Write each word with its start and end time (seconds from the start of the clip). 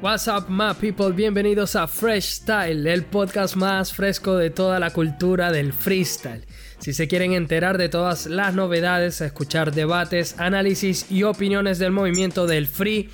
What's 0.00 0.28
up, 0.28 0.48
my 0.48 0.74
people? 0.74 1.12
Bienvenidos 1.12 1.74
a 1.74 1.88
Fresh 1.88 2.42
Style, 2.42 2.86
el 2.86 3.04
podcast 3.04 3.56
más 3.56 3.92
fresco 3.92 4.36
de 4.36 4.50
toda 4.50 4.78
la 4.78 4.92
cultura 4.92 5.50
del 5.50 5.72
freestyle. 5.72 6.46
Si 6.78 6.92
se 6.92 7.08
quieren 7.08 7.32
enterar 7.32 7.78
de 7.78 7.88
todas 7.88 8.26
las 8.26 8.54
novedades, 8.54 9.20
escuchar 9.20 9.74
debates, 9.74 10.38
análisis 10.38 11.10
y 11.10 11.24
opiniones 11.24 11.80
del 11.80 11.90
movimiento 11.90 12.46
del 12.46 12.68
free, 12.68 13.10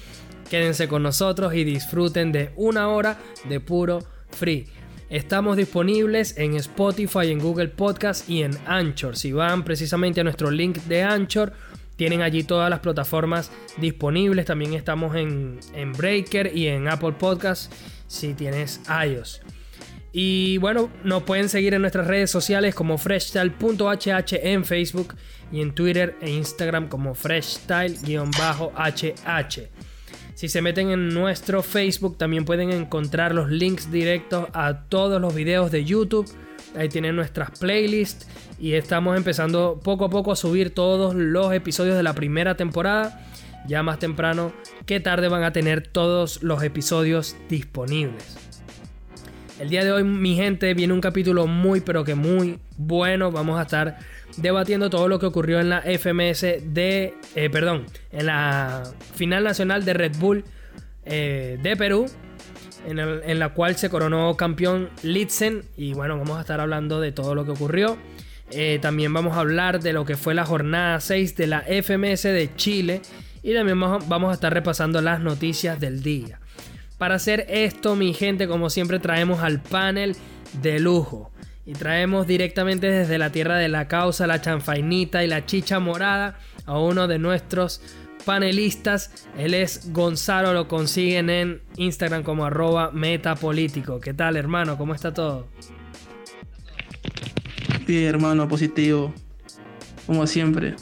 quédense 0.50 0.86
con 0.86 1.03
nosotros 1.03 1.55
y 1.55 1.64
disfruten 1.64 2.32
de 2.32 2.53
una 2.55 2.89
hora 2.89 3.16
de 3.48 3.61
puro 3.61 4.05
free. 4.29 4.66
Estamos 5.09 5.57
disponibles 5.57 6.37
en 6.37 6.55
Spotify, 6.57 7.30
en 7.30 7.39
Google 7.39 7.69
Podcast 7.69 8.29
y 8.29 8.43
en 8.43 8.58
Anchor. 8.66 9.16
Si 9.16 9.32
van 9.32 9.64
precisamente 9.64 10.21
a 10.21 10.25
nuestro 10.25 10.50
link 10.50 10.77
de 10.80 11.03
Anchor, 11.03 11.55
tienen 11.96 12.22
allí 12.22 12.44
todas 12.44 12.71
las 12.71 12.80
plataformas 12.80 13.50
disponibles. 13.76 14.46
También 14.46 14.75
estamos 14.75 15.16
en, 15.16 15.58
Breaker 15.96 16.52
y 16.54 16.68
en 16.68 16.89
Apple 16.89 17.12
Podcast 17.12 17.72
si 18.07 18.35
tienes 18.35 18.80
iOS. 18.89 19.40
Y 20.12 20.58
bueno, 20.58 20.90
nos 21.02 21.25
pueden 21.25 21.49
seguir 21.49 21.75
en 21.75 21.80
nuestras 21.80 22.07
redes 22.07 22.30
sociales 22.30 22.75
como 22.75 22.99
freshstyle.hh 22.99 24.38
en 24.43 24.64
Facebook 24.64 25.16
y 25.50 25.61
en 25.61 25.75
Twitter 25.75 26.16
e 26.21 26.30
Instagram 26.30 26.88
como 26.88 27.14
freshstyle-hh. 27.14 29.68
Si 30.35 30.49
se 30.49 30.63
meten 30.63 30.90
en 30.90 31.08
nuestro 31.08 31.63
Facebook 31.63 32.19
también 32.19 32.44
pueden 32.44 32.70
encontrar 32.70 33.34
los 33.34 33.50
links 33.50 33.91
directos 33.91 34.48
a 34.52 34.83
todos 34.88 35.20
los 35.20 35.34
videos 35.34 35.70
de 35.70 35.84
YouTube. 35.84 36.30
Ahí 36.77 36.88
tienen 36.88 37.14
nuestras 37.14 37.56
playlists 37.58 38.27
y 38.58 38.75
estamos 38.75 39.17
empezando 39.17 39.81
poco 39.83 40.06
a 40.06 40.11
poco 40.11 40.33
a 40.33 40.36
subir 40.36 40.74
todos 40.74 41.14
los 41.14 41.52
episodios 41.52 41.97
de 41.97 42.02
la 42.02 42.14
primera 42.14 42.56
temporada. 42.56 43.20
Ya 43.66 43.83
más 43.83 43.98
temprano 43.98 44.52
que 44.86 45.00
tarde 45.00 45.28
van 45.28 45.42
a 45.42 45.52
tener 45.52 45.86
todos 45.86 46.42
los 46.42 46.62
episodios 46.62 47.36
disponibles. 47.48 48.36
El 49.58 49.70
día 49.70 49.84
de 49.84 49.92
hoy, 49.92 50.05
mi 50.05 50.34
gente, 50.34 50.75
viene 50.75 50.92
un 50.92 51.00
capítulo 51.00 51.47
muy, 51.47 51.80
pero 51.80 52.05
que 52.05 52.14
muy 52.14 52.58
bueno. 52.77 53.30
Vamos 53.30 53.58
a 53.58 53.62
estar 53.62 53.98
debatiendo 54.36 54.91
todo 54.91 55.08
lo 55.08 55.19
que 55.19 55.27
ocurrió 55.27 55.60
en 55.60 55.70
la 55.70 55.80
FMS 55.82 56.41
de, 56.75 57.14
eh, 57.34 57.50
perdón, 57.50 57.86
en 58.10 58.27
la 58.27 58.82
final 59.14 59.44
nacional 59.44 59.84
de 59.84 59.94
Red 59.94 60.16
Bull 60.19 60.44
eh, 61.05 61.58
de 61.62 61.77
Perú, 61.77 62.06
en, 62.86 62.98
en, 62.98 63.38
la 63.38 63.50
cual 63.55 63.77
se 63.77 63.88
coronó 63.88 64.36
campeón 64.36 64.91
Litzen. 65.02 65.62
Y 65.77 65.94
bueno, 65.94 66.19
vamos 66.19 66.36
a 66.38 66.41
estar 66.41 66.60
hablando 66.60 67.00
de 67.00 67.12
todo 67.12 67.34
lo 67.34 67.44
que 67.44 67.52
ocurrió. 67.52 67.97
Eh, 68.50 68.78
también 68.81 69.12
vamos 69.12 69.37
a 69.37 69.41
hablar 69.41 69.81
de 69.81 69.92
lo 69.92 70.05
que 70.05 70.17
fue 70.17 70.34
la 70.34 70.45
jornada 70.45 71.00
6 71.00 71.37
de 71.37 71.47
la 71.47 71.61
FMS 71.61 72.23
de 72.25 72.50
Chile. 72.56 73.03
Y 73.42 73.55
también 73.55 73.78
vamos 73.78 74.31
a 74.31 74.34
estar 74.34 74.53
repasando 74.53 75.00
las 75.00 75.20
noticias 75.20 75.78
del 75.78 76.03
día. 76.03 76.41
Para 76.98 77.17
hacer 77.17 77.47
esto, 77.48 77.97
mi 77.97 78.15
gente, 78.15 78.48
como 78.48 78.70
siempre, 78.70 78.98
traemos 78.98 79.41
al 79.41 79.61
panel 79.61 80.17
de 80.62 80.81
lujo. 80.81 81.31
Y 81.67 81.72
traemos 81.72 82.27
directamente 82.27 82.91
desde 82.91 83.19
la 83.19 83.33
tierra 83.33 83.56
de 83.56 83.69
la 83.69 83.89
causa, 83.89 84.27
la 84.27 84.41
chanfainita 84.41 85.25
y 85.25 85.27
la 85.27 85.47
chicha 85.47 85.78
morada 85.81 86.39
a 86.67 86.78
uno 86.78 87.09
de 87.09 87.19
nuestros 87.19 87.81
panelistas. 88.25 89.27
Él 89.37 89.55
es 89.55 89.92
Gonzalo, 89.92 90.53
lo 90.53 90.69
consiguen 90.69 91.31
en 91.31 91.62
Instagram 91.77 92.22
como 92.22 92.45
arroba 92.45 92.91
metapolítico. 92.92 94.00
¿Qué 94.00 94.15
tal, 94.15 94.37
hermano? 94.37 94.77
¿Cómo 94.78 94.95
está 94.95 95.12
todo? 95.12 95.48
Bien, 97.86 98.04
hermano, 98.04 98.48
positivo. 98.48 99.12
Como 100.06 100.27
siempre. 100.27 100.77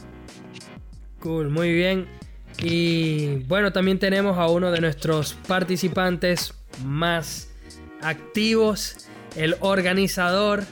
Cool, 1.21 1.51
muy 1.51 1.73
bien. 1.73 2.07
Y 2.63 3.39
bueno, 3.49 3.73
también 3.73 3.99
tenemos 3.99 4.39
a 4.39 4.49
uno 4.49 4.71
de 4.71 4.81
nuestros 4.81 5.35
participantes 5.49 6.55
más 6.85 7.49
activos, 8.01 9.09
el 9.37 9.57
organizador 9.61 10.65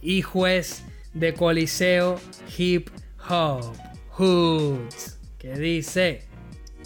y 0.00 0.22
juez 0.22 0.84
de 1.12 1.34
Coliseo 1.34 2.20
Hip 2.56 2.88
Hop, 3.28 3.74
Hoods. 4.10 5.18
¿Qué 5.38 5.52
dice? 5.52 6.22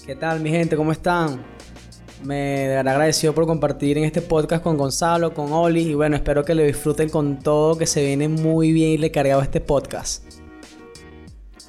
¿Qué 0.06 0.16
tal, 0.16 0.40
mi 0.40 0.50
gente? 0.50 0.76
¿Cómo 0.76 0.92
están? 0.92 1.44
Me 2.24 2.76
agradecido 2.76 3.32
por 3.32 3.46
compartir 3.46 3.96
en 3.96 4.04
este 4.04 4.20
podcast 4.20 4.62
con 4.62 4.76
Gonzalo, 4.76 5.32
con 5.34 5.52
Oli 5.52 5.82
y 5.82 5.94
bueno, 5.94 6.16
espero 6.16 6.44
que 6.44 6.54
lo 6.54 6.62
disfruten 6.62 7.08
con 7.08 7.38
todo, 7.38 7.78
que 7.78 7.86
se 7.86 8.04
viene 8.04 8.28
muy 8.28 8.72
bien 8.72 8.90
y 8.90 8.98
le 8.98 9.10
cargado 9.10 9.40
este 9.40 9.60
podcast. 9.60 10.24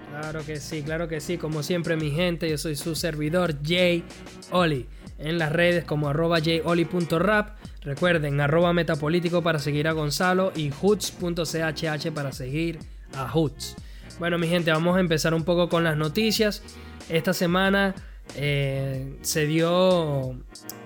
Claro 0.10 0.46
que 0.46 0.60
sí, 0.60 0.82
claro 0.82 1.08
que 1.08 1.22
sí, 1.22 1.38
como 1.38 1.64
siempre 1.64 1.96
mi 1.96 2.12
gente, 2.12 2.50
yo 2.50 2.58
soy 2.58 2.76
su 2.76 2.96
servidor 2.96 3.56
Jay 3.64 4.04
Oli. 4.52 4.88
En 5.18 5.38
las 5.38 5.52
redes 5.52 5.84
como 5.84 6.10
arroba 6.10 6.40
joli.rap, 6.40 7.58
recuerden 7.82 8.40
arroba 8.42 8.74
metapolítico 8.74 9.42
para 9.42 9.60
seguir 9.60 9.88
a 9.88 9.92
Gonzalo 9.92 10.52
y 10.56 10.72
hoots.chh 10.72 12.12
para 12.14 12.32
seguir 12.32 12.80
a 13.14 13.28
Hoots. 13.30 13.76
Bueno 14.18 14.38
mi 14.38 14.48
gente, 14.48 14.72
vamos 14.72 14.98
a 14.98 15.00
empezar 15.00 15.34
un 15.34 15.44
poco 15.44 15.70
con 15.70 15.84
las 15.84 15.96
noticias. 15.96 16.64
Esta 17.10 17.34
semana 17.34 17.96
eh, 18.36 19.18
se 19.22 19.46
dio 19.46 20.36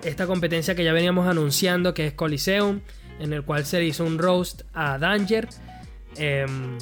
esta 0.02 0.26
competencia 0.26 0.74
que 0.74 0.84
ya 0.84 0.92
veníamos 0.92 1.26
anunciando, 1.26 1.94
que 1.94 2.06
es 2.06 2.12
Coliseum, 2.14 2.80
en 3.20 3.32
el 3.32 3.42
cual 3.42 3.64
se 3.64 3.82
hizo 3.84 4.04
un 4.04 4.18
roast 4.18 4.62
a 4.72 4.98
Danger. 4.98 5.48
Em, 6.16 6.78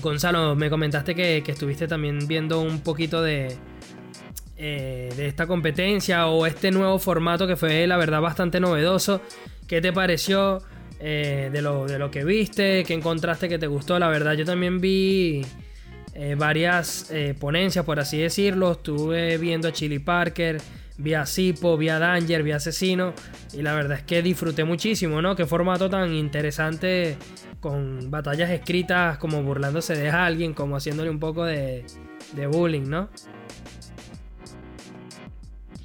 Gonzalo, 0.00 0.54
me 0.56 0.70
comentaste 0.70 1.14
que, 1.14 1.42
estuviste 1.46 1.86
también 1.86 2.26
viendo 2.26 2.60
un 2.60 2.80
poquito 2.80 3.22
de, 3.22 3.56
eh, 4.56 5.12
de 5.16 5.26
esta 5.26 5.46
competencia 5.46 6.26
o 6.26 6.46
este 6.46 6.70
nuevo 6.70 6.98
formato 6.98 7.46
que 7.46 7.56
fue 7.56 7.86
la 7.86 7.96
verdad 7.96 8.20
bastante 8.20 8.60
novedoso. 8.60 9.20
¿Qué 9.66 9.80
te 9.80 9.92
pareció 9.92 10.62
eh, 11.00 11.50
de, 11.52 11.62
lo, 11.62 11.86
de 11.86 11.98
lo 11.98 12.10
que 12.10 12.24
viste? 12.24 12.84
¿Qué 12.84 12.94
encontraste 12.94 13.48
que 13.48 13.58
te 13.58 13.66
gustó? 13.66 13.98
La 13.98 14.08
verdad 14.08 14.34
yo 14.34 14.44
también 14.44 14.80
vi 14.80 15.42
eh, 16.14 16.34
varias 16.38 17.10
eh, 17.10 17.34
ponencias, 17.38 17.84
por 17.84 17.98
así 17.98 18.18
decirlo. 18.18 18.72
Estuve 18.72 19.38
viendo 19.38 19.68
a 19.68 19.72
Chili 19.72 19.98
Parker, 19.98 20.60
vi 20.98 21.14
a 21.14 21.24
Sipo, 21.24 21.76
vi 21.76 21.88
a 21.88 21.98
Danger, 21.98 22.42
vi 22.42 22.52
a 22.52 22.56
Asesino. 22.56 23.14
Y 23.54 23.62
la 23.62 23.74
verdad 23.74 23.98
es 23.98 24.04
que 24.04 24.22
disfruté 24.22 24.64
muchísimo, 24.64 25.22
¿no? 25.22 25.34
Qué 25.34 25.46
formato 25.46 25.88
tan 25.88 26.12
interesante 26.12 27.16
con 27.60 28.10
batallas 28.10 28.50
escritas 28.50 29.18
como 29.18 29.42
burlándose 29.42 29.94
de 29.94 30.10
alguien, 30.10 30.52
como 30.52 30.76
haciéndole 30.76 31.08
un 31.08 31.18
poco 31.18 31.44
de, 31.44 31.84
bullying, 32.50 32.88
¿no? 32.88 33.08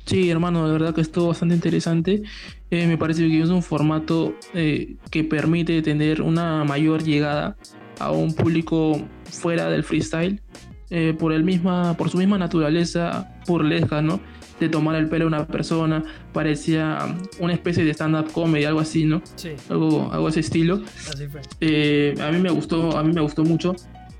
Sí, 0.06 0.30
hermano, 0.30 0.66
la 0.66 0.74
verdad 0.74 0.96
que 0.96 1.02
estuvo 1.02 1.28
bastante 1.28 1.56
interesante. 1.56 2.24
Eh, 2.70 2.88
me 2.88 2.98
parece 2.98 3.28
que 3.28 3.42
es 3.42 3.50
un 3.50 3.62
formato 3.62 4.36
que 4.54 5.24
permite 5.24 5.82
tener 5.82 6.22
una 6.22 6.64
mayor 6.64 7.04
llegada 7.04 7.56
a 8.00 8.12
un 8.12 8.34
público 8.34 9.08
fuera 9.30 9.70
del 9.70 9.84
freestyle 9.84 10.42
eh, 10.90 11.14
por, 11.18 11.34
el 11.34 11.44
misma, 11.44 11.96
por 11.98 12.10
su 12.10 12.18
misma 12.18 12.38
naturaleza 12.38 13.36
burlesca, 13.46 14.02
¿no? 14.02 14.22
De 14.60 14.70
tomar 14.70 14.96
el 14.96 15.10
pelo 15.10 15.26
a 15.26 15.28
una 15.28 15.46
persona, 15.46 16.04
parecía 16.34 17.00
una 17.40 17.54
especie 17.54 17.84
de 17.84 17.92
stand-up 17.94 18.32
comedy, 18.32 18.64
algo 18.64 18.80
así, 18.80 19.06
¿no? 19.06 19.22
Sí. 19.36 19.52
Algo, 19.70 20.12
algo 20.12 20.30
ese 20.30 20.40
estilo. 20.40 20.82
Así 21.14 21.28
fue. 21.28 21.42
Eh, 21.62 22.16
a 22.22 22.32
mí 22.32 22.40
me 22.40 22.50
gustó, 22.50 22.98
a 22.98 23.04
mí 23.04 23.14
me 23.14 23.22
gustó 23.22 23.44
mucho. 23.44 23.76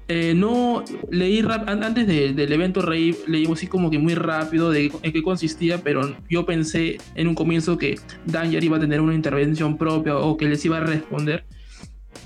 Eh, 0.10 0.34
no 0.34 0.86
leí 1.12 1.42
rap, 1.42 1.68
antes 1.68 2.08
del 2.08 2.54
evento 2.54 2.82
Rey 2.82 3.14
leí 3.28 3.46
así 3.52 3.68
como 3.68 3.90
que 3.90 4.00
muy 4.00 4.16
rápido 4.16 4.72
de 4.72 4.90
en 5.02 5.12
qué 5.12 5.22
consistía, 5.22 5.84
pero 5.84 6.16
yo 6.30 6.46
pensé 6.46 6.98
en 7.16 7.28
un 7.28 7.36
comienzo 7.36 7.78
que 7.78 8.00
Danger 8.26 8.64
iba 8.64 8.78
a 8.78 8.80
tener 8.80 9.02
una 9.02 9.14
intervención 9.14 9.78
propia 9.78 10.18
o 10.18 10.38
que 10.38 10.46
les 10.46 10.64
iba 10.64 10.78
a 10.78 10.82
responder. 10.82 11.44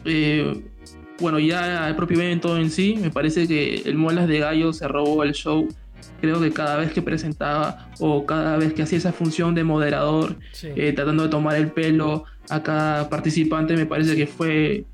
Eh, 0.05 0.61
bueno, 1.21 1.39
ya 1.39 1.87
el 1.87 1.95
propio 1.95 2.19
evento 2.19 2.57
en 2.57 2.69
sí, 2.69 2.97
me 2.99 3.11
parece 3.11 3.47
que 3.47 3.83
el 3.85 3.95
Molas 3.95 4.27
de 4.27 4.39
Gallo 4.39 4.73
se 4.73 4.87
robó 4.87 5.23
el 5.23 5.33
show. 5.33 5.67
Creo 6.19 6.41
que 6.41 6.51
cada 6.51 6.77
vez 6.77 6.91
que 6.91 7.01
presentaba 7.01 7.89
o 7.99 8.25
cada 8.25 8.57
vez 8.57 8.73
que 8.73 8.83
hacía 8.83 8.97
esa 8.97 9.13
función 9.13 9.55
de 9.55 9.63
moderador, 9.63 10.35
eh, 10.63 10.93
tratando 10.93 11.23
de 11.23 11.29
tomar 11.29 11.55
el 11.55 11.71
pelo 11.71 12.25
a 12.49 12.61
cada 12.63 13.09
participante, 13.09 13.75
me 13.75 13.85
parece 13.85 14.15
que 14.15 14.27
fue 14.27 14.85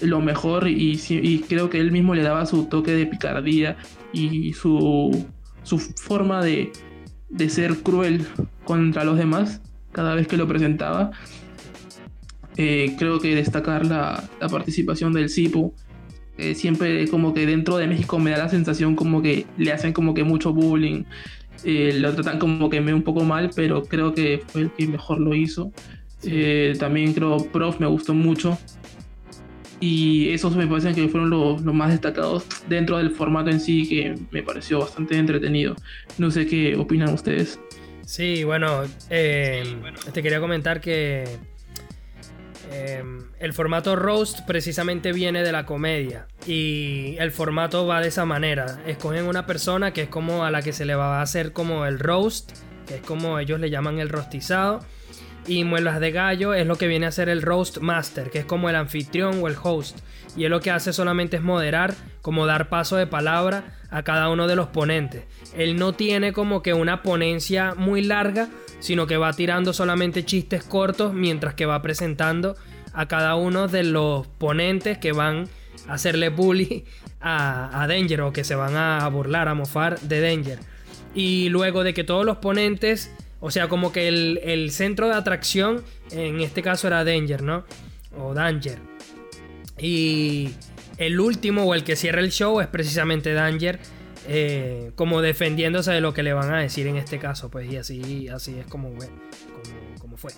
lo 0.00 0.20
mejor 0.20 0.68
y, 0.68 1.44
creo 1.48 1.68
que 1.68 1.80
él 1.80 1.92
mismo 1.92 2.14
le 2.14 2.22
daba 2.22 2.46
su 2.46 2.64
toque 2.64 2.92
de 2.92 3.06
picardía 3.06 3.76
y 4.12 4.52
su, 4.52 5.26
su 5.62 5.78
forma 5.78 6.42
de, 6.42 6.72
de 7.28 7.48
ser 7.48 7.76
cruel 7.78 8.26
contra 8.64 9.04
los 9.04 9.18
demás 9.18 9.60
cada 9.92 10.14
vez 10.14 10.26
que 10.26 10.36
lo 10.36 10.46
presentaba. 10.46 11.10
Eh, 12.56 12.94
creo 12.98 13.20
que 13.20 13.34
destacar 13.34 13.86
la, 13.86 14.28
participación 14.50 15.12
del 15.12 15.30
CIPO. 15.30 15.72
siempre 16.54 17.06
como 17.08 17.34
que 17.34 17.44
dentro 17.46 17.76
de 17.76 17.86
México 17.86 18.18
me 18.18 18.30
da 18.30 18.38
la 18.38 18.48
sensación 18.48 18.96
como 18.96 19.20
que 19.20 19.46
le 19.58 19.72
hacen 19.72 19.92
como 19.92 20.14
que 20.14 20.24
mucho 20.24 20.52
bullying. 20.52 21.04
Eh, 21.64 21.92
lo 21.94 22.14
tratan 22.14 22.38
como 22.38 22.70
que 22.70 22.80
me 22.80 22.94
un 22.94 23.02
poco 23.02 23.24
mal, 23.24 23.50
pero 23.54 23.84
creo 23.84 24.14
que 24.14 24.42
fue 24.46 24.62
el 24.62 24.70
que 24.70 24.86
mejor 24.86 25.20
lo 25.20 25.34
hizo. 25.34 25.72
Eh, 26.22 26.74
también 26.78 27.12
creo 27.12 27.38
Prof 27.52 27.80
me 27.80 27.86
gustó 27.86 28.14
mucho. 28.14 28.58
Y 29.82 30.28
esos 30.28 30.54
me 30.56 30.66
parecen 30.66 30.94
que 30.94 31.08
fueron 31.08 31.30
los, 31.30 31.62
los, 31.62 31.74
más 31.74 31.90
destacados 31.90 32.44
dentro 32.68 32.98
del 32.98 33.10
formato 33.10 33.50
en 33.50 33.60
sí, 33.60 33.88
que 33.88 34.14
me 34.30 34.42
pareció 34.42 34.80
bastante 34.80 35.16
entretenido. 35.16 35.74
No 36.18 36.30
sé 36.30 36.46
qué 36.46 36.76
opinan 36.76 37.14
ustedes. 37.14 37.58
Sí, 38.04 38.44
bueno, 38.44 38.82
eh, 39.08 39.62
te 40.12 40.22
quería 40.22 40.40
comentar 40.40 40.80
que 40.80 41.24
eh, 42.72 43.02
el 43.40 43.52
formato 43.52 43.96
roast 43.96 44.40
precisamente 44.46 45.12
viene 45.12 45.42
de 45.42 45.50
la 45.50 45.66
comedia 45.66 46.28
y 46.46 47.16
el 47.18 47.32
formato 47.32 47.86
va 47.86 48.00
de 48.00 48.08
esa 48.08 48.24
manera. 48.24 48.80
Escogen 48.86 49.26
una 49.26 49.44
persona 49.44 49.92
que 49.92 50.02
es 50.02 50.08
como 50.08 50.44
a 50.44 50.50
la 50.52 50.62
que 50.62 50.72
se 50.72 50.84
le 50.84 50.94
va 50.94 51.18
a 51.18 51.22
hacer 51.22 51.52
como 51.52 51.84
el 51.86 51.98
roast, 51.98 52.52
que 52.86 52.96
es 52.96 53.02
como 53.02 53.40
ellos 53.40 53.58
le 53.58 53.70
llaman 53.70 53.98
el 53.98 54.08
rostizado. 54.08 54.80
Y 55.46 55.64
Muelas 55.64 55.98
de 55.98 56.12
Gallo 56.12 56.54
es 56.54 56.66
lo 56.66 56.76
que 56.76 56.86
viene 56.86 57.06
a 57.06 57.10
ser 57.10 57.28
el 57.28 57.42
roast 57.42 57.78
master, 57.78 58.30
que 58.30 58.40
es 58.40 58.44
como 58.44 58.68
el 58.68 58.76
anfitrión 58.76 59.42
o 59.42 59.48
el 59.48 59.56
host. 59.60 59.98
Y 60.36 60.44
él 60.44 60.50
lo 60.50 60.60
que 60.60 60.70
hace 60.70 60.92
solamente 60.92 61.36
es 61.36 61.42
moderar, 61.42 61.94
como 62.22 62.46
dar 62.46 62.68
paso 62.68 62.96
de 62.96 63.06
palabra 63.06 63.76
a 63.90 64.02
cada 64.02 64.28
uno 64.28 64.46
de 64.46 64.56
los 64.56 64.68
ponentes. 64.68 65.24
Él 65.56 65.76
no 65.76 65.92
tiene 65.92 66.32
como 66.32 66.62
que 66.62 66.74
una 66.74 67.02
ponencia 67.02 67.74
muy 67.76 68.02
larga, 68.02 68.48
sino 68.80 69.06
que 69.06 69.16
va 69.16 69.32
tirando 69.32 69.72
solamente 69.72 70.24
chistes 70.24 70.62
cortos 70.62 71.12
mientras 71.12 71.54
que 71.54 71.66
va 71.66 71.82
presentando 71.82 72.56
a 72.92 73.06
cada 73.06 73.34
uno 73.34 73.68
de 73.68 73.84
los 73.84 74.26
ponentes 74.26 74.98
que 74.98 75.12
van 75.12 75.48
a 75.88 75.94
hacerle 75.94 76.28
bully 76.28 76.84
a, 77.20 77.82
a 77.82 77.86
Danger 77.86 78.22
o 78.22 78.32
que 78.32 78.44
se 78.44 78.54
van 78.54 78.76
a 78.76 79.06
burlar, 79.08 79.48
a 79.48 79.54
mofar 79.54 79.98
de 80.00 80.20
Danger. 80.20 80.58
Y 81.14 81.48
luego 81.48 81.82
de 81.82 81.92
que 81.92 82.04
todos 82.04 82.24
los 82.24 82.38
ponentes 82.38 83.10
o 83.40 83.50
sea, 83.50 83.68
como 83.68 83.90
que 83.90 84.06
el, 84.08 84.70
centro 84.70 85.08
de 85.08 85.14
atracción, 85.14 85.82
en 86.10 86.40
este 86.40 86.62
caso 86.62 86.86
era 86.86 87.04
Danger, 87.04 87.42
¿no? 87.42 87.64
O 88.18 88.34
Danger. 88.34 88.89
Y 89.80 90.50
el 90.98 91.18
último 91.18 91.64
o 91.64 91.74
el 91.74 91.84
que 91.84 91.96
cierra 91.96 92.20
el 92.20 92.30
show 92.30 92.60
es 92.60 92.66
precisamente 92.66 93.32
Danger. 93.32 93.78
Eh, 94.28 94.92
como 94.96 95.22
defendiéndose 95.22 95.90
de 95.92 96.00
lo 96.02 96.12
que 96.12 96.22
le 96.22 96.34
van 96.34 96.52
a 96.52 96.58
decir 96.58 96.86
en 96.86 96.96
este 96.96 97.18
caso. 97.18 97.50
Pues 97.50 97.70
y 97.72 97.76
así, 97.76 98.28
así 98.28 98.58
es 98.58 98.66
como, 98.66 98.90
como, 99.98 100.16
fue. 100.16 100.32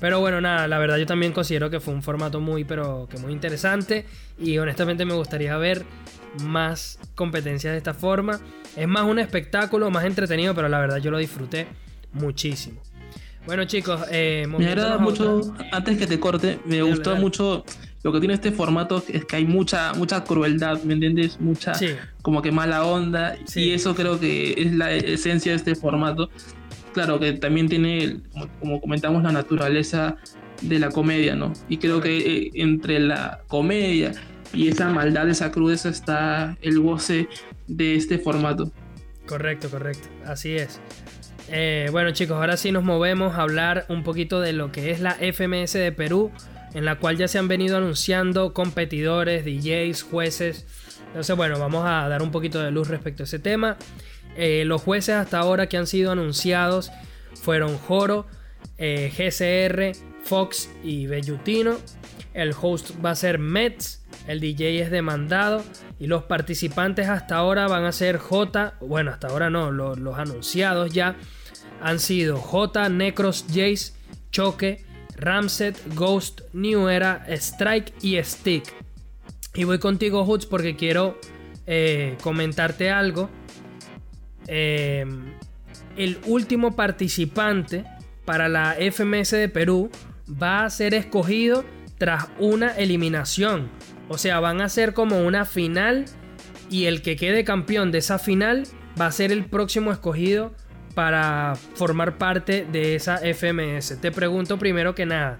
Pero 0.00 0.20
bueno, 0.20 0.40
nada, 0.40 0.66
la 0.66 0.78
verdad 0.78 0.96
yo 0.96 1.06
también 1.06 1.32
considero 1.32 1.68
que 1.68 1.80
fue 1.80 1.92
un 1.92 2.02
formato 2.02 2.40
muy, 2.40 2.64
pero 2.64 3.06
que 3.10 3.18
muy 3.18 3.32
interesante. 3.32 4.06
Y 4.38 4.58
honestamente 4.58 5.04
me 5.04 5.14
gustaría 5.14 5.56
ver 5.58 5.84
más 6.42 6.98
competencias 7.14 7.72
de 7.72 7.78
esta 7.78 7.94
forma. 7.94 8.40
Es 8.76 8.88
más 8.88 9.04
un 9.04 9.18
espectáculo, 9.18 9.90
más 9.90 10.04
entretenido, 10.04 10.54
pero 10.54 10.68
la 10.68 10.80
verdad 10.80 10.96
yo 10.96 11.10
lo 11.10 11.18
disfruté 11.18 11.66
muchísimo. 12.12 12.80
Bueno, 13.46 13.64
chicos, 13.64 14.02
eh, 14.10 14.46
me 14.48 14.66
agrada 14.66 14.98
mucho, 14.98 15.54
antes 15.72 15.98
que 15.98 16.06
te 16.06 16.20
corte, 16.20 16.60
me 16.66 16.82
gustó 16.82 17.16
mucho 17.16 17.64
lo 18.02 18.12
que 18.12 18.20
tiene 18.20 18.34
este 18.34 18.50
formato, 18.52 19.02
es 19.08 19.24
que 19.24 19.36
hay 19.36 19.44
mucha, 19.44 19.92
mucha 19.94 20.24
crueldad, 20.24 20.82
¿me 20.84 20.94
entiendes? 20.94 21.40
Mucha, 21.40 21.72
como 22.22 22.40
que 22.40 22.50
mala 22.50 22.84
onda, 22.84 23.36
y 23.54 23.72
eso 23.72 23.94
creo 23.94 24.18
que 24.18 24.54
es 24.56 24.72
la 24.72 24.92
esencia 24.92 25.52
de 25.52 25.56
este 25.56 25.74
formato. 25.74 26.30
Claro 26.94 27.20
que 27.20 27.34
también 27.34 27.68
tiene, 27.68 28.20
como 28.58 28.80
comentamos, 28.80 29.22
la 29.22 29.32
naturaleza 29.32 30.16
de 30.62 30.78
la 30.78 30.90
comedia, 30.90 31.36
¿no? 31.36 31.52
Y 31.68 31.78
creo 31.78 32.00
que 32.00 32.18
eh, 32.18 32.50
entre 32.54 32.98
la 33.00 33.42
comedia 33.48 34.12
y 34.52 34.68
esa 34.68 34.88
maldad, 34.88 35.28
esa 35.28 35.50
crudeza 35.50 35.88
está 35.88 36.56
el 36.62 36.80
goce 36.80 37.28
de 37.66 37.94
este 37.94 38.18
formato. 38.18 38.72
Correcto, 39.26 39.70
correcto, 39.70 40.08
así 40.26 40.56
es. 40.56 40.80
Eh, 41.52 41.88
bueno 41.90 42.12
chicos, 42.12 42.36
ahora 42.36 42.56
sí 42.56 42.70
nos 42.70 42.84
movemos 42.84 43.34
a 43.34 43.42
hablar 43.42 43.84
un 43.88 44.04
poquito 44.04 44.40
de 44.40 44.52
lo 44.52 44.70
que 44.70 44.92
es 44.92 45.00
la 45.00 45.14
FMS 45.14 45.72
de 45.72 45.90
Perú, 45.90 46.30
en 46.74 46.84
la 46.84 46.98
cual 46.98 47.16
ya 47.16 47.28
se 47.28 47.38
han 47.38 47.48
venido 47.48 47.76
anunciando 47.76 48.52
competidores, 48.54 49.44
DJs, 49.44 50.02
jueces. 50.02 50.66
Entonces 51.08 51.36
bueno, 51.36 51.58
vamos 51.58 51.84
a 51.86 52.08
dar 52.08 52.22
un 52.22 52.30
poquito 52.30 52.60
de 52.60 52.70
luz 52.70 52.88
respecto 52.88 53.22
a 53.22 53.24
ese 53.24 53.38
tema. 53.38 53.76
Eh, 54.36 54.64
los 54.64 54.82
jueces 54.82 55.16
hasta 55.16 55.38
ahora 55.38 55.66
que 55.68 55.76
han 55.76 55.86
sido 55.86 56.12
anunciados 56.12 56.90
fueron 57.34 57.76
Joro, 57.78 58.26
eh, 58.78 59.12
GCR, 59.16 59.92
Fox 60.22 60.70
y 60.82 61.06
Bellutino. 61.06 61.76
El 62.32 62.54
host 62.60 62.92
va 63.04 63.10
a 63.10 63.16
ser 63.16 63.38
Mets, 63.38 64.04
el 64.28 64.38
DJ 64.38 64.82
es 64.82 64.90
demandado 64.92 65.64
y 65.98 66.06
los 66.06 66.22
participantes 66.22 67.08
hasta 67.08 67.36
ahora 67.36 67.66
van 67.66 67.84
a 67.84 67.92
ser 67.92 68.18
J, 68.18 68.74
bueno, 68.80 69.10
hasta 69.10 69.28
ahora 69.28 69.50
no, 69.50 69.72
los 69.72 70.18
anunciados 70.18 70.92
ya 70.92 71.16
han 71.80 71.98
sido 71.98 72.36
J, 72.38 72.88
Necros, 72.88 73.46
Jace, 73.48 73.92
Choque, 74.30 74.84
Ramset, 75.20 75.78
Ghost, 75.94 76.40
New 76.52 76.88
Era, 76.88 77.24
Strike 77.28 77.92
y 78.02 78.22
Stick. 78.22 78.64
Y 79.54 79.64
voy 79.64 79.78
contigo, 79.78 80.24
Hoods, 80.24 80.46
porque 80.46 80.76
quiero 80.76 81.18
eh, 81.66 82.16
comentarte 82.22 82.90
algo. 82.90 83.30
Eh, 84.46 85.04
el 85.96 86.18
último 86.26 86.74
participante 86.74 87.84
para 88.24 88.48
la 88.48 88.76
FMS 88.78 89.32
de 89.32 89.48
Perú 89.48 89.90
va 90.40 90.64
a 90.64 90.70
ser 90.70 90.94
escogido 90.94 91.64
tras 91.98 92.28
una 92.38 92.70
eliminación. 92.76 93.68
O 94.08 94.18
sea, 94.18 94.40
van 94.40 94.60
a 94.60 94.68
ser 94.68 94.94
como 94.94 95.20
una 95.20 95.44
final 95.44 96.06
y 96.70 96.86
el 96.86 97.02
que 97.02 97.16
quede 97.16 97.44
campeón 97.44 97.90
de 97.90 97.98
esa 97.98 98.18
final 98.18 98.64
va 99.00 99.06
a 99.06 99.12
ser 99.12 99.32
el 99.32 99.44
próximo 99.44 99.92
escogido 99.92 100.52
para 101.00 101.56
formar 101.56 102.18
parte 102.18 102.66
de 102.70 102.94
esa 102.94 103.20
FMS. 103.24 103.98
Te 104.02 104.12
pregunto 104.12 104.58
primero 104.58 104.94
que 104.94 105.06
nada, 105.06 105.38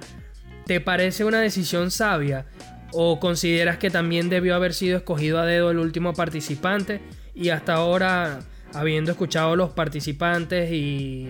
¿te 0.65 0.81
parece 0.81 1.23
una 1.23 1.39
decisión 1.39 1.91
sabia 1.91 2.47
o 2.93 3.21
consideras 3.21 3.77
que 3.77 3.91
también 3.91 4.31
debió 4.31 4.55
haber 4.55 4.73
sido 4.73 4.97
escogido 4.97 5.39
a 5.39 5.45
dedo 5.45 5.71
el 5.71 5.77
último 5.77 6.15
participante 6.15 7.03
y 7.35 7.51
hasta 7.51 7.75
ahora, 7.75 8.41
habiendo 8.73 9.11
escuchado 9.11 9.55
los 9.55 9.73
participantes 9.73 10.73
y, 10.73 11.29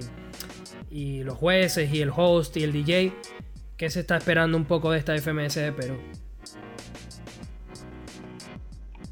y 0.92 1.24
los 1.24 1.36
jueces 1.36 1.92
y 1.92 2.00
el 2.00 2.12
host 2.14 2.56
y 2.56 2.62
el 2.62 2.72
DJ, 2.72 3.12
¿qué 3.76 3.90
se 3.90 3.98
está 3.98 4.16
esperando 4.16 4.56
un 4.56 4.64
poco 4.64 4.92
de 4.92 5.00
esta 5.00 5.18
FMS 5.18 5.56
de 5.56 5.72
Perú? 5.72 5.96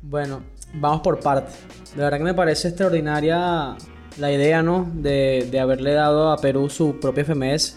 Bueno, 0.00 0.44
vamos 0.74 1.00
por 1.00 1.18
partes. 1.18 1.58
De 1.96 2.04
verdad 2.04 2.18
que 2.18 2.24
me 2.24 2.34
parece 2.34 2.68
extraordinaria 2.68 3.76
la 4.16 4.32
idea, 4.32 4.62
¿no? 4.62 4.90
De, 4.94 5.58
haberle 5.60 5.92
dado 5.92 6.30
a 6.30 6.38
Perú 6.38 6.68
su 6.70 6.98
propia 6.98 7.24
FMS. 7.24 7.76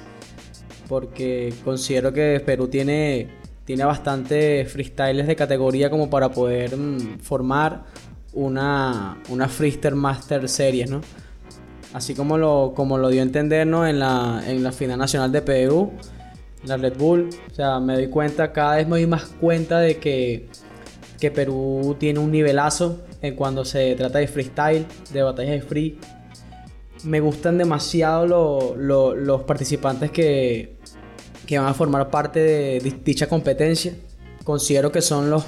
Porque 0.87 1.53
considero 1.63 2.11
que 2.11 2.41
Perú 2.45 2.67
tiene, 2.67 3.29
tiene 3.65 3.85
bastante 3.85 4.65
freestyles 4.65 5.25
de 5.27 5.35
categoría 5.35 5.89
como 5.89 6.09
para 6.09 6.29
poder 6.29 6.75
mm, 6.75 7.19
formar 7.19 7.83
una, 8.33 9.17
una 9.29 9.47
Freestyle 9.47 9.95
Master 9.95 10.49
Series, 10.49 10.89
¿no? 10.89 11.01
Así 11.93 12.13
como 12.13 12.37
lo, 12.37 12.73
como 12.75 12.97
lo 12.97 13.09
dio 13.09 13.21
a 13.21 13.23
entender, 13.23 13.67
¿no? 13.67 13.85
En 13.87 13.99
la, 13.99 14.43
en 14.45 14.63
la 14.63 14.71
final 14.71 14.97
nacional 14.97 15.31
de 15.31 15.41
Perú, 15.41 15.91
la 16.65 16.77
Red 16.77 16.97
Bull. 16.97 17.29
O 17.49 17.55
sea, 17.55 17.79
me 17.79 17.93
doy 17.93 18.07
cuenta, 18.07 18.51
cada 18.51 18.75
vez 18.77 18.85
me 18.85 18.97
doy 18.97 19.07
más 19.07 19.25
cuenta 19.25 19.79
de 19.79 19.97
que, 19.97 20.49
que 21.19 21.31
Perú 21.31 21.95
tiene 21.99 22.19
un 22.19 22.31
nivelazo 22.31 23.01
en 23.21 23.35
cuando 23.35 23.63
se 23.65 23.95
trata 23.95 24.19
de 24.19 24.27
freestyle, 24.27 24.85
de 25.11 25.21
batallas 25.21 25.51
de 25.51 25.61
free 25.61 25.99
me 27.03 27.19
gustan 27.19 27.57
demasiado 27.57 28.75
los 28.75 29.41
participantes 29.43 30.11
que, 30.11 30.77
van 31.51 31.65
a 31.65 31.73
formar 31.73 32.09
parte 32.09 32.39
de 32.39 32.93
dicha 33.03 33.27
competencia. 33.27 33.93
Considero 34.43 34.91
que 34.91 35.01
son 35.01 35.29
los 35.29 35.45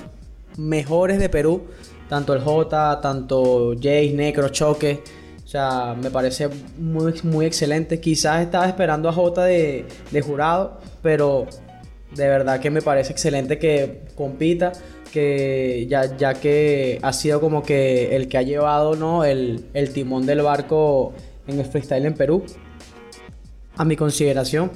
mejores 0.58 1.18
de 1.20 1.30
Perú, 1.30 1.64
tanto 2.10 2.34
el 2.34 2.42
J, 2.42 3.00
tanto 3.02 3.74
Jace, 3.76 4.14
Necro, 4.14 4.50
Choque. 4.50 5.02
O 5.44 5.48
sea, 5.48 5.96
me 6.00 6.10
parece 6.12 6.50
muy, 6.78 7.14
muy 7.24 7.46
excelente. 7.46 8.00
Quizás 8.02 8.42
estaba 8.42 8.68
esperando 8.68 9.08
a 9.08 9.14
J 9.14 9.44
de, 9.44 9.86
jurado, 10.26 10.80
pero 11.02 11.46
de 12.14 12.28
verdad 12.28 12.60
que 12.60 12.70
me 12.70 12.82
parece 12.82 13.14
excelente 13.14 13.58
que 13.58 14.02
compita. 14.16 14.74
Que 15.12 15.86
ya, 15.88 16.18
ya 16.18 16.34
que 16.34 16.98
ha 17.04 17.14
sido 17.14 17.40
como 17.40 17.62
que 17.62 18.16
el 18.16 18.28
que 18.28 18.40
ha 18.40 18.42
llevado 18.42 18.96
¿no? 18.96 19.24
el, 19.24 19.68
el 19.76 19.94
timón 19.94 20.26
del 20.26 20.42
barco 20.42 21.14
en 21.48 21.60
el 21.60 21.66
freestyle 21.66 22.06
en 22.06 22.14
Perú, 22.14 22.44
a 23.76 23.86
mi 23.86 23.96
consideración. 23.96 24.72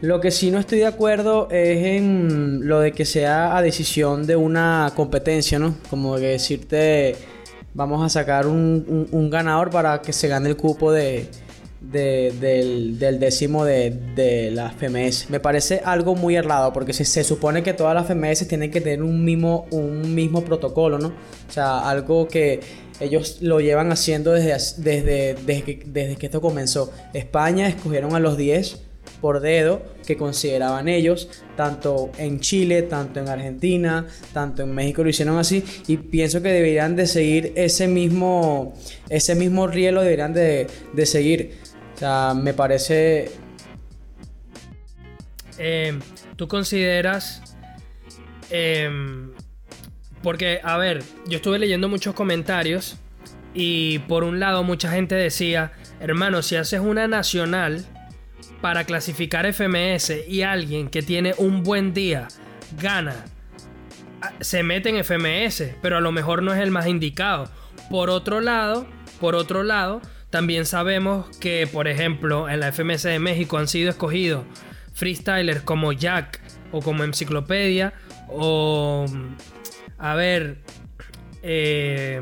Lo 0.00 0.20
que 0.20 0.30
sí 0.30 0.50
no 0.50 0.58
estoy 0.58 0.80
de 0.80 0.86
acuerdo 0.86 1.48
es 1.50 1.78
en 1.86 2.68
lo 2.68 2.80
de 2.80 2.92
que 2.92 3.04
sea 3.04 3.56
a 3.56 3.62
decisión 3.62 4.26
de 4.26 4.36
una 4.36 4.92
competencia, 4.94 5.58
¿no? 5.58 5.76
Como 5.88 6.18
decirte, 6.18 7.16
vamos 7.72 8.04
a 8.04 8.08
sacar 8.08 8.46
un, 8.46 9.28
ganador 9.30 9.70
para 9.70 10.02
que 10.02 10.12
se 10.12 10.28
gane 10.28 10.50
el 10.50 10.56
cupo 10.56 10.92
de, 10.92 11.28
del, 11.80 12.98
décimo 13.18 13.64
de, 13.64 14.50
la 14.52 14.70
FMS. 14.70 15.30
Me 15.30 15.40
parece 15.40 15.80
algo 15.84 16.14
muy 16.14 16.36
errado 16.36 16.72
porque 16.72 16.92
se, 16.92 17.06
se, 17.06 17.24
supone 17.24 17.62
que 17.62 17.72
todas 17.72 17.94
las 17.94 18.06
FMS 18.06 18.46
tienen 18.46 18.70
que 18.70 18.82
tener 18.82 19.02
un 19.02 19.24
mismo, 19.24 19.66
un 19.70 20.14
mismo 20.14 20.44
protocolo, 20.44 20.98
¿no? 20.98 21.08
O 21.48 21.52
sea, 21.52 21.88
algo 21.88 22.28
que 22.28 22.60
ellos 23.00 23.38
lo 23.40 23.60
llevan 23.60 23.90
haciendo 23.92 24.32
desde, 24.32 24.82
desde, 24.82 25.34
desde, 25.92 26.16
que, 26.16 26.26
esto 26.26 26.40
comenzó. 26.40 26.92
España 27.12 27.68
escogieron 27.68 28.14
a 28.14 28.20
los 28.20 28.36
10 28.36 28.80
por 29.20 29.40
dedo 29.40 29.82
que 30.06 30.16
consideraban 30.16 30.88
ellos, 30.88 31.28
tanto 31.56 32.10
en 32.18 32.40
Chile, 32.40 32.82
tanto 32.82 33.20
en 33.20 33.28
Argentina, 33.28 34.06
tanto 34.32 34.62
en 34.62 34.74
México 34.74 35.02
lo 35.02 35.10
hicieron 35.10 35.38
así 35.38 35.64
y 35.86 35.96
pienso 35.96 36.42
que 36.42 36.48
deberían 36.48 36.94
de 36.94 37.06
seguir 37.06 37.52
ese 37.56 37.88
mismo, 37.88 38.74
ese 39.08 39.34
mismo 39.34 39.66
rielo, 39.66 40.02
deberían 40.02 40.34
de, 40.34 40.66
de 40.92 41.06
seguir. 41.06 41.58
O 41.94 41.98
sea, 41.98 42.34
me 42.34 42.54
parece... 42.54 43.30
Eh, 45.58 45.98
¿Tú 46.36 46.48
consideras... 46.48 47.40
Em, 48.50 49.33
porque, 50.24 50.58
a 50.64 50.78
ver, 50.78 51.04
yo 51.26 51.36
estuve 51.36 51.58
leyendo 51.58 51.88
muchos 51.88 52.14
comentarios 52.14 52.96
y 53.52 54.00
por 54.00 54.24
un 54.24 54.40
lado 54.40 54.64
mucha 54.64 54.90
gente 54.90 55.14
decía, 55.14 55.72
hermano, 56.00 56.42
si 56.42 56.56
haces 56.56 56.80
una 56.80 57.06
nacional 57.06 57.84
para 58.62 58.84
clasificar 58.84 59.46
FMS 59.52 60.26
y 60.26 60.42
alguien 60.42 60.88
que 60.88 61.02
tiene 61.02 61.34
un 61.36 61.62
buen 61.62 61.92
día 61.92 62.26
gana, 62.80 63.26
se 64.40 64.62
mete 64.62 64.88
en 64.88 65.04
FMS, 65.04 65.76
pero 65.82 65.98
a 65.98 66.00
lo 66.00 66.10
mejor 66.10 66.42
no 66.42 66.54
es 66.54 66.60
el 66.60 66.70
más 66.70 66.86
indicado. 66.86 67.50
Por 67.90 68.08
otro 68.08 68.40
lado, 68.40 68.86
por 69.20 69.34
otro 69.34 69.62
lado, 69.62 70.00
también 70.30 70.64
sabemos 70.64 71.36
que, 71.36 71.68
por 71.70 71.86
ejemplo, 71.86 72.48
en 72.48 72.60
la 72.60 72.72
FMS 72.72 73.02
de 73.02 73.18
México 73.18 73.58
han 73.58 73.68
sido 73.68 73.90
escogidos 73.90 74.44
freestylers 74.94 75.60
como 75.60 75.92
Jack 75.92 76.40
o 76.72 76.80
como 76.80 77.04
Enciclopedia 77.04 77.92
o 78.28 79.06
a 79.98 80.14
ver 80.14 80.58
eh, 81.42 82.20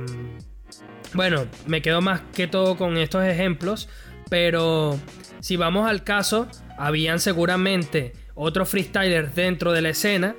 bueno 1.15 1.47
me 1.67 1.83
quedo 1.83 2.01
más 2.01 2.21
que 2.35 2.47
todo 2.47 2.77
con 2.77 2.97
estos 2.97 3.25
ejemplos 3.25 3.89
pero 4.29 4.99
si 5.43 5.57
vamos 5.57 5.91
al 5.91 6.05
caso, 6.05 6.49
habían 6.79 7.19
seguramente 7.19 8.13
otros 8.35 8.69
freestylers 8.69 9.35
dentro 9.35 9.73
de 9.73 9.83
la 9.83 9.91
escena 9.91 10.37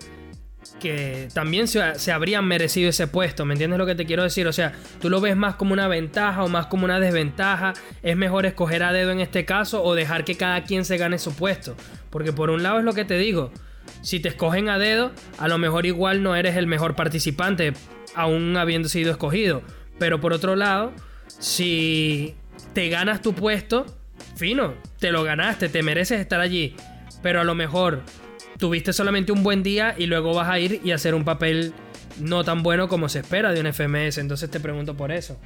que 0.79 1.27
también 1.33 1.67
se, 1.67 2.11
habrían 2.11 2.47
merecido 2.47 2.89
ese 2.89 3.07
puesto, 3.07 3.45
¿me 3.45 3.53
entiendes 3.53 3.77
lo 3.77 3.85
que 3.85 3.95
te 3.95 4.05
quiero 4.05 4.23
decir? 4.23 4.47
O 4.47 4.53
sea, 4.53 4.73
tú 5.01 5.09
lo 5.09 5.21
ves 5.21 5.35
más 5.35 5.55
como 5.55 5.73
una 5.73 5.87
ventaja 5.89 6.43
o 6.43 6.47
más 6.47 6.67
como 6.67 6.85
una 6.85 6.99
desventaja, 6.99 7.73
es 8.01 8.15
mejor 8.17 8.45
escoger 8.45 8.81
a 8.81 8.93
dedo 8.93 9.11
en 9.11 9.19
este 9.19 9.45
caso 9.45 9.83
o 9.83 9.93
dejar 9.93 10.23
que 10.23 10.35
cada 10.35 10.63
quien 10.63 10.85
se 10.85 10.97
gane 10.97 11.19
su 11.19 11.35
puesto, 11.35 11.75
porque 12.09 12.33
por 12.33 12.49
un 12.49 12.63
lado 12.63 12.79
es 12.79 12.85
lo 12.85 12.93
que 12.93 13.05
te 13.05 13.17
digo, 13.17 13.51
si 14.01 14.19
te 14.19 14.29
escogen 14.29 14.69
a 14.69 14.77
dedo, 14.77 15.11
a 15.37 15.47
lo 15.47 15.57
mejor 15.57 15.85
igual 15.85 16.23
no 16.23 16.35
eres 16.35 16.55
el 16.57 16.67
mejor 16.67 16.95
participante, 16.95 17.73
aún 18.15 18.55
habiendo 18.57 18.89
sido 18.89 19.11
escogido, 19.11 19.61
pero 19.99 20.19
por 20.19 20.33
otro 20.33 20.55
lado, 20.55 20.91
si 21.27 22.35
te 22.73 22.89
ganas 22.89 23.21
tu 23.21 23.33
puesto, 23.33 23.85
fino, 24.35 24.73
te 24.99 25.11
lo 25.11 25.23
ganaste, 25.23 25.69
te 25.69 25.83
mereces 25.83 26.19
estar 26.19 26.39
allí. 26.39 26.75
Pero 27.21 27.39
a 27.39 27.43
lo 27.43 27.55
mejor 27.55 28.01
tuviste 28.57 28.93
solamente 28.93 29.31
un 29.31 29.43
buen 29.43 29.63
día 29.63 29.95
y 29.97 30.05
luego 30.05 30.33
vas 30.33 30.49
a 30.49 30.59
ir 30.59 30.81
y 30.83 30.91
hacer 30.91 31.15
un 31.15 31.23
papel 31.23 31.73
no 32.19 32.43
tan 32.43 32.63
bueno 32.63 32.87
como 32.87 33.09
se 33.09 33.19
espera 33.19 33.53
de 33.53 33.61
un 33.61 33.71
FMS. 33.71 34.17
Entonces 34.17 34.49
te 34.49 34.59
pregunto 34.59 34.95
por 34.95 35.11
eso. 35.11 35.39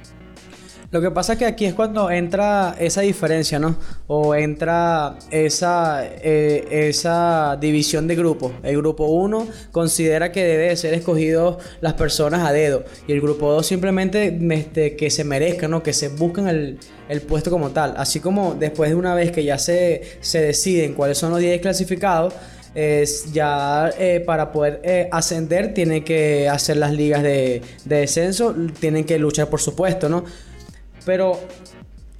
Lo 0.90 1.02
que 1.02 1.10
pasa 1.10 1.34
es 1.34 1.38
que 1.38 1.44
aquí 1.44 1.66
es 1.66 1.74
cuando 1.74 2.10
entra 2.10 2.74
esa 2.78 3.02
diferencia, 3.02 3.58
¿no? 3.58 3.76
O 4.06 4.34
entra 4.34 5.18
esa, 5.30 6.02
eh, 6.02 6.88
esa 6.88 7.58
división 7.60 8.06
de 8.06 8.16
grupos. 8.16 8.52
El 8.62 8.78
grupo 8.78 9.04
1 9.04 9.48
considera 9.70 10.32
que 10.32 10.42
debe 10.42 10.74
ser 10.76 10.94
escogido 10.94 11.58
las 11.82 11.92
personas 11.92 12.48
a 12.48 12.52
dedo. 12.52 12.84
Y 13.06 13.12
el 13.12 13.20
grupo 13.20 13.52
2 13.52 13.66
simplemente 13.66 14.38
este, 14.50 14.96
que 14.96 15.10
se 15.10 15.24
merezcan, 15.24 15.72
¿no? 15.72 15.82
Que 15.82 15.92
se 15.92 16.08
busquen 16.08 16.48
el, 16.48 17.20
puesto 17.28 17.50
como 17.50 17.68
tal. 17.68 17.92
Así 17.98 18.20
como 18.20 18.54
después 18.54 18.88
de 18.88 18.96
una 18.96 19.14
vez 19.14 19.30
que 19.30 19.44
ya 19.44 19.58
se, 19.58 20.00
se 20.20 20.40
deciden 20.40 20.94
cuáles 20.94 21.18
son 21.18 21.32
los 21.32 21.40
10 21.40 21.60
clasificados, 21.60 22.32
es 22.74 23.32
ya 23.32 23.90
eh, 23.98 24.22
para 24.24 24.52
poder 24.52 24.80
eh, 24.84 25.08
ascender 25.10 25.74
tienen 25.74 26.04
que 26.04 26.48
hacer 26.48 26.76
las 26.76 26.92
ligas 26.92 27.22
de, 27.22 27.62
descenso, 27.84 28.54
tienen 28.78 29.04
que 29.04 29.18
luchar 29.18 29.48
por 29.48 29.60
supuesto, 29.60 30.08
¿no? 30.08 30.24
Pero 31.08 31.40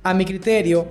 a 0.02 0.14
mi 0.14 0.24
criterio, 0.24 0.86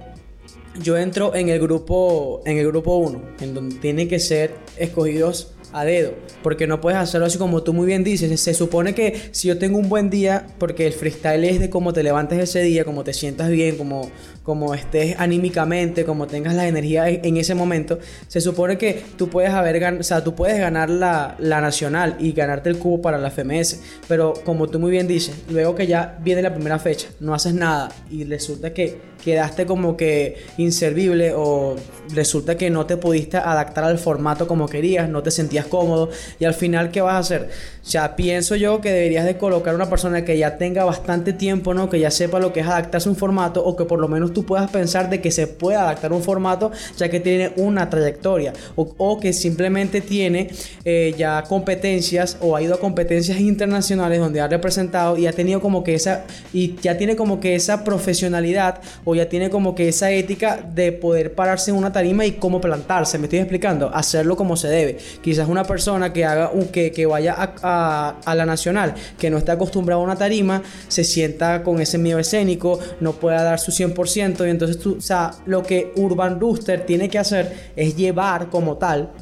yo 0.84 1.00
entro 1.00 1.34
en 1.34 1.50
el 1.50 1.60
grupo 1.60 2.44
en 2.46 2.60
el 2.60 2.68
grupo 2.68 2.98
1, 2.98 3.22
en 3.42 3.56
donde 3.56 3.78
tienen 3.78 4.08
que 4.08 4.20
ser 4.20 4.54
escogidos 4.78 5.56
a 5.74 5.84
dedo, 5.84 6.14
porque 6.44 6.68
no 6.68 6.80
puedes 6.80 7.00
hacerlo 7.00 7.26
así 7.26 7.40
como 7.40 7.64
tú 7.64 7.74
muy 7.74 7.88
bien 7.88 8.04
dices. 8.04 8.40
Se 8.40 8.54
supone 8.54 8.94
que 8.94 9.30
si 9.32 9.48
yo 9.48 9.58
tengo 9.58 9.80
un 9.80 9.90
buen 9.90 10.12
día, 10.12 10.46
porque 10.60 10.86
el 10.86 10.94
freestyle 10.94 11.44
es 11.46 11.60
de 11.60 11.72
cómo 11.72 11.92
te 11.92 12.04
levantes 12.04 12.38
ese 12.38 12.62
día, 12.62 12.86
cómo 12.86 13.04
te 13.04 13.14
sientas 13.14 13.50
bien, 13.50 13.78
como, 13.78 14.12
como 14.48 14.74
estés 14.74 15.14
anímicamente, 15.20 16.06
como 16.06 16.26
tengas 16.26 16.56
la 16.56 16.70
energía 16.70 17.10
en 17.10 17.36
ese 17.36 17.54
momento, 17.54 18.00
se 18.30 18.40
supone 18.40 18.78
que 18.78 19.04
tú 19.18 19.28
puedes 19.28 19.52
haber 19.52 20.00
o 20.00 20.04
sea, 20.04 20.24
tú 20.24 20.36
puedes 20.36 20.58
ganar 20.58 20.90
la, 20.90 21.36
la, 21.38 21.60
nacional 21.60 22.16
y 22.18 22.32
ganarte 22.32 22.70
el 22.70 22.80
cubo 22.80 23.02
para 23.02 23.18
la 23.18 23.30
FMS, 23.30 23.82
pero 24.08 24.36
como 24.46 24.70
tú 24.70 24.80
muy 24.80 24.90
bien 24.90 25.06
dices, 25.06 25.36
luego 25.50 25.76
que 25.76 25.86
ya 25.86 26.18
viene 26.24 26.42
la 26.42 26.54
primera 26.54 26.80
fecha, 26.80 27.10
no 27.20 27.34
haces 27.34 27.56
nada 27.56 27.90
y 28.10 28.24
resulta 28.24 28.74
que 28.74 29.17
quedaste 29.24 29.66
como 29.66 29.98
que 29.98 30.38
inservible 30.58 31.34
o 31.36 31.76
resulta 32.14 32.58
que 32.58 32.70
no 32.70 32.86
te 32.86 32.98
pudiste 32.98 33.38
adaptar 33.38 33.84
al 33.84 33.98
formato 33.98 34.48
como 34.48 34.68
querías, 34.68 35.10
no 35.10 35.24
te 35.24 35.32
sentías 35.32 35.66
cómodo 35.66 36.10
y 36.40 36.46
al 36.46 36.54
final 36.54 36.92
¿qué 36.92 37.02
vas 37.02 37.16
a 37.16 37.20
hacer? 37.20 37.50
O 37.84 37.90
sea, 37.90 38.16
pienso 38.16 38.56
yo 38.56 38.82
que 38.82 38.92
deberías 38.92 39.26
de 39.26 39.38
colocar 39.38 39.74
una 39.74 39.90
persona 39.90 40.26
que 40.26 40.38
ya 40.38 40.58
tenga 40.58 40.84
bastante 40.84 41.34
tiempo, 41.34 41.74
¿no? 41.74 41.90
Que 41.90 42.00
ya 42.00 42.12
sepa 42.12 42.40
lo 42.40 42.52
que 42.52 42.60
es 42.60 42.68
adaptarse 42.68 43.08
a 43.08 43.12
un 43.12 43.18
formato 43.18 43.64
o 43.64 43.76
que 43.76 43.86
por 43.86 44.00
lo 44.00 44.08
menos 44.08 44.34
tú 44.34 44.46
puedas 44.46 44.70
pensar 44.70 45.10
de 45.10 45.22
que 45.22 45.32
se 45.32 45.48
puede 45.48 45.78
adaptar 45.78 46.12
a 46.12 46.16
un 46.16 46.24
formato 46.24 46.72
ya 46.98 47.10
que 47.10 47.20
tiene 47.20 47.54
una 47.56 47.90
trayectoria 47.90 48.54
o, 48.76 49.20
que 49.20 49.34
simplemente 49.34 50.02
tiene 50.02 50.50
eh, 50.86 51.16
ya 51.18 51.44
competencias 51.44 52.38
o 52.42 52.56
ha 52.56 52.62
ido 52.62 52.76
a 52.76 52.80
competencias 52.80 53.40
internacionales 53.40 54.20
donde 54.20 54.42
ha 54.42 54.48
representado 54.48 55.18
y 55.18 55.28
ha 55.28 55.34
tenido 55.34 55.62
como 55.62 55.84
que 55.84 55.96
esa 55.96 56.26
y 56.54 56.76
ya 56.82 56.98
tiene 56.98 57.16
como 57.16 57.40
que 57.40 57.56
esa 57.56 57.84
profesionalidad 57.84 58.82
o 59.10 59.16
ya 59.16 59.30
tiene 59.30 59.50
como 59.50 59.74
que 59.74 59.88
esa 59.88 60.12
ética 60.12 60.58
de 60.58 60.92
poder 60.92 61.34
pararse 61.34 61.72
en 61.72 61.78
una 61.78 61.94
tarima 61.94 62.26
y 62.26 62.34
cómo 62.34 62.60
plantarse, 62.60 63.18
me 63.18 63.28
estoy 63.28 63.40
explicando, 63.40 63.90
hacerlo 63.94 64.36
como 64.36 64.58
se 64.58 64.68
debe. 64.68 64.98
Quizás 65.22 65.48
una 65.48 65.64
persona 65.64 66.12
que 66.12 66.26
haga 66.26 66.52
un, 66.52 66.68
que, 66.68 66.92
que 66.92 67.06
vaya 67.06 67.34
a, 67.64 68.36
la 68.36 68.46
nacional, 68.46 68.96
que 69.18 69.30
no 69.30 69.38
está 69.38 69.54
acostumbrado 69.54 70.02
a 70.02 70.04
una 70.04 70.18
tarima, 70.18 70.62
se 70.90 71.06
sienta 71.06 71.64
con 71.64 71.80
ese 71.80 71.98
miedo 71.98 72.20
escénico, 72.20 72.82
no 73.00 73.14
pueda 73.14 73.44
dar 73.44 73.62
su 73.62 73.72
100% 73.72 74.46
y 74.46 74.50
entonces 74.50 74.78
tú, 74.78 74.98
o 74.98 75.02
sea, 75.02 75.32
lo 75.46 75.64
que 75.64 75.94
Urban 75.96 76.38
Rooster 76.38 76.86
tiene 76.86 77.08
que 77.08 77.18
hacer 77.18 77.72
es 77.78 77.96
llevar 77.96 78.50
como 78.50 78.76
tal 78.76 79.14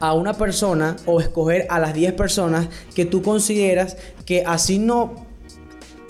a 0.00 0.12
una 0.12 0.34
persona 0.34 0.96
o 1.06 1.18
escoger 1.18 1.66
a 1.70 1.78
las 1.78 1.94
10 1.94 2.12
personas 2.12 2.68
que 2.94 3.06
tú 3.06 3.22
consideras 3.22 3.96
que 4.26 4.44
así 4.44 4.78
no 4.78 5.31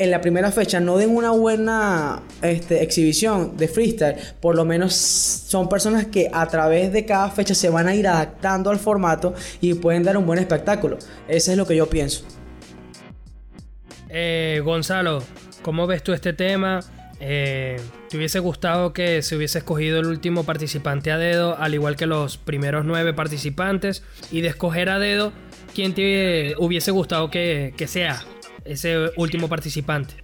en 0.03 0.11
la 0.11 0.21
primera 0.21 0.51
fecha 0.51 0.81
no 0.81 0.97
den 0.97 1.11
una 1.15 1.31
buena 1.31 2.23
este, 2.43 2.83
exhibición 2.83 3.57
de 3.57 3.69
freestyle, 3.69 4.17
por 4.41 4.55
lo 4.55 4.65
menos 4.65 4.95
son 4.95 5.69
personas 5.69 6.07
que 6.07 6.29
a 6.33 6.47
través 6.47 6.93
de 6.93 7.05
cada 7.05 7.31
fecha 7.31 7.55
se 7.55 7.69
van 7.71 7.89
a 7.89 7.95
ir 7.95 8.09
adaptando 8.09 8.71
al 8.71 8.79
formato 8.79 9.35
y 9.61 9.75
pueden 9.75 10.03
dar 10.03 10.17
un 10.17 10.27
buen 10.27 10.39
espectáculo. 10.39 10.99
Ese 11.29 11.53
es 11.53 11.57
lo 11.57 11.67
que 11.67 11.77
yo 11.77 11.89
pienso. 11.89 12.25
Eh, 14.09 14.61
Gonzalo, 14.65 15.23
¿cómo 15.63 15.87
ves 15.87 16.03
tú 16.03 16.13
este 16.13 16.33
tema? 16.33 16.81
Eh, 17.21 17.81
¿Te 18.11 18.17
hubiese 18.17 18.41
gustado 18.41 18.93
que 18.93 19.23
se 19.23 19.37
hubiese 19.37 19.59
escogido 19.59 20.01
el 20.01 20.07
último 20.07 20.45
participante 20.45 21.13
a 21.13 21.19
dedo, 21.19 21.57
al 21.57 21.75
igual 21.75 21.97
que 21.97 22.07
los 22.07 22.37
primeros 22.37 22.85
nueve 22.85 23.15
participantes? 23.15 24.03
Y 24.31 24.41
de 24.41 24.49
escoger 24.49 24.91
a 24.91 24.99
dedo, 24.99 25.33
¿quién 25.75 25.95
te 25.95 26.55
hubiese 26.59 26.91
gustado 26.91 27.31
que 27.31 27.73
sea 27.87 28.23
ese 28.65 29.11
último 29.17 29.49
participante. 29.49 30.15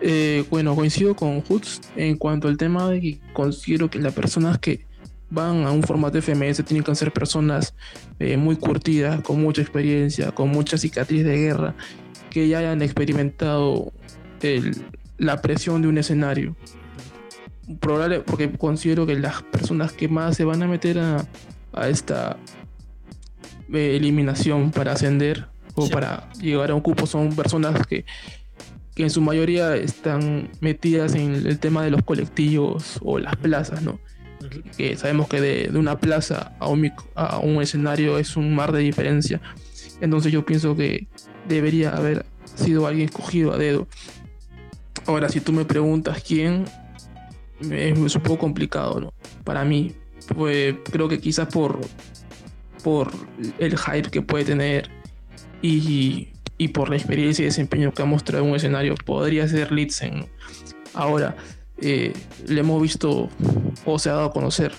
Eh, 0.00 0.44
bueno, 0.50 0.74
coincido 0.74 1.16
con 1.16 1.40
Hoots 1.40 1.80
en 1.96 2.16
cuanto 2.16 2.48
al 2.48 2.56
tema 2.56 2.90
de 2.90 3.00
que 3.00 3.18
considero 3.32 3.88
que 3.88 3.98
las 3.98 4.12
personas 4.12 4.58
que 4.58 4.84
van 5.30 5.64
a 5.64 5.72
un 5.72 5.82
formato 5.82 6.20
FMS 6.20 6.64
tienen 6.64 6.84
que 6.84 6.94
ser 6.94 7.12
personas 7.12 7.74
eh, 8.18 8.36
muy 8.36 8.56
curtidas, 8.56 9.22
con 9.22 9.40
mucha 9.40 9.62
experiencia, 9.62 10.32
con 10.32 10.50
mucha 10.50 10.78
cicatriz 10.78 11.24
de 11.24 11.36
guerra, 11.36 11.74
que 12.30 12.48
ya 12.48 12.58
hayan 12.58 12.82
experimentado 12.82 13.92
la 15.18 15.40
presión 15.40 15.82
de 15.82 15.88
un 15.88 15.98
escenario. 15.98 16.56
Probable, 17.80 18.20
porque 18.20 18.52
considero 18.52 19.06
que 19.06 19.18
las 19.18 19.42
personas 19.42 19.92
que 19.92 20.06
más 20.08 20.36
se 20.36 20.44
van 20.44 20.62
a 20.62 20.68
meter 20.68 21.00
a, 21.00 21.26
a 21.72 21.88
esta 21.88 22.36
eh, 23.72 23.96
eliminación 23.96 24.70
para 24.70 24.92
ascender 24.92 25.48
o 25.76 25.88
para 25.88 26.28
llegar 26.40 26.70
a 26.70 26.74
un 26.74 26.80
cupo 26.80 27.06
son 27.06 27.34
personas 27.34 27.86
que, 27.86 28.04
en 28.96 29.10
su 29.10 29.20
mayoría 29.20 29.76
están 29.76 30.50
metidas 30.60 31.14
en 31.14 31.34
el 31.34 31.58
tema 31.58 31.84
de 31.84 31.90
los 31.90 32.02
colectivos 32.02 32.98
o 33.02 33.18
las 33.18 33.36
plazas, 33.36 33.82
¿no? 33.82 34.00
Que 34.78 34.96
sabemos 34.96 35.28
que 35.28 35.40
de, 35.40 35.78
una 35.78 36.00
plaza 36.00 36.52
a 36.58 36.68
un, 36.68 36.90
a 37.14 37.38
un 37.38 37.60
escenario 37.60 38.18
es 38.18 38.38
un 38.38 38.54
mar 38.54 38.72
de 38.72 38.80
diferencia. 38.80 39.40
Entonces 40.00 40.32
yo 40.32 40.46
pienso 40.46 40.74
que 40.74 41.08
debería 41.46 41.90
haber 41.90 42.24
sido 42.54 42.86
alguien 42.86 43.10
escogido 43.10 43.52
a 43.52 43.58
dedo. 43.58 43.86
Ahora, 45.06 45.28
si 45.28 45.40
tú 45.40 45.52
me 45.52 45.66
preguntas 45.66 46.22
quién, 46.26 46.64
es, 47.60 48.14
un 48.14 48.22
poco 48.22 48.38
complicado, 48.38 49.00
¿no? 49.00 49.12
Para 49.44 49.64
mí, 49.64 49.94
pues 50.34 50.74
creo 50.90 51.08
que 51.08 51.20
quizás 51.20 51.48
por, 51.48 51.80
por 52.82 53.12
el 53.58 53.76
hype 53.78 54.10
que 54.10 54.22
puede 54.22 54.44
tener 54.44 54.90
y, 55.62 56.28
por 56.72 56.88
la 56.88 56.96
experiencia 56.96 57.42
y 57.42 57.46
desempeño 57.46 57.92
que 57.92 58.02
ha 58.02 58.06
mostrado 58.06 58.44
en 58.44 58.50
un 58.50 58.56
escenario, 58.56 58.94
podría 59.04 59.46
ser 59.48 59.72
Litzen. 59.72 60.26
Ahora, 60.94 61.36
eh, 61.80 62.12
le 62.46 62.60
hemos 62.60 62.80
visto 62.80 63.28
o 63.84 63.98
se 63.98 64.08
ha 64.08 64.14
dado 64.14 64.26
a 64.26 64.32
conocer 64.32 64.72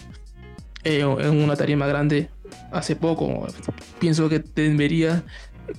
eh, 0.84 1.02
en 1.02 1.44
una 1.44 1.56
tarima 1.56 1.88
grande 1.88 2.30
hace 2.72 2.96
poco. 2.96 3.48
Pienso 4.00 4.30
que 4.30 4.40
debería 4.40 5.24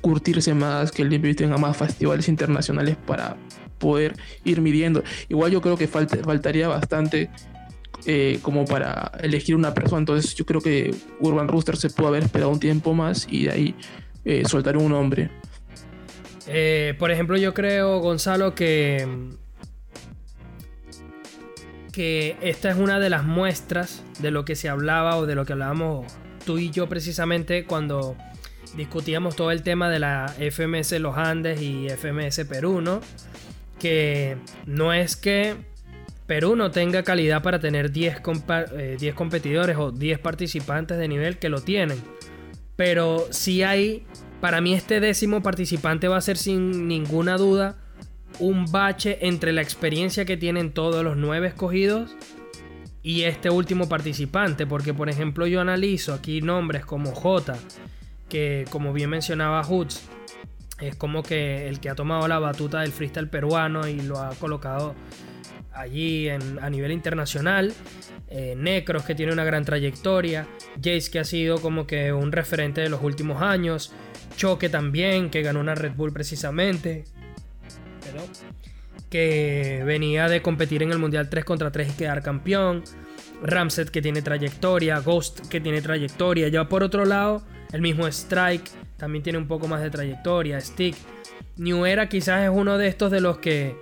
curtirse 0.01 0.55
más, 0.55 0.93
que 0.93 1.03
el 1.03 1.09
Limp 1.09 1.37
tenga 1.37 1.57
más 1.57 1.77
festivales 1.77 2.29
internacionales 2.29 2.97
para 3.07 3.37
poder 3.79 4.17
ir 4.45 4.61
midiendo. 4.61 5.03
Igual 5.29 5.53
yo 5.53 5.61
creo 5.61 5.77
que 5.77 5.89
faltaría 5.89 6.69
bastante 6.69 7.31
eh, 8.07 8.39
como 8.43 8.65
para 8.65 9.13
elegir 9.21 9.57
una 9.57 9.75
persona. 9.75 10.01
Entonces 10.01 10.35
yo 10.35 10.45
creo 10.45 10.61
que 10.61 10.95
Urban 11.21 11.49
Rooster 11.49 11.77
se 11.77 11.91
pudo 11.91 12.09
haber 12.09 12.25
esperado 12.25 12.51
un 12.51 12.61
tiempo 12.61 12.95
más 12.95 13.27
y 13.31 13.45
de 13.45 13.51
ahí 13.51 13.75
eh, 14.29 14.45
soltar 14.47 14.77
un 14.77 14.91
nombre. 14.91 15.31
Eh, 16.47 16.95
por 16.99 17.11
ejemplo, 17.11 17.39
yo 17.39 17.55
creo, 17.55 17.99
Gonzalo, 18.01 18.55
que, 18.55 19.07
que 21.93 22.37
esta 22.43 22.71
es 22.71 22.77
una 22.77 23.01
de 23.01 23.09
las 23.09 23.25
muestras 23.25 24.05
de 24.21 24.31
lo 24.31 24.45
que 24.45 24.55
se 24.55 24.69
hablaba 24.69 25.17
o 25.17 25.25
de 25.25 25.35
lo 25.35 25.47
que 25.47 25.55
hablábamos 25.55 26.13
tú 26.45 26.59
y 26.59 26.71
yo 26.71 26.89
precisamente 26.89 27.65
cuando 27.65 28.17
discutíamos 28.77 29.35
todo 29.35 29.51
el 29.51 29.63
tema 29.63 29.89
de 29.89 29.99
la 29.99 30.35
FMS 30.39 30.93
Los 31.01 31.17
Andes 31.17 31.61
y 31.63 31.89
FMS 31.89 32.45
Perú, 32.45 32.81
¿no? 32.83 33.01
Que 33.79 34.37
no 34.67 34.93
es 34.93 35.17
que 35.17 35.57
Perú 36.27 36.55
no 36.55 36.71
tenga 36.71 37.03
calidad 37.03 37.43
para 37.43 37.61
tener 37.61 37.93
10, 37.93 38.23
10 38.23 39.03
eh, 39.03 39.15
competidores 39.15 39.79
o 39.79 39.91
10 39.91 40.19
participantes 40.19 40.99
de 40.99 41.09
nivel 41.09 41.39
que 41.39 41.49
lo 41.49 41.63
tienen. 41.63 41.99
Pero 42.79 43.27
si 43.31 43.65
hay, 43.65 44.07
para 44.41 44.61
mí 44.61 44.75
este 44.75 45.01
décimo 45.01 45.43
participante 45.43 46.09
va 46.09 46.17
a 46.17 46.21
ser 46.21 46.37
sin 46.37 46.89
ninguna 46.89 47.37
duda 47.37 47.77
un 48.39 48.71
bache 48.71 49.27
entre 49.27 49.53
la 49.53 49.63
experiencia 49.63 50.25
que 50.25 50.37
tienen 50.37 50.73
todos 50.73 51.03
los 51.03 51.17
nueve 51.17 51.49
escogidos 51.49 52.15
y 53.03 53.23
este 53.23 53.51
último 53.51 53.89
participante, 53.89 54.67
porque 54.67 54.95
por 54.95 55.09
ejemplo 55.09 55.47
yo 55.47 55.61
analizo 55.61 56.13
aquí 56.13 56.41
nombres 56.41 56.85
como 56.85 57.13
J, 57.13 57.57
que 58.29 58.65
como 58.71 58.93
bien 58.93 59.11
mencionaba 59.11 59.65
Hoods, 59.65 60.03
es 60.81 60.95
como 60.95 61.23
que 61.23 61.69
el 61.69 61.81
que 61.81 61.91
ha 61.91 61.95
tomado 61.95 62.29
la 62.29 62.39
batuta 62.39 62.81
del 62.81 62.93
freestyle 62.93 63.29
peruano 63.29 63.89
y 63.89 64.01
lo 64.01 64.21
ha 64.21 64.31
colocado 64.37 64.95
allí 65.73 66.29
a 66.29 66.71
nivel 66.71 66.93
internacional. 66.93 67.73
Eh, 68.29 68.55
Necros, 68.57 69.05
que 69.05 69.15
tiene 69.15 69.33
una 69.33 69.45
gran 69.45 69.65
trayectoria. 69.65 70.47
Jace, 70.77 71.11
que 71.11 71.19
ha 71.19 71.25
sido 71.25 71.59
como 71.61 71.87
que 71.87 72.13
un 72.13 72.31
referente 72.31 72.81
de 72.81 72.91
los 72.91 73.03
últimos 73.03 73.43
años. 73.43 73.93
Choque 74.39 74.71
también, 74.71 75.29
que 75.29 75.43
ganó 75.43 75.61
una 75.61 75.75
Red 75.75 75.93
Bull 75.97 76.13
precisamente 76.13 77.05
que 79.11 79.83
venía 79.85 80.29
de 80.29 80.43
competir 80.43 80.83
en 80.83 80.93
el 80.93 80.99
Mundial 80.99 81.29
3 81.29 81.45
contra 81.45 81.71
3 81.71 81.91
y 81.91 81.97
quedar 81.97 82.23
campeón. 82.23 82.85
Ramset 83.43 83.91
que 83.91 84.01
tiene 84.01 84.23
trayectoria, 84.23 85.01
Ghost 85.01 85.49
que 85.49 85.61
tiene 85.61 85.81
trayectoria. 85.81 86.49
Ya 86.49 86.69
por 86.69 86.83
otro 86.83 87.05
lado, 87.05 87.43
el 87.73 87.81
mismo 87.81 88.07
Strike 88.07 88.71
también 88.97 89.23
tiene 89.23 89.39
un 89.39 89.49
poco 89.49 89.69
más 89.69 89.83
de 89.83 89.91
trayectoria. 89.91 90.61
Stick. 90.61 90.97
New 91.57 91.85
Era 91.87 92.09
quizás 92.09 92.45
es 92.45 92.51
uno 92.53 92.79
de 92.79 92.87
estos 92.87 93.11
de 93.11 93.21
los 93.21 93.39
que, 93.39 93.77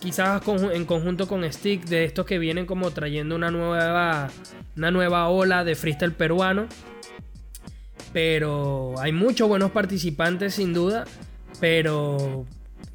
quizás 0.00 0.40
en 0.72 0.84
conjunto 0.86 1.28
con 1.28 1.50
Stick, 1.52 1.84
de 1.84 2.04
estos 2.04 2.24
que 2.24 2.38
vienen 2.38 2.64
como 2.64 2.90
trayendo 2.92 3.36
una 3.36 3.50
nueva, 3.50 4.30
una 4.76 4.90
nueva 4.90 5.28
ola 5.28 5.64
de 5.64 5.74
freestyle 5.74 6.12
peruano. 6.12 6.66
Pero 8.14 8.94
hay 9.00 9.12
muchos 9.12 9.48
buenos 9.48 9.72
participantes 9.72 10.54
sin 10.54 10.72
duda. 10.72 11.04
Pero 11.60 12.46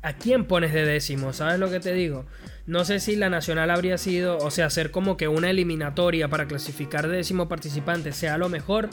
¿a 0.02 0.14
quién 0.14 0.46
pones 0.46 0.74
de 0.74 0.86
décimo? 0.86 1.34
¿Sabes 1.34 1.60
lo 1.60 1.70
que 1.70 1.80
te 1.80 1.94
digo? 1.94 2.26
No 2.66 2.86
sé 2.86 3.00
si 3.00 3.16
la 3.16 3.30
nacional 3.30 3.70
habría 3.70 3.98
sido, 3.98 4.38
o 4.38 4.50
sea, 4.50 4.68
hacer 4.68 4.92
como 4.92 5.18
que 5.18 5.28
una 5.28 5.50
eliminatoria 5.50 6.30
para 6.30 6.48
clasificar 6.48 7.08
de 7.08 7.18
décimo 7.18 7.50
participante 7.50 8.14
sea 8.14 8.38
lo 8.38 8.48
mejor. 8.48 8.90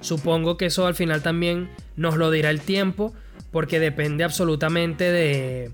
Supongo 0.00 0.56
que 0.56 0.66
eso 0.66 0.86
al 0.86 0.94
final 0.94 1.22
también 1.22 1.70
nos 1.96 2.16
lo 2.16 2.30
dirá 2.30 2.50
el 2.50 2.60
tiempo, 2.60 3.14
porque 3.50 3.80
depende 3.80 4.24
absolutamente 4.24 5.10
de 5.10 5.72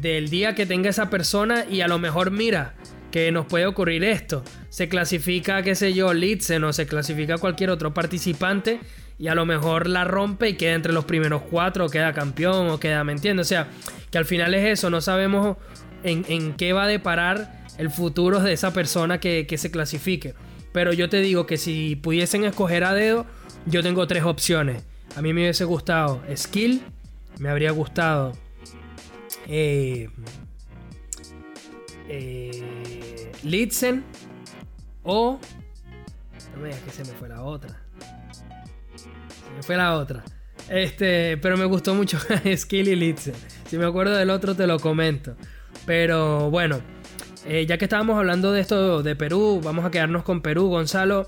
del 0.00 0.30
día 0.30 0.54
que 0.54 0.64
tenga 0.64 0.88
esa 0.88 1.10
persona 1.10 1.66
y 1.68 1.82
a 1.82 1.88
lo 1.88 1.98
mejor 1.98 2.30
mira 2.30 2.74
que 3.10 3.32
nos 3.32 3.46
puede 3.46 3.66
ocurrir 3.66 4.04
esto. 4.04 4.44
Se 4.68 4.88
clasifica, 4.88 5.62
qué 5.62 5.74
sé 5.74 5.92
yo, 5.92 6.12
Litzen 6.14 6.64
o 6.64 6.72
se 6.72 6.86
clasifica 6.86 7.38
cualquier 7.38 7.70
otro 7.70 7.92
participante 7.92 8.80
y 9.20 9.28
a 9.28 9.34
lo 9.34 9.44
mejor 9.44 9.86
la 9.86 10.04
rompe 10.04 10.48
y 10.48 10.54
queda 10.54 10.72
entre 10.72 10.94
los 10.94 11.04
primeros 11.04 11.42
cuatro, 11.42 11.84
o 11.84 11.88
queda 11.90 12.14
campeón, 12.14 12.70
o 12.70 12.80
queda, 12.80 13.04
¿me 13.04 13.12
entiendes? 13.12 13.46
O 13.46 13.48
sea, 13.48 13.68
que 14.10 14.16
al 14.16 14.24
final 14.24 14.54
es 14.54 14.78
eso, 14.78 14.88
no 14.88 15.02
sabemos 15.02 15.58
en, 16.02 16.54
qué 16.54 16.72
va 16.72 16.84
a 16.84 16.86
deparar 16.86 17.60
el 17.76 17.90
futuro 17.90 18.40
de 18.40 18.54
esa 18.54 18.72
persona 18.72 19.20
que, 19.20 19.46
se 19.58 19.70
clasifique. 19.70 20.34
Pero 20.72 20.94
yo 20.94 21.10
te 21.10 21.20
digo 21.20 21.46
que 21.46 21.58
si 21.58 21.96
pudiesen 21.96 22.44
escoger 22.44 22.82
a 22.84 22.94
dedo, 22.94 23.26
yo 23.66 23.82
tengo 23.82 24.06
tres 24.06 24.24
opciones. 24.24 24.84
A 25.16 25.20
mí 25.20 25.34
me 25.34 25.42
hubiese 25.42 25.64
gustado 25.64 26.22
Skill, 26.34 26.80
me 27.38 27.50
habría 27.50 27.72
gustado 27.72 28.32
eh, 29.48 30.08
eh, 32.10 33.32
Litzen 33.44 34.04
o... 35.02 35.38
No 36.54 36.60
me 36.60 36.68
digas 36.68 36.82
que 36.82 36.90
se 36.90 37.04
me 37.04 37.12
fue 37.18 37.28
la 37.28 37.42
otra 37.42 37.80
fue 39.62 39.76
la 39.76 39.96
otra. 39.96 40.22
Este, 40.68 41.36
pero 41.38 41.56
me 41.56 41.64
gustó 41.64 41.94
mucho 41.94 42.18
Skill 42.56 42.88
y 42.88 42.96
Litze. 42.96 43.32
Si 43.66 43.78
me 43.78 43.86
acuerdo 43.86 44.14
del 44.16 44.30
otro, 44.30 44.54
te 44.54 44.66
lo 44.66 44.78
comento. 44.78 45.36
Pero 45.86 46.50
bueno, 46.50 46.80
eh, 47.46 47.66
ya 47.66 47.78
que 47.78 47.86
estábamos 47.86 48.18
hablando 48.18 48.52
de 48.52 48.60
esto 48.60 49.02
de 49.02 49.16
Perú, 49.16 49.60
vamos 49.62 49.84
a 49.84 49.90
quedarnos 49.90 50.22
con 50.22 50.42
Perú, 50.42 50.68
Gonzalo. 50.68 51.26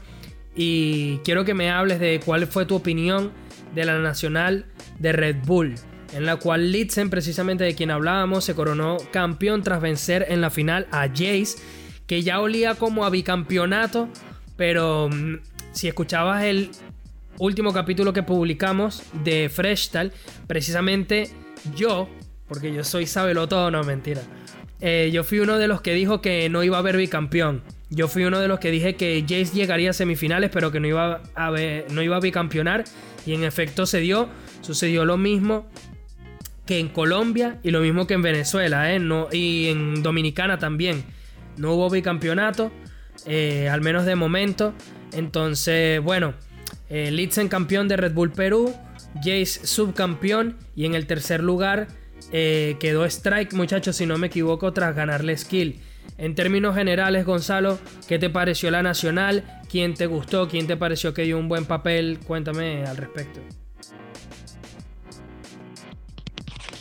Y 0.55 1.19
quiero 1.19 1.45
que 1.45 1.55
me 1.55 1.71
hables 1.71 1.99
de 1.99 2.21
cuál 2.25 2.47
fue 2.47 2.67
tu 2.67 2.77
opinión 2.77 3.33
de 3.75 3.85
la 3.85 3.99
nacional 3.99 4.67
de 4.99 5.13
Red 5.13 5.37
Bull, 5.47 5.75
en 6.13 6.27
la 6.27 6.37
cual 6.37 6.73
Litzen, 6.73 7.11
precisamente 7.11 7.65
de 7.65 7.75
quien 7.75 7.91
hablábamos, 7.91 8.45
se 8.45 8.55
coronó 8.55 8.99
campeón 9.11 9.63
tras 9.63 9.81
vencer 9.81 10.27
en 10.29 10.41
la 10.41 10.51
final 10.51 10.87
a 10.91 11.09
Jace, 11.09 11.57
que 12.07 12.23
ya 12.23 12.41
olía 12.41 12.75
como 12.75 13.05
a 13.05 13.11
bicampeonato, 13.11 14.09
pero 14.57 15.09
mm, 15.09 15.39
si 15.73 15.89
escuchabas 15.89 16.45
el 16.45 16.71
último 17.39 17.73
capítulo 17.73 18.13
que 18.13 18.23
publicamos 18.23 19.03
de 19.25 19.49
Freshtal, 19.49 20.13
precisamente 20.47 21.31
yo, 21.75 22.09
porque 22.47 22.73
yo 22.73 22.85
soy 22.85 23.07
sabelo 23.07 23.49
todo, 23.49 23.71
no 23.71 23.83
mentira. 23.83 24.23
Eh, 24.81 25.11
yo 25.13 25.25
fui 25.25 25.39
uno 25.39 25.59
de 25.59 25.69
los 25.69 25.81
que 25.81 25.95
dijo 25.95 26.21
que 26.21 26.49
no 26.51 26.63
iba 26.63 26.77
a 26.77 26.81
haber 26.81 26.97
bicampeón. 26.97 27.63
Yo 27.89 28.09
fui 28.09 28.25
uno 28.25 28.41
de 28.41 28.49
los 28.49 28.59
que 28.59 28.71
dije 28.71 28.97
que 28.97 29.23
Jace 29.23 29.55
llegaría 29.55 29.91
a 29.91 29.93
semifinales, 29.93 30.51
pero 30.53 30.73
que 30.73 30.81
no 30.81 30.89
iba 30.89 31.23
a, 31.35 31.51
no 31.91 32.03
iba 32.03 32.17
a 32.17 32.21
bicampeonar. 32.21 32.85
Y 33.25 33.35
en 33.35 33.45
efecto 33.45 33.87
se 33.87 34.01
dio. 34.01 34.29
Sucedió 34.61 35.05
lo 35.05 35.17
mismo 35.19 35.67
que 36.67 36.79
en 36.79 36.89
Colombia 36.89 37.59
y 37.63 37.71
lo 37.71 37.81
mismo 37.81 38.07
que 38.07 38.15
en 38.15 38.23
Venezuela, 38.23 38.93
¿eh? 38.93 38.99
no, 38.99 39.29
y 39.33 39.69
en 39.69 40.03
Dominicana 40.03 40.59
también. 40.59 41.05
No 41.57 41.75
hubo 41.75 41.91
bicampeonato, 41.91 42.73
eh, 43.27 43.69
al 43.69 43.81
menos 43.81 44.07
de 44.07 44.17
momento. 44.17 44.75
Entonces, 45.13 46.01
bueno, 46.03 46.35
eh, 46.89 47.11
Litzen 47.11 47.49
campeón 47.49 47.89
de 47.89 47.97
Red 47.97 48.13
Bull 48.13 48.33
Perú, 48.33 48.75
Jace 49.17 49.67
subcampeón 49.67 50.57
y 50.75 50.87
en 50.87 50.95
el 50.95 51.07
tercer 51.07 51.43
lugar 51.43 51.89
eh, 52.33 52.77
quedó 52.81 53.05
Strike, 53.05 53.53
muchachos, 53.55 53.97
si 53.97 54.07
no 54.07 54.17
me 54.19 54.29
equivoco, 54.29 54.73
tras 54.73 54.95
ganarle 54.95 55.37
skill. 55.37 55.81
En 56.19 56.35
términos 56.35 56.75
generales, 56.75 57.25
Gonzalo, 57.25 57.79
¿qué 58.09 58.19
te 58.19 58.31
pareció 58.31 58.71
la 58.71 58.83
nacional? 58.83 59.45
¿Quién 59.69 59.95
te 59.95 60.07
gustó? 60.07 60.49
¿Quién 60.49 60.67
te 60.67 60.77
pareció 60.77 61.15
que 61.15 61.23
dio 61.23 61.39
un 61.39 61.49
buen 61.49 61.65
papel? 61.65 62.21
Cuéntame 62.27 62.85
al 62.85 62.97
respecto. 62.97 63.41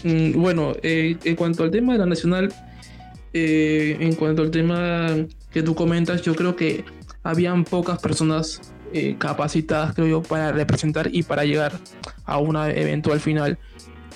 Mm, 0.03 0.41
bueno, 0.41 0.73
eh, 0.81 1.17
en 1.23 1.35
cuanto 1.35 1.63
al 1.63 1.71
tema 1.71 1.93
de 1.93 1.99
la 1.99 2.05
nacional, 2.05 2.53
eh, 3.33 3.97
en 3.99 4.15
cuanto 4.15 4.41
al 4.41 4.51
tema 4.51 5.07
que 5.51 5.63
tú 5.63 5.75
comentas, 5.75 6.21
yo 6.21 6.35
creo 6.35 6.55
que 6.55 6.83
habían 7.23 7.63
pocas 7.63 7.99
personas 7.99 8.73
eh, 8.93 9.15
capacitadas, 9.17 9.93
creo 9.93 10.07
yo, 10.07 10.23
para 10.23 10.51
representar 10.51 11.09
y 11.13 11.23
para 11.23 11.45
llegar 11.45 11.73
a 12.25 12.37
una 12.39 12.71
eventual 12.71 13.19
final. 13.19 13.57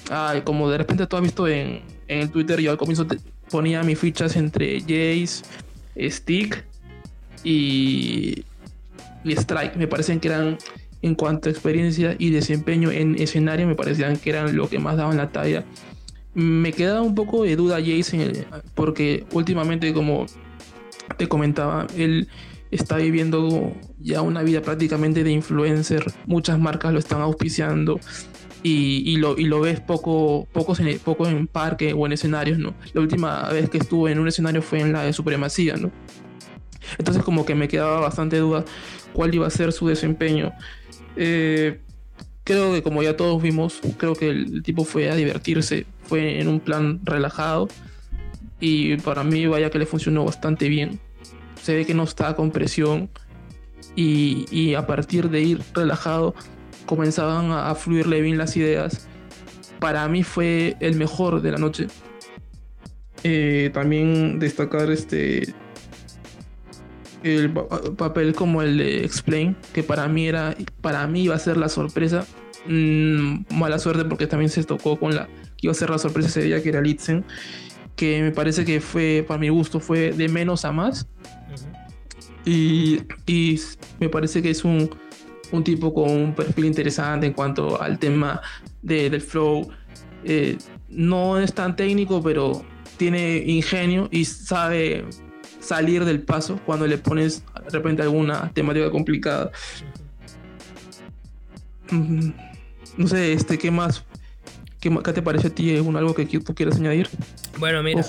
Ah, 0.09 0.35
como 0.43 0.69
de 0.69 0.77
repente 0.77 1.07
tú 1.07 1.15
has 1.15 1.23
visto 1.23 1.47
en, 1.47 1.81
el 2.07 2.29
Twitter, 2.29 2.59
yo 2.59 2.71
al 2.71 2.77
comienzo 2.77 3.07
ponía 3.49 3.81
mis 3.83 3.97
fichas 3.97 4.35
entre 4.35 4.79
Jace, 4.81 5.43
Stick 6.09 6.63
y 7.43 8.43
Strike. 9.23 9.75
Me 9.75 9.87
parecen 9.87 10.19
que 10.19 10.27
eran, 10.27 10.57
en 11.05 11.13
cuanto 11.13 11.49
a 11.49 11.51
experiencia 11.51 12.15
y 12.17 12.31
desempeño 12.31 12.89
en 12.89 13.15
escenario, 13.21 13.67
me 13.67 13.75
parecían 13.75 14.17
que 14.17 14.31
eran 14.31 14.55
lo 14.57 14.67
que 14.67 14.79
más 14.79 14.97
daban 14.97 15.17
la 15.17 15.29
talla. 15.29 15.63
Me 16.33 16.73
queda 16.73 17.03
un 17.03 17.13
poco 17.13 17.43
de 17.43 17.55
duda 17.55 17.77
Jace, 17.77 18.47
porque 18.73 19.23
últimamente, 19.31 19.93
como 19.93 20.25
te 21.17 21.27
comentaba, 21.27 21.85
él 21.95 22.27
está 22.71 22.97
viviendo 22.97 23.71
ya 23.99 24.23
una 24.23 24.41
vida 24.41 24.63
prácticamente 24.63 25.23
de 25.23 25.31
influencer. 25.31 26.03
Muchas 26.25 26.57
marcas 26.57 26.91
lo 26.91 26.97
están 26.97 27.21
auspiciando 27.21 27.99
y, 28.63 29.17
lo, 29.17 29.37
y 29.37 29.43
lo 29.43 29.61
ves 29.61 29.79
poco, 29.81 30.47
poco, 30.51 30.75
en, 30.79 30.97
poco 30.97 31.27
en 31.27 31.45
parque 31.45 31.93
o 31.93 32.07
en 32.07 32.13
escenarios, 32.13 32.57
¿no? 32.57 32.73
La 32.93 33.01
última 33.01 33.47
vez 33.49 33.69
que 33.69 33.77
estuve 33.77 34.11
en 34.11 34.17
un 34.17 34.27
escenario 34.27 34.63
fue 34.63 34.79
en 34.79 34.91
la 34.91 35.03
de 35.03 35.13
Supremacía, 35.13 35.75
¿no? 35.75 35.91
Entonces 36.97 37.21
como 37.23 37.45
que 37.45 37.53
me 37.53 37.67
quedaba 37.67 37.99
bastante 37.99 38.37
duda 38.37 38.65
cuál 39.13 39.33
iba 39.33 39.47
a 39.47 39.49
ser 39.49 39.71
su 39.71 39.87
desempeño. 39.87 40.51
Eh, 41.15 41.79
creo 42.43 42.73
que 42.73 42.83
como 42.83 43.03
ya 43.03 43.17
todos 43.17 43.41
vimos, 43.41 43.81
creo 43.97 44.13
que 44.15 44.29
el 44.29 44.63
tipo 44.63 44.83
fue 44.83 45.09
a 45.09 45.15
divertirse, 45.15 45.85
fue 46.03 46.39
en 46.39 46.47
un 46.47 46.59
plan 46.59 46.99
relajado 47.03 47.67
y 48.59 48.97
para 48.97 49.23
mí 49.23 49.47
vaya 49.47 49.69
que 49.69 49.79
le 49.79 49.85
funcionó 49.85 50.25
bastante 50.25 50.69
bien. 50.69 50.99
Se 51.61 51.75
ve 51.75 51.85
que 51.85 51.93
no 51.93 52.03
está 52.03 52.35
con 52.35 52.51
presión 52.51 53.09
y, 53.95 54.45
y 54.51 54.75
a 54.75 54.85
partir 54.85 55.29
de 55.29 55.41
ir 55.41 55.61
relajado 55.73 56.35
comenzaban 56.85 57.51
a, 57.51 57.73
fluirle 57.75 58.21
bien 58.21 58.37
las 58.37 58.55
ideas. 58.55 59.07
Para 59.79 60.07
mí 60.07 60.23
fue 60.23 60.77
el 60.79 60.95
mejor 60.95 61.41
de 61.41 61.51
la 61.51 61.57
noche. 61.57 61.87
Eh, 63.23 63.71
también 63.73 64.39
destacar 64.39 64.91
este 64.91 65.53
el 67.25 67.51
papel 67.51 68.33
como 68.33 68.61
el 68.61 68.77
de 68.77 69.03
Explain, 69.03 69.55
que 69.73 69.81
para 69.81 70.07
mí 70.07 70.27
era, 70.27 70.55
para 70.81 71.07
mí 71.07 71.23
iba 71.23 71.35
a 71.35 71.39
ser 71.39 71.57
la 71.57 71.69
sorpresa. 71.69 72.25
Mm, 72.67 73.45
mala 73.51 73.79
suerte 73.79 74.05
porque 74.05 74.27
también 74.27 74.49
se 74.49 74.63
tocó 74.63 74.97
con 74.99 75.15
la 75.15 75.27
que 75.57 75.67
iba 75.67 75.71
a 75.71 75.75
ser 75.75 75.89
la 75.89 75.97
sorpresa 75.97 76.29
ese 76.29 76.43
día 76.43 76.61
que 76.61 76.69
era 76.69 76.81
Litzen, 76.81 77.25
que 77.95 78.21
me 78.21 78.31
parece 78.31 78.63
que 78.63 78.79
fue, 78.79 79.25
para 79.27 79.39
mi 79.39 79.49
gusto, 79.49 79.79
fue 79.79 80.11
de 80.11 80.29
menos 80.29 80.65
a 80.65 80.71
más. 80.71 81.07
y, 82.45 83.01
y 83.25 83.59
me 83.99 84.09
parece 84.09 84.43
que 84.43 84.51
es 84.51 84.63
un, 84.63 84.89
un 85.51 85.63
tipo 85.63 85.93
con 85.93 86.11
un 86.11 86.35
perfil 86.35 86.65
interesante 86.65 87.25
en 87.25 87.33
cuanto 87.33 87.81
al 87.81 87.97
tema 87.97 88.41
del 88.81 89.19
flow. 89.19 89.67
Eh, 90.23 90.57
no 90.89 91.39
es 91.39 91.53
tan 91.53 91.75
técnico, 91.75 92.21
pero 92.21 92.63
tiene 92.97 93.37
ingenio 93.37 94.07
y 94.11 94.25
sabe 94.25 95.05
salir 95.65 96.05
del 96.05 96.21
paso 96.21 96.59
cuando 96.65 96.85
le 96.87 96.97
pones 96.97 97.43
de 97.63 97.69
repente 97.71 98.01
alguna 98.01 98.51
temática 98.53 98.91
complicada. 98.91 99.51
Mm, 101.89 102.29
no 102.97 103.07
sé, 103.07 103.33
este, 103.33 103.57
¿qué 103.57 103.71
más? 103.71 104.05
¿Qué, 104.79 104.91
te 104.91 105.21
parece 105.21 105.47
a 105.47 105.49
ti? 105.49 105.71
¿Es 105.71 105.85
algo 105.85 106.13
que 106.13 106.25
tú 106.25 106.53
quieras 106.53 106.77
añadir? 106.77 107.09
Bueno, 107.57 107.81
mira. 107.81 108.01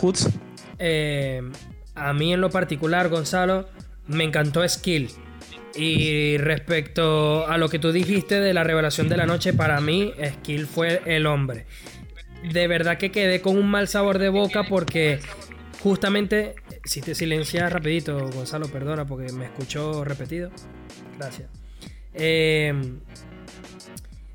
Eh, 0.79 1.43
a 1.95 2.13
mí 2.13 2.35
en 2.35 2.41
lo 2.43 2.51
particular, 2.51 3.09
Gonzalo, 3.09 3.67
me 4.07 4.25
encantó 4.25 4.67
Skill. 4.69 5.11
Y 5.75 6.39
respecto 6.39 7.47
a 7.47 7.59
lo 7.59 7.69
que 7.69 7.79
tú 7.79 7.93
dijiste 7.93 8.41
de 8.41 8.55
la 8.55 8.65
revelación 8.65 9.09
de 9.09 9.17
la 9.17 9.27
noche, 9.27 9.53
para 9.53 9.81
mí 9.81 10.13
Skill 10.41 10.67
fue 10.67 11.03
el 11.07 11.27
hombre. 11.27 11.67
De 12.53 12.69
verdad 12.69 12.99
que 12.99 13.11
quedé 13.11 13.41
con 13.41 13.57
un 13.57 13.71
mal 13.71 13.89
sabor 13.89 14.19
de 14.19 14.29
boca 14.29 14.65
porque 14.69 15.21
justamente, 15.87 16.57
si 16.83 17.01
te 17.01 17.15
silencias 17.15 17.73
rapidito, 17.73 18.19
Gonzalo, 18.31 18.67
perdona 18.67 19.07
porque 19.07 19.33
me 19.33 19.45
escuchó 19.45 20.03
repetido. 20.03 20.51
Gracias. 21.17 21.49
Em, 22.13 22.99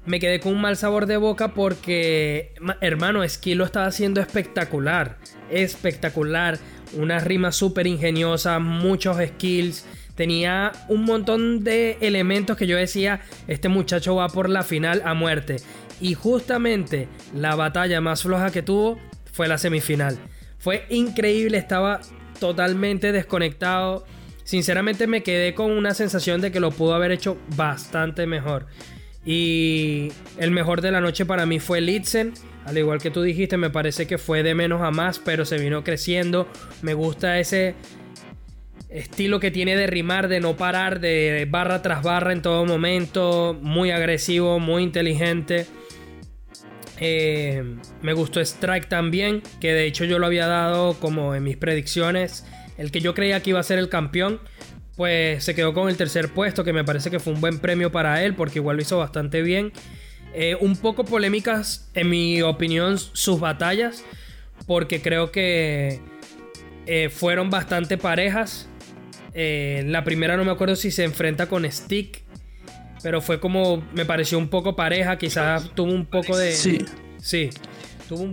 me 0.06 0.22
quedé 0.22 0.40
con 0.40 0.54
un 0.54 0.62
mal 0.62 0.78
sabor 0.78 1.08
de 1.08 1.18
boca 1.18 1.54
porque, 1.54 2.54
hermano, 2.80 3.28
Skill 3.28 3.58
lo 3.58 3.66
estaba 3.66 3.88
haciendo 3.88 4.22
espectacular. 4.22 5.18
Espectacular. 5.50 6.58
Una 6.94 7.20
rima 7.20 7.52
súper 7.52 7.86
ingeniosa, 7.86 8.60
muchos 8.60 9.18
skills 9.18 9.86
tenía 10.16 10.72
un 10.88 11.04
montón 11.04 11.66
de 11.66 11.98
elementos 12.00 12.56
que 12.56 12.66
yo 12.66 12.78
decía, 12.78 13.24
este 13.50 13.68
muchacho 13.68 14.16
va 14.16 14.30
por 14.30 14.48
la 14.48 14.64
final 14.64 15.02
a 15.04 15.14
muerte. 15.14 15.58
Y 16.00 16.14
justamente 16.14 17.10
la 17.36 17.56
batalla 17.56 18.00
más 18.00 18.24
floja 18.24 18.52
que 18.52 18.62
tuvo 18.62 18.98
fue 19.34 19.50
la 19.50 19.58
semifinal. 19.58 20.18
Fue 20.62 20.86
increíble, 20.90 21.58
estaba 21.58 22.02
totalmente 22.40 23.12
desconectado. 23.12 24.06
Sinceramente 24.44 25.08
me 25.08 25.24
quedé 25.24 25.54
con 25.54 25.72
una 25.72 25.94
sensación 25.94 26.40
de 26.40 26.52
que 26.52 26.60
lo 26.60 26.72
pudo 26.72 26.94
haber 26.94 27.12
hecho 27.12 27.38
bastante 27.56 28.28
mejor. 28.28 28.68
Y 29.26 30.12
el 30.38 30.52
mejor 30.52 30.82
de 30.82 30.92
la 30.92 31.02
noche 31.02 31.26
para 31.26 31.46
mí 31.46 31.60
fue 31.60 31.82
Litzen. 31.82 32.34
Al 32.66 32.78
igual 32.78 33.02
que 33.02 33.10
tú 33.10 33.24
dijiste, 33.24 33.58
me 33.58 33.72
parece 33.72 34.06
que 34.06 34.20
fue 34.20 34.44
de 34.44 34.54
menos 34.54 34.82
a 34.82 34.92
más, 34.92 35.20
pero 35.20 35.46
se 35.46 35.58
vino 35.58 35.84
creciendo. 35.84 36.48
Me 36.84 36.94
gusta 36.94 37.40
ese 37.40 37.76
estilo 38.90 39.40
que 39.40 39.50
tiene 39.50 39.76
de 39.76 39.88
rimar, 39.88 40.28
de 40.28 40.42
no 40.42 40.58
parar, 40.58 41.00
de 41.00 41.48
barra 41.50 41.82
tras 41.82 42.04
barra 42.04 42.34
en 42.34 42.42
todo 42.42 42.66
momento, 42.66 43.58
muy 43.62 43.90
agresivo, 43.90 44.60
muy 44.60 44.84
inteligente. 44.84 45.66
Eh, 47.04 47.64
me 48.04 48.14
gustó 48.14 48.40
Strike 48.40 48.88
también, 48.88 49.42
que 49.60 49.74
de 49.74 49.86
hecho 49.86 50.06
yo 50.06 50.20
lo 50.20 50.28
había 50.28 50.46
dado 50.46 50.94
como 50.94 51.34
en 51.34 51.44
mis 51.44 51.58
predicciones, 51.58 52.46
el 52.78 52.92
que 52.92 53.02
yo 53.02 53.16
creía 53.16 53.42
que 53.42 53.50
iba 53.50 53.60
a 53.60 53.64
ser 53.64 53.80
el 53.80 53.90
campeón, 53.90 54.40
pues 54.96 55.44
se 55.44 55.56
quedó 55.56 55.74
con 55.74 55.90
el 55.90 55.98
tercer 55.98 56.30
puesto, 56.30 56.64
que 56.64 56.74
me 56.74 56.84
parece 56.84 57.10
que 57.10 57.20
fue 57.20 57.34
un 57.34 57.42
buen 57.42 57.58
premio 57.58 57.92
para 57.92 58.24
él, 58.24 58.36
porque 58.36 58.60
igual 58.60 58.76
lo 58.76 58.84
hizo 58.84 59.00
bastante 59.00 59.42
bien. 59.42 59.74
Eh, 60.36 60.56
un 60.62 60.78
poco 60.78 61.04
polémicas, 61.04 61.90
en 61.96 62.08
mi 62.08 62.44
opinión, 62.44 63.00
sus 63.00 63.40
batallas, 63.40 64.06
porque 64.68 65.02
creo 65.02 65.32
que 65.32 66.00
eh, 66.86 67.10
fueron 67.10 67.50
bastante 67.50 67.98
parejas. 67.98 68.70
La 69.34 70.04
primera 70.04 70.38
no 70.38 70.46
me 70.46 70.52
acuerdo 70.52 70.76
si 70.76 70.92
se 70.92 71.04
enfrenta 71.04 71.48
con 71.48 71.70
Stick. 71.70 72.24
Pero 73.04 73.22
fue 73.22 73.40
como. 73.40 73.84
Me 73.94 74.06
pareció 74.06 74.38
un 74.38 74.50
poco 74.50 74.76
pareja. 74.76 75.18
Quizás 75.18 75.72
tuvo 75.76 75.92
un 75.92 76.06
poco 76.06 76.38
de. 76.38 76.52
Sí. 76.54 76.86
Sí. 77.20 77.50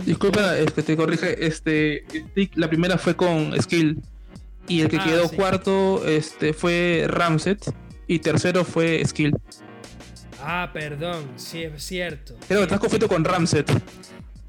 Disculpa, 0.05 0.57
es 0.57 0.71
que 0.71 0.83
te 0.83 0.97
corrige. 0.97 1.45
Este. 1.45 2.05
La 2.55 2.67
primera 2.67 2.97
fue 2.97 3.15
con 3.15 3.59
Skill. 3.61 4.01
Y 4.67 4.81
el 4.81 4.89
que 4.89 4.97
ah, 4.97 5.03
quedó 5.03 5.29
cuarto 5.29 6.05
este, 6.05 6.53
fue 6.53 7.05
Ramset. 7.07 7.73
Y 8.07 8.19
tercero 8.19 8.63
fue 8.63 9.03
Skill. 9.05 9.33
Ah, 10.41 10.69
perdón, 10.71 11.25
sí 11.35 11.63
es 11.63 11.83
cierto. 11.83 12.35
Pero 12.47 12.63
estás 12.63 12.79
confundido 12.79 13.09
con 13.09 13.25
Ramset. 13.25 13.69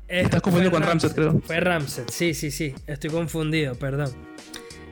estás 0.06 0.40
confundido 0.40 0.70
con 0.70 0.82
Ramset, 0.82 1.14
creo. 1.14 1.40
Fue 1.44 1.58
Ramset, 1.58 2.10
sí, 2.10 2.34
sí, 2.34 2.50
sí. 2.50 2.74
Estoy 2.86 3.10
confundido, 3.10 3.74
perdón. 3.74 4.12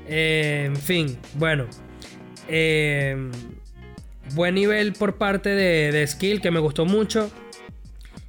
Eh, 0.06 0.64
en 0.66 0.76
fin, 0.76 1.18
bueno. 1.34 1.66
Eh, 2.48 3.30
buen 4.34 4.54
nivel 4.54 4.92
por 4.92 5.16
parte 5.16 5.50
de, 5.50 6.06
Skill, 6.06 6.40
que 6.40 6.50
me 6.50 6.60
gustó 6.60 6.84
mucho. 6.84 7.30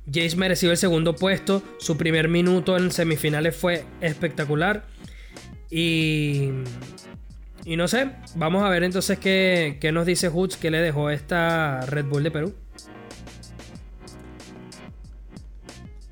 Jace 0.05 0.35
mereció 0.35 0.71
el 0.71 0.77
segundo 0.77 1.15
puesto. 1.15 1.62
Su 1.77 1.97
primer 1.97 2.29
minuto 2.29 2.77
en 2.77 2.91
semifinales 2.91 3.55
fue 3.55 3.85
espectacular. 4.01 4.85
Y. 5.69 6.49
Y 7.65 7.75
no 7.75 7.88
sé, 7.88 8.12
vamos 8.35 8.63
a 8.63 8.69
ver 8.69 8.83
entonces 8.83 9.19
qué, 9.19 9.77
qué 9.81 9.91
nos 9.91 10.05
dice 10.05 10.29
Hoods 10.29 10.57
que 10.57 10.71
le 10.71 10.79
dejó 10.79 11.09
esta 11.09 11.81
Red 11.81 12.05
Bull 12.05 12.23
de 12.23 12.31
Perú. 12.31 12.53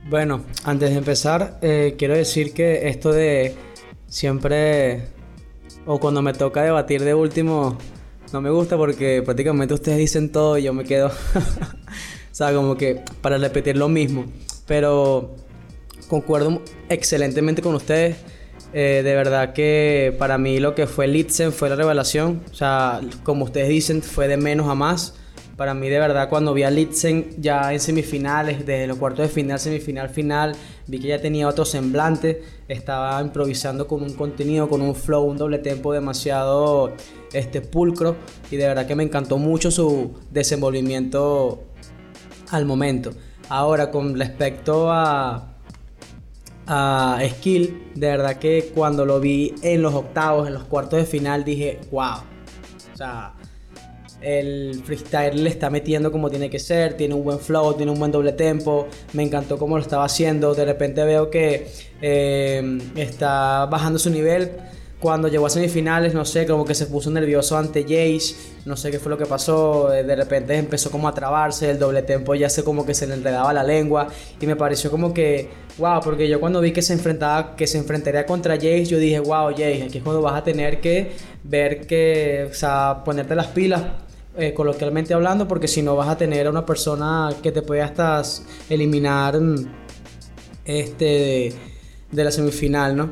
Bueno, 0.09 0.45
antes 0.63 0.91
de 0.91 0.97
empezar, 0.97 1.57
eh, 1.61 1.95
quiero 1.97 2.15
decir 2.15 2.53
que 2.53 2.87
esto 2.87 3.11
de 3.11 3.55
siempre 4.07 5.07
o 5.85 5.99
cuando 5.99 6.21
me 6.21 6.33
toca 6.33 6.63
debatir 6.63 7.03
de 7.03 7.13
último, 7.13 7.77
no 8.33 8.41
me 8.41 8.49
gusta 8.49 8.77
porque 8.77 9.21
prácticamente 9.23 9.73
ustedes 9.73 9.97
dicen 9.97 10.31
todo 10.31 10.57
y 10.57 10.63
yo 10.63 10.73
me 10.73 10.83
quedo, 10.83 11.07
o 12.31 12.35
sea, 12.35 12.53
como 12.53 12.75
que 12.75 13.01
para 13.21 13.37
repetir 13.37 13.77
lo 13.77 13.89
mismo. 13.89 14.25
Pero 14.65 15.35
concuerdo 16.07 16.61
excelentemente 16.89 17.61
con 17.61 17.75
ustedes. 17.75 18.17
Eh, 18.73 19.01
de 19.03 19.15
verdad 19.15 19.53
que 19.53 20.13
para 20.19 20.37
mí 20.37 20.59
lo 20.59 20.75
que 20.75 20.87
fue 20.87 21.07
Litzen 21.07 21.53
fue 21.53 21.69
la 21.69 21.75
revelación. 21.75 22.41
O 22.51 22.53
sea, 22.53 23.01
como 23.23 23.45
ustedes 23.45 23.69
dicen, 23.69 24.01
fue 24.01 24.27
de 24.27 24.37
menos 24.37 24.67
a 24.67 24.75
más. 24.75 25.15
Para 25.55 25.73
mí, 25.73 25.89
de 25.89 25.97
verdad, 25.97 26.29
cuando 26.29 26.53
vi 26.53 26.63
a 26.63 26.69
Litzen 26.69 27.33
ya 27.37 27.73
en 27.73 27.79
semifinales, 27.79 28.65
desde 28.65 28.85
los 28.85 28.97
cuartos 28.97 29.27
de 29.27 29.33
final, 29.33 29.59
semifinal, 29.59 30.09
final, 30.09 30.55
vi 30.87 30.99
que 30.99 31.07
ya 31.07 31.21
tenía 31.21 31.47
otro 31.47 31.65
semblante. 31.65 32.43
Estaba 32.67 33.21
improvisando 33.21 33.87
con 33.87 34.03
un 34.03 34.13
contenido, 34.13 34.69
con 34.69 34.81
un 34.81 34.95
flow, 34.95 35.23
un 35.23 35.37
doble 35.37 35.59
tempo 35.59 35.93
demasiado 35.93 36.93
este, 37.33 37.61
pulcro. 37.61 38.15
Y 38.51 38.57
de 38.57 38.67
verdad 38.67 38.87
que 38.87 38.95
me 38.95 39.03
encantó 39.03 39.37
mucho 39.37 39.71
su 39.71 40.13
desenvolvimiento 40.31 41.63
al 42.51 42.65
momento. 42.65 43.11
Ahora, 43.49 43.91
con 43.91 44.17
respecto 44.17 44.91
a, 44.91 45.55
a 46.65 47.19
Skill, 47.29 47.91
de 47.95 48.07
verdad 48.07 48.37
que 48.37 48.71
cuando 48.73 49.05
lo 49.05 49.19
vi 49.19 49.55
en 49.61 49.81
los 49.81 49.93
octavos, 49.93 50.47
en 50.47 50.53
los 50.53 50.63
cuartos 50.63 50.99
de 50.99 51.05
final, 51.05 51.43
dije, 51.43 51.79
wow. 51.91 52.17
O 52.93 52.97
sea, 52.97 53.36
el 54.27 54.81
freestyle 54.83 55.41
le 55.41 55.49
está 55.49 55.69
metiendo 55.69 56.11
como 56.11 56.29
tiene 56.29 56.49
que 56.49 56.59
ser, 56.59 56.95
tiene 56.95 57.13
un 57.13 57.23
buen 57.23 57.39
flow, 57.39 57.75
tiene 57.75 57.93
un 57.93 57.99
buen 57.99 58.11
doble 58.11 58.33
tempo, 58.33 58.87
me 59.13 59.23
encantó 59.23 59.57
cómo 59.57 59.77
lo 59.77 59.81
estaba 59.81 60.03
haciendo, 60.03 60.53
de 60.53 60.65
repente 60.65 61.03
veo 61.05 61.29
que 61.29 61.67
eh, 62.01 62.77
está 62.97 63.65
bajando 63.67 63.97
su 63.97 64.09
nivel, 64.09 64.51
cuando 64.99 65.29
llegó 65.29 65.45
a 65.45 65.49
semifinales, 65.49 66.13
no 66.13 66.25
sé, 66.25 66.45
como 66.45 66.65
que 66.65 66.73
se 66.73 66.87
puso 66.87 67.09
nervioso 67.09 67.57
ante 67.57 67.83
Jace, 67.83 68.35
no 68.65 68.75
sé 68.75 68.91
qué 68.91 68.99
fue 68.99 69.11
lo 69.11 69.17
que 69.17 69.27
pasó, 69.27 69.89
de 69.89 70.15
repente 70.15 70.55
empezó 70.55 70.91
como 70.91 71.07
a 71.07 71.13
trabarse, 71.13 71.69
el 71.69 71.79
doble 71.79 72.01
tempo 72.01 72.35
ya 72.35 72.49
se 72.49 72.63
como 72.63 72.85
que 72.85 72.93
se 72.93 73.07
le 73.07 73.13
enredaba 73.13 73.53
la 73.53 73.63
lengua 73.63 74.07
y 74.41 74.45
me 74.45 74.57
pareció 74.57 74.91
como 74.91 75.13
que, 75.13 75.49
wow, 75.77 76.01
porque 76.03 76.27
yo 76.27 76.41
cuando 76.41 76.59
vi 76.59 76.73
que 76.73 76.81
se 76.81 76.93
enfrentaba, 76.93 77.55
que 77.55 77.67
se 77.67 77.77
enfrentaría 77.77 78.25
contra 78.25 78.55
Jace, 78.55 78.85
yo 78.85 78.97
dije, 78.97 79.19
wow, 79.19 79.51
Jace, 79.51 79.83
aquí 79.83 79.99
es 79.99 80.03
cuando 80.03 80.21
vas 80.21 80.35
a 80.35 80.43
tener 80.43 80.81
que 80.81 81.11
ver 81.43 81.87
que, 81.87 82.47
o 82.51 82.53
sea, 82.53 83.03
ponerte 83.05 83.35
las 83.35 83.47
pilas. 83.47 83.83
Eh, 84.39 84.53
coloquialmente 84.53 85.15
hablando, 85.15 85.47
porque 85.47 85.67
si 85.67 85.81
no 85.81 85.95
vas 85.95 86.09
a 86.09 86.15
tener 86.15 86.45
a 86.45 86.51
una 86.51 86.63
persona 86.63 87.29
que 87.41 87.51
te 87.51 87.63
puede 87.63 87.81
hasta 87.81 88.21
eliminar 88.69 89.41
mm, 89.41 89.55
este 90.63 91.53
de 92.11 92.23
la 92.23 92.29
semifinal, 92.29 92.95
¿no? 92.95 93.09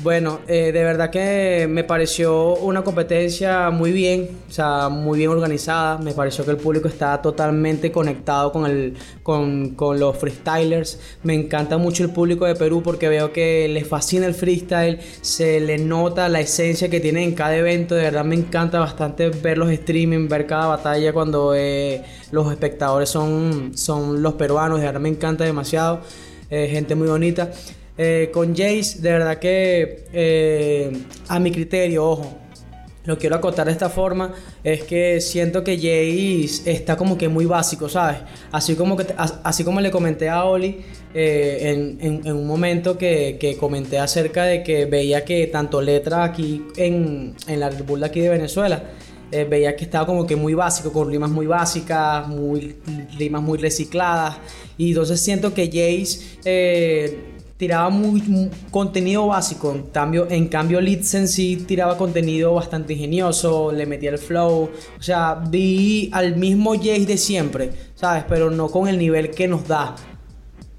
Bueno, 0.00 0.38
eh, 0.46 0.70
de 0.70 0.84
verdad 0.84 1.10
que 1.10 1.66
me 1.68 1.82
pareció 1.82 2.54
una 2.54 2.84
competencia 2.84 3.70
muy 3.70 3.90
bien, 3.90 4.28
o 4.48 4.52
sea, 4.52 4.88
muy 4.88 5.18
bien 5.18 5.30
organizada. 5.30 5.98
Me 5.98 6.12
pareció 6.12 6.44
que 6.44 6.52
el 6.52 6.56
público 6.56 6.86
está 6.86 7.20
totalmente 7.20 7.90
conectado 7.90 8.52
con, 8.52 8.64
el, 8.70 8.94
con, 9.24 9.70
con, 9.70 9.98
los 9.98 10.16
freestylers. 10.16 11.00
Me 11.24 11.34
encanta 11.34 11.78
mucho 11.78 12.04
el 12.04 12.10
público 12.10 12.46
de 12.46 12.54
Perú 12.54 12.80
porque 12.80 13.08
veo 13.08 13.32
que 13.32 13.66
les 13.68 13.88
fascina 13.88 14.26
el 14.26 14.34
freestyle, 14.34 15.00
se 15.20 15.58
le 15.58 15.78
nota 15.78 16.28
la 16.28 16.38
esencia 16.40 16.88
que 16.88 17.00
tienen 17.00 17.24
en 17.24 17.34
cada 17.34 17.56
evento. 17.56 17.96
De 17.96 18.02
verdad 18.02 18.24
me 18.24 18.36
encanta 18.36 18.78
bastante 18.78 19.30
ver 19.30 19.58
los 19.58 19.68
streaming, 19.68 20.28
ver 20.28 20.46
cada 20.46 20.66
batalla 20.66 21.12
cuando 21.12 21.54
eh, 21.56 22.04
los 22.30 22.48
espectadores 22.52 23.08
son, 23.08 23.76
son 23.76 24.22
los 24.22 24.34
peruanos. 24.34 24.78
De 24.78 24.86
verdad 24.86 25.00
me 25.00 25.08
encanta 25.08 25.42
demasiado. 25.42 26.02
Eh, 26.50 26.68
gente 26.70 26.94
muy 26.94 27.08
bonita. 27.08 27.50
Eh, 28.00 28.30
con 28.32 28.54
Jace, 28.54 29.00
de 29.00 29.10
verdad 29.10 29.38
que 29.40 30.04
eh, 30.12 30.92
a 31.26 31.40
mi 31.40 31.50
criterio, 31.50 32.04
ojo, 32.06 32.38
lo 33.04 33.18
quiero 33.18 33.34
acotar 33.34 33.66
de 33.66 33.72
esta 33.72 33.90
forma, 33.90 34.34
es 34.62 34.84
que 34.84 35.20
siento 35.20 35.64
que 35.64 35.76
Jace 35.76 36.70
está 36.70 36.96
como 36.96 37.18
que 37.18 37.28
muy 37.28 37.44
básico, 37.44 37.88
¿sabes? 37.88 38.18
Así 38.52 38.76
como, 38.76 38.96
que, 38.96 39.06
así 39.16 39.64
como 39.64 39.80
le 39.80 39.90
comenté 39.90 40.28
a 40.28 40.44
Oli 40.44 40.84
eh, 41.12 41.98
en, 42.00 42.32
un 42.32 42.46
momento 42.46 42.96
que, 42.96 43.56
comenté 43.58 43.98
acerca 43.98 44.44
de 44.44 44.62
que 44.62 44.84
veía 44.84 45.24
que 45.24 45.48
tanto 45.48 45.82
letra 45.82 46.22
aquí 46.22 46.62
en, 46.76 47.34
la 47.48 47.68
República 47.68 48.06
aquí 48.06 48.20
de 48.20 48.28
Venezuela, 48.28 48.80
veía 49.30 49.74
que 49.74 49.84
estaba 49.84 50.06
como 50.06 50.24
que 50.24 50.36
muy 50.36 50.54
básico, 50.54 50.92
con 50.92 51.10
rimas 51.10 51.30
muy 51.30 51.46
básicas, 51.46 52.26
rimas 53.18 53.42
muy 53.42 53.58
recicladas. 53.58 54.36
Y 54.76 54.90
entonces 54.90 55.20
siento 55.20 55.52
que 55.52 55.66
Jace 55.66 57.37
tiraba 57.58 57.90
muy, 57.90 58.50
contenido 58.70 59.26
básico, 59.26 59.72
en 59.72 59.82
cambio, 59.82 60.28
en 60.30 60.46
cambio 60.46 60.80
Litzen 60.80 61.26
sí 61.26 61.56
tiraba 61.66 61.98
contenido 61.98 62.54
bastante 62.54 62.92
ingenioso, 62.92 63.72
le 63.72 63.84
metía 63.84 64.10
el 64.10 64.18
flow, 64.18 64.70
o 64.98 65.02
sea, 65.02 65.34
vi 65.34 66.08
al 66.12 66.36
mismo 66.36 66.74
Jace 66.74 67.04
de 67.04 67.18
siempre, 67.18 67.70
¿sabes? 67.96 68.24
Pero 68.28 68.50
no 68.50 68.68
con 68.68 68.86
el 68.88 68.96
nivel 68.96 69.32
que 69.32 69.48
nos 69.48 69.66
da. 69.66 69.96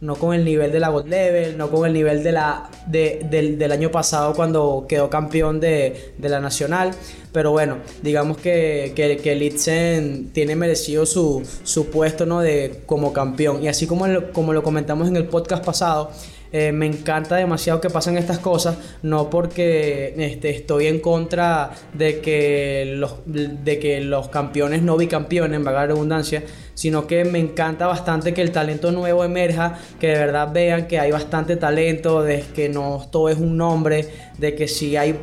No 0.01 0.15
con 0.15 0.33
el 0.33 0.45
nivel 0.45 0.71
de 0.71 0.79
la 0.79 0.87
God 0.87 1.07
Level, 1.09 1.57
no 1.57 1.69
con 1.69 1.85
el 1.85 1.91
nivel 1.91 2.23
de 2.23 2.31
la, 2.31 2.69
del, 2.87 3.69
año 3.69 3.91
pasado 3.91 4.33
cuando 4.33 4.85
quedó 4.87 5.09
campeón 5.09 5.59
de, 5.59 6.13
la 6.21 6.39
Nacional. 6.39 6.91
Pero 7.33 7.51
bueno, 7.51 7.79
digamos 8.01 8.37
que, 8.37 8.93
que, 8.95 9.17
que 9.17 9.35
Litzen 9.35 10.29
tiene 10.31 10.55
merecido 10.55 11.05
su, 11.05 11.43
su 11.63 11.87
puesto 11.87 12.25
¿no? 12.25 12.39
de, 12.39 12.81
como 12.85 13.11
campeón. 13.11 13.61
Y 13.61 13.67
así 13.67 13.87
como, 13.87 14.05
como 14.31 14.53
lo 14.53 14.63
comentamos 14.63 15.09
en 15.09 15.17
el 15.17 15.25
podcast 15.25 15.65
pasado, 15.65 16.11
eh, 16.51 16.71
me 16.71 16.87
encanta 16.87 17.35
demasiado 17.35 17.79
que 17.79 17.89
pasen 17.89 18.17
estas 18.17 18.39
cosas, 18.39 18.77
no 19.03 19.29
porque 19.29 20.13
este, 20.17 20.49
estoy 20.49 20.87
en 20.87 20.99
contra 20.99 21.71
de 21.93 22.21
que, 22.21 22.93
los, 22.95 23.15
de 23.25 23.79
que 23.79 24.01
los 24.01 24.29
campeones 24.29 24.81
no 24.81 24.97
bicampeones, 24.97 25.63
valga 25.63 25.81
la 25.81 25.87
redundancia, 25.87 26.43
sino 26.73 27.05
que 27.05 27.25
me 27.25 27.39
encanta 27.39 27.87
bastante 27.87 28.33
que 28.33 28.41
el 28.41 28.51
talento 28.51 28.91
nuevo 28.91 29.23
emerja, 29.23 29.77
que 29.99 30.07
de 30.07 30.15
verdad 30.15 30.51
vean 30.51 30.87
que 30.87 30.99
hay 30.99 31.11
bastante 31.11 31.55
talento, 31.55 32.23
de 32.23 32.43
que 32.55 32.69
no 32.69 33.07
todo 33.11 33.29
es 33.29 33.37
un 33.37 33.57
nombre, 33.57 34.07
de 34.37 34.55
que 34.55 34.67
si 34.67 34.97
hay 34.97 35.19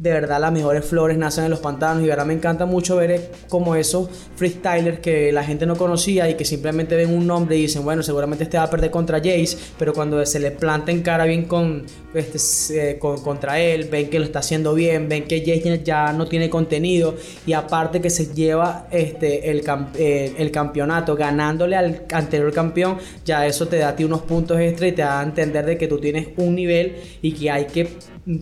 de 0.00 0.12
verdad 0.12 0.40
las 0.40 0.50
mejores 0.50 0.82
flores 0.86 1.18
nacen 1.18 1.44
en 1.44 1.50
los 1.50 1.60
pantanos 1.60 2.02
y 2.02 2.06
verdad 2.06 2.24
me 2.24 2.32
encanta 2.32 2.64
mucho 2.64 2.96
ver 2.96 3.10
eh, 3.10 3.30
como 3.50 3.74
esos 3.74 4.08
freestylers 4.34 5.00
que 5.00 5.30
la 5.30 5.44
gente 5.44 5.66
no 5.66 5.76
conocía 5.76 6.26
y 6.30 6.36
que 6.36 6.46
simplemente 6.46 6.96
ven 6.96 7.14
un 7.14 7.26
nombre 7.26 7.58
y 7.58 7.62
dicen, 7.62 7.84
bueno, 7.84 8.02
seguramente 8.02 8.44
este 8.44 8.56
va 8.56 8.64
a 8.64 8.70
perder 8.70 8.90
contra 8.90 9.18
Jace, 9.18 9.58
pero 9.78 9.92
cuando 9.92 10.24
se 10.24 10.40
le 10.40 10.52
planta 10.52 10.90
en 10.90 11.02
cara 11.02 11.26
bien 11.26 11.44
con, 11.44 11.84
este, 12.14 12.92
eh, 12.92 12.98
contra 12.98 13.60
él, 13.60 13.88
ven 13.90 14.08
que 14.08 14.18
lo 14.18 14.24
está 14.24 14.38
haciendo 14.38 14.72
bien, 14.72 15.06
ven 15.06 15.24
que 15.24 15.40
Jace 15.40 15.82
ya 15.84 16.14
no 16.14 16.26
tiene 16.26 16.48
contenido 16.48 17.16
y 17.46 17.52
aparte 17.52 18.00
que 18.00 18.08
se 18.08 18.32
lleva 18.32 18.86
este, 18.90 19.50
el, 19.50 19.62
eh, 19.98 20.34
el 20.38 20.50
campeonato 20.50 21.14
ganándole 21.14 21.76
al 21.76 22.06
anterior 22.10 22.50
campeón, 22.54 22.96
ya 23.26 23.44
eso 23.44 23.68
te 23.68 23.76
da 23.76 23.90
a 23.90 23.96
ti 23.96 24.04
unos 24.04 24.22
puntos 24.22 24.58
extra 24.60 24.88
y 24.88 24.92
te 24.92 25.02
da 25.02 25.20
a 25.20 25.22
entender 25.22 25.66
de 25.66 25.76
que 25.76 25.88
tú 25.88 25.98
tienes 25.98 26.28
un 26.38 26.54
nivel 26.54 26.96
y 27.20 27.32
que 27.32 27.50
hay 27.50 27.66
que 27.66 27.98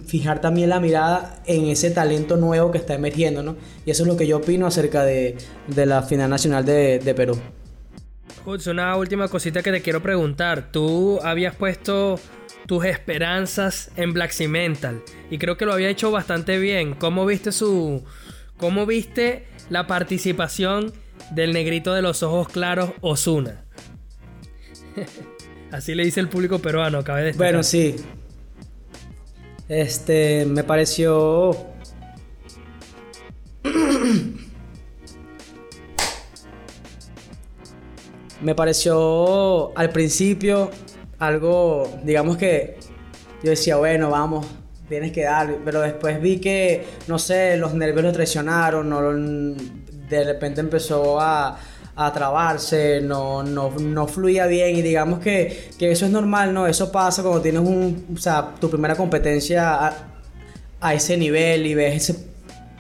fijar 0.07 0.41
también 0.41 0.71
la 0.71 0.81
mirada 0.81 1.43
en 1.47 1.67
ese 1.67 1.91
talento 1.91 2.37
nuevo 2.37 2.71
que 2.71 2.79
está 2.79 2.95
emergiendo, 2.95 3.43
¿no? 3.43 3.57
Y 3.87 3.91
eso 3.91 4.03
es 4.03 4.09
lo 4.09 4.17
que 4.17 4.27
yo 4.27 4.39
opino 4.39 4.67
acerca 4.67 5.05
de, 5.05 5.37
la 5.75 6.03
final 6.03 6.31
nacional 6.31 6.65
de, 6.65 7.15
Perú. 7.17 7.39
Juts, 8.45 8.67
una 8.67 8.97
última 8.97 9.29
cosita 9.29 9.63
que 9.63 9.71
te 9.71 9.81
quiero 9.81 10.03
preguntar. 10.03 10.71
Tú 10.71 11.21
habías 11.23 11.55
puesto 11.55 12.21
tus 12.67 12.85
esperanzas 12.85 13.91
en 13.97 14.13
Black 14.13 14.33
Cimental 14.33 15.03
y 15.31 15.39
creo 15.39 15.57
que 15.57 15.65
lo 15.65 15.73
había 15.73 15.89
hecho 15.89 16.11
bastante 16.11 16.59
bien. 16.59 16.95
¿Cómo 16.95 17.25
viste 17.27 17.53
su... 17.53 18.05
¿Cómo 18.57 18.87
viste 18.87 19.47
la 19.71 19.87
participación 19.87 20.93
del 21.31 21.53
negrito 21.53 21.95
de 21.95 22.03
los 22.03 22.23
ojos 22.23 22.49
claros, 22.49 22.91
Osuna? 23.01 23.65
Así 25.71 25.95
le 25.95 26.05
dice 26.05 26.21
el 26.21 26.29
público 26.29 26.59
peruano, 26.59 27.05
cabe 27.05 27.23
destacar. 27.23 27.53
Bueno, 27.53 27.63
sí. 27.63 27.97
Este, 29.69 30.47
me 30.47 30.65
pareció... 30.65 31.51
me 38.41 38.55
pareció 38.55 39.77
al 39.77 39.91
principio 39.91 40.71
algo, 41.19 41.91
digamos 42.05 42.37
que 42.37 42.79
yo 43.43 43.51
decía, 43.51 43.77
bueno, 43.77 44.11
vamos, 44.11 44.47
tienes 44.89 45.13
que 45.13 45.25
dar, 45.25 45.59
pero 45.65 45.81
después 45.81 46.21
vi 46.21 46.39
que, 46.41 46.87
no 47.07 47.19
sé, 47.19 47.57
los 47.57 47.75
nervios 47.75 48.05
lo 48.05 48.13
traicionaron, 48.13 48.89
no, 48.89 49.01
de 50.09 50.25
repente 50.25 50.61
empezó 50.61 51.21
a, 51.21 51.59
a 52.01 52.13
trabarse, 52.13 53.01
no, 53.01 53.43
no, 53.43 53.71
no, 53.71 54.07
fluía 54.07 54.47
bien 54.47 54.77
y 54.77 54.83
digamos 54.83 55.19
que, 55.19 55.71
que, 55.77 55.91
eso 55.91 56.07
es 56.07 56.13
normal, 56.13 56.55
¿no? 56.55 56.69
Eso 56.69 56.93
pasa 56.93 57.23
cuando 57.23 57.41
tienes 57.41 57.61
un, 57.61 58.07
o 58.15 58.17
sea, 58.17 58.55
tu 58.61 58.71
primera 58.71 58.95
competencia 58.95 59.97
a, 60.81 60.95
ese 60.95 61.17
nivel 61.17 61.67
y 61.67 61.75
ves 61.75 62.09
esa 62.09 62.21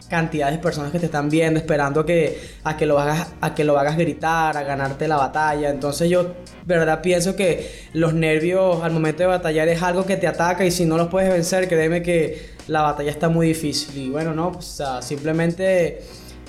cantidad 0.08 0.52
de 0.52 0.58
personas 0.58 0.92
que 0.92 1.00
te 1.00 1.06
están 1.06 1.28
viendo, 1.30 1.58
esperando 1.58 1.98
a 1.98 2.06
que, 2.06 2.40
a 2.62 2.76
que, 2.76 2.86
lo, 2.86 2.96
hagas, 3.00 3.32
a 3.40 3.56
que 3.56 3.64
lo 3.64 3.76
hagas 3.76 3.96
gritar, 3.96 4.56
a 4.56 4.62
ganarte 4.62 5.08
la 5.08 5.16
batalla. 5.16 5.68
Entonces 5.68 6.08
yo, 6.08 6.34
verdad, 6.64 7.02
pienso 7.02 7.34
que 7.34 7.88
los 7.94 8.14
nervios 8.14 8.84
al 8.84 8.92
momento 8.92 9.24
de 9.24 9.26
batallar 9.26 9.66
es 9.66 9.82
algo 9.82 10.06
que 10.06 10.16
te 10.16 10.28
ataca 10.28 10.64
y 10.64 10.70
si 10.70 10.84
no 10.84 10.96
los 10.96 11.08
puedes 11.08 11.28
vencer, 11.28 11.66
créeme 11.66 12.04
que 12.04 12.50
la 12.68 12.82
batalla 12.82 13.10
está 13.10 13.28
muy 13.28 13.48
difícil. 13.48 13.96
Y 14.00 14.10
bueno, 14.10 14.32
no, 14.32 14.52
pues, 14.52 14.66
o 14.66 14.76
sea, 14.76 15.02
simplemente, 15.02 16.02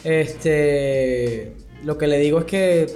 este 0.03 1.58
lo 1.83 1.97
que 1.97 2.07
le 2.07 2.17
digo 2.19 2.39
es 2.39 2.45
que 2.45 2.87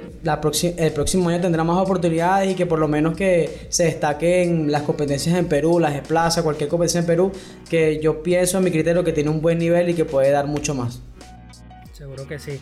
el 0.77 0.91
próximo 0.91 1.29
año 1.29 1.41
tendrá 1.41 1.63
más 1.63 1.77
oportunidades 1.77 2.51
y 2.51 2.55
que 2.55 2.65
por 2.65 2.79
lo 2.79 2.87
menos 2.87 3.15
que 3.15 3.67
se 3.69 3.85
destaquen 3.85 4.71
las 4.71 4.83
competencias 4.83 5.37
en 5.37 5.47
Perú, 5.47 5.79
las 5.79 5.93
de 5.93 6.43
cualquier 6.43 6.69
competencia 6.69 6.99
en 6.99 7.05
Perú, 7.05 7.31
que 7.69 7.99
yo 8.01 8.21
pienso 8.21 8.57
en 8.57 8.65
mi 8.65 8.71
criterio 8.71 9.03
que 9.03 9.13
tiene 9.13 9.29
un 9.29 9.41
buen 9.41 9.57
nivel 9.57 9.89
y 9.89 9.93
que 9.93 10.05
puede 10.05 10.31
dar 10.31 10.47
mucho 10.47 10.75
más. 10.75 11.01
Seguro 11.93 12.27
que 12.27 12.39
sí. 12.39 12.59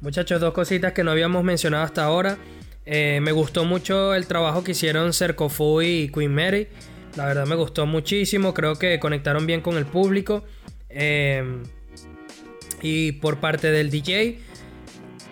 Muchachos, 0.00 0.40
dos 0.40 0.52
cositas 0.52 0.92
que 0.92 1.04
no 1.04 1.10
habíamos 1.10 1.42
mencionado 1.42 1.84
hasta 1.84 2.04
ahora. 2.04 2.36
Eh, 2.84 3.20
me 3.22 3.32
gustó 3.32 3.64
mucho 3.64 4.14
el 4.14 4.26
trabajo 4.26 4.64
que 4.64 4.72
hicieron 4.72 5.12
Cercofu 5.12 5.80
y 5.80 6.10
Queen 6.12 6.34
Mary. 6.34 6.68
La 7.16 7.26
verdad 7.26 7.46
me 7.46 7.54
gustó 7.54 7.86
muchísimo. 7.86 8.52
Creo 8.52 8.76
que 8.76 8.98
conectaron 8.98 9.46
bien 9.46 9.60
con 9.60 9.76
el 9.76 9.86
público. 9.86 10.44
Eh, 10.90 11.62
y 12.82 13.12
por 13.12 13.38
parte 13.38 13.70
del 13.70 13.90
DJ, 13.90 14.38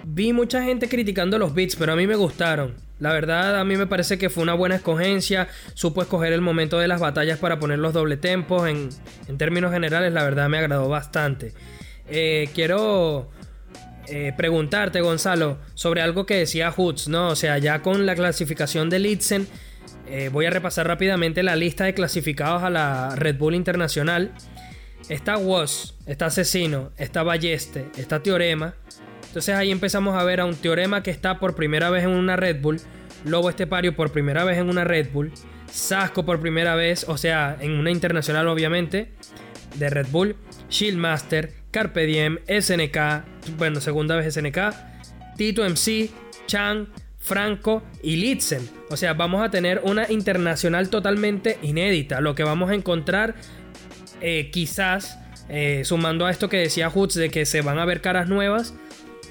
Vi 0.05 0.33
mucha 0.33 0.63
gente 0.63 0.89
criticando 0.89 1.39
los 1.39 1.55
beats, 1.55 1.77
pero 1.77 1.93
a 1.93 1.97
mí 1.97 2.07
me 2.07 2.17
gustaron. 2.17 2.75
La 2.99 3.13
verdad, 3.13 3.59
a 3.59 3.65
mí 3.65 3.77
me 3.77 3.87
parece 3.87 4.19
que 4.19 4.31
fue 4.31 4.43
una 4.43 4.55
buena 4.55 4.77
escogencia. 4.77 5.49
Supo 5.75 6.03
escoger 6.03 6.33
el 6.33 6.41
momento 6.43 6.79
de 6.79 6.89
las 6.89 7.01
batallas 7.01 7.39
para 7.39 7.59
poner 7.59 7.79
los 7.79 7.95
doble 7.95 8.17
tempos. 8.17 8.69
En, 8.69 8.91
términos 9.39 9.73
generales, 9.73 10.13
la 10.13 10.23
verdad 10.23 10.49
me 10.49 10.59
agradó 10.59 10.89
bastante. 10.89 11.53
Eh, 12.09 12.51
quiero 12.55 13.31
eh, 14.07 14.33
preguntarte, 14.37 15.01
Gonzalo, 15.01 15.59
sobre 15.75 16.03
algo 16.03 16.27
que 16.27 16.37
decía 16.37 16.71
Hoods, 16.71 17.09
¿no? 17.09 17.29
O 17.29 17.37
sea, 17.37 17.59
ya 17.59 17.81
con 17.81 18.05
la 18.05 18.15
clasificación 18.15 18.91
de 18.91 18.99
Litzen, 18.99 19.47
eh, 20.07 20.29
voy 20.31 20.47
a 20.47 20.51
repasar 20.51 20.87
rápidamente 20.87 21.43
la 21.43 21.57
lista 21.57 21.85
de 21.85 21.95
clasificados 21.95 22.63
a 22.63 22.71
la 22.71 23.15
Red 23.17 23.39
Bull 23.39 23.55
Internacional. 23.55 24.33
está 25.09 25.39
Woz, 25.39 25.95
está 26.07 26.27
Asesino, 26.27 26.91
está 26.99 27.23
Balleste, 27.23 27.87
está 27.97 28.21
Teorema. 28.21 28.75
Entonces 29.31 29.55
ahí 29.55 29.71
empezamos 29.71 30.17
a 30.17 30.25
ver 30.25 30.41
a 30.41 30.45
un 30.45 30.57
Teorema 30.57 31.05
que 31.05 31.13
está 31.13 31.39
por 31.39 31.55
primera 31.55 31.89
vez 31.89 32.03
en 32.03 32.11
una 32.11 32.35
Red 32.35 32.61
Bull, 32.61 32.81
Lobo 33.25 33.49
Estepario 33.49 33.95
por 33.95 34.11
primera 34.11 34.43
vez 34.43 34.59
en 34.59 34.69
una 34.69 34.83
Red 34.83 35.11
Bull, 35.13 35.31
Sasco 35.71 36.27
por 36.27 36.41
primera 36.41 36.75
vez, 36.75 37.05
o 37.07 37.17
sea, 37.17 37.57
en 37.61 37.71
una 37.71 37.93
internacional 37.93 38.49
obviamente, 38.49 39.13
de 39.77 39.89
Red 39.89 40.09
Bull, 40.11 40.35
Shieldmaster, 40.69 41.53
Carpe 41.71 42.07
Diem, 42.07 42.39
SNK, 42.49 43.57
bueno, 43.57 43.81
segunda 43.81 44.17
vez 44.17 44.35
SNK, 44.35 44.59
Tito 45.37 45.63
MC, 45.63 46.11
Chang, 46.49 46.89
Franco 47.21 47.85
y 48.03 48.17
Litzen. 48.17 48.69
O 48.91 48.97
sea, 48.97 49.15
vamos 49.15 49.45
a 49.45 49.51
tener 49.53 49.81
una 49.85 50.11
internacional 50.11 50.91
totalmente 50.91 51.57
inédita. 51.63 52.21
Lo 52.21 52.35
que 52.35 52.43
vamos 52.43 52.71
a 52.71 52.75
encontrar, 52.75 53.37
eh, 54.21 54.51
quizás, 54.53 55.21
eh, 55.49 55.83
sumando 55.85 56.27
a 56.27 56.33
esto 56.33 56.49
que 56.49 56.57
decía 56.57 56.91
Hutz, 56.93 57.15
de 57.15 57.31
que 57.31 57.47
se 57.47 57.63
van 57.63 57.79
a 57.79 57.85
ver 57.85 58.01
caras 58.01 58.27
nuevas, 58.27 58.75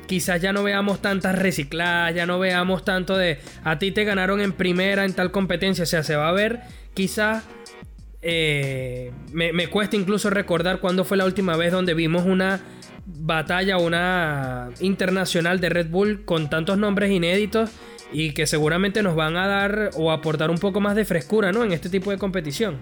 quizás 0.10 0.42
ya 0.42 0.52
no 0.52 0.64
veamos 0.64 1.04
tantas 1.04 1.38
recicladas, 1.38 2.16
ya 2.16 2.26
no 2.26 2.40
veamos 2.40 2.84
tanto 2.84 3.16
de 3.16 3.38
a 3.64 3.78
ti 3.78 3.92
te 3.92 4.06
ganaron 4.06 4.42
en 4.42 4.54
primera 4.54 5.06
en 5.06 5.14
tal 5.14 5.30
competencia. 5.30 5.84
O 5.84 5.88
sea, 5.88 6.02
se 6.02 6.16
va 6.16 6.30
a 6.30 6.32
ver 6.32 6.62
quizás 6.96 7.44
eh, 8.24 9.12
me, 9.32 9.54
me, 9.54 9.68
cuesta 9.68 9.96
incluso 9.96 10.32
recordar 10.32 10.80
cuándo 10.80 11.06
fue 11.06 11.16
la 11.16 11.26
última 11.26 11.56
vez 11.56 11.72
donde 11.72 11.94
vimos 11.94 12.26
una 12.26 12.60
batalla, 13.06 13.78
una 13.78 14.70
internacional 14.80 15.60
de 15.60 15.70
Red 15.70 15.90
Bull 15.90 16.26
con 16.26 16.50
tantos 16.50 16.80
nombres 16.80 17.12
inéditos 17.12 17.70
y 18.12 18.32
que 18.32 18.48
seguramente 18.48 19.04
nos 19.04 19.16
van 19.16 19.38
a 19.38 19.48
dar 19.48 19.92
o 19.96 20.12
aportar 20.12 20.50
un 20.50 20.58
poco 20.58 20.82
más 20.82 20.96
de 20.96 21.06
frescura 21.06 21.52
¿no? 21.52 21.64
en 21.64 21.72
este 21.72 21.88
tipo 21.88 22.10
de 22.10 22.18
competición. 22.18 22.80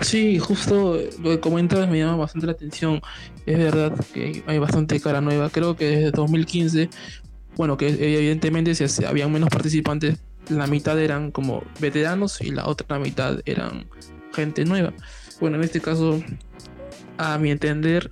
Sí, 0.00 0.38
justo 0.38 0.98
lo 1.22 1.30
que 1.30 1.40
comentas 1.40 1.88
me 1.88 1.98
llama 1.98 2.16
bastante 2.16 2.46
la 2.46 2.52
atención. 2.52 3.00
Es 3.46 3.58
verdad 3.58 3.94
que 4.12 4.42
hay 4.46 4.58
bastante 4.58 4.98
cara 5.00 5.20
nueva. 5.20 5.50
Creo 5.50 5.76
que 5.76 5.86
desde 5.86 6.10
2015, 6.10 6.88
bueno, 7.56 7.76
que 7.76 7.88
evidentemente 7.88 8.74
si 8.74 9.04
habían 9.04 9.32
menos 9.32 9.50
participantes 9.50 10.18
la 10.48 10.66
mitad 10.66 10.98
eran 11.00 11.30
como 11.30 11.62
veteranos 11.80 12.40
y 12.40 12.50
la 12.50 12.66
otra 12.66 12.98
mitad 12.98 13.40
eran 13.46 13.86
gente 14.32 14.64
nueva. 14.64 14.92
Bueno, 15.40 15.56
en 15.56 15.64
este 15.64 15.80
caso, 15.80 16.22
a 17.16 17.38
mi 17.38 17.50
entender, 17.50 18.10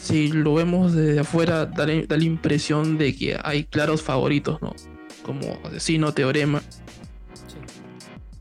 si 0.00 0.28
lo 0.28 0.54
vemos 0.54 0.94
desde 0.94 1.20
afuera, 1.20 1.66
da, 1.66 1.86
la 1.86 2.24
impresión 2.24 2.98
de 2.98 3.14
que 3.14 3.38
hay 3.42 3.64
claros 3.64 4.02
favoritos, 4.02 4.60
¿no? 4.62 4.74
Como 5.22 5.58
Asesino, 5.64 6.12
Teorema. 6.12 6.62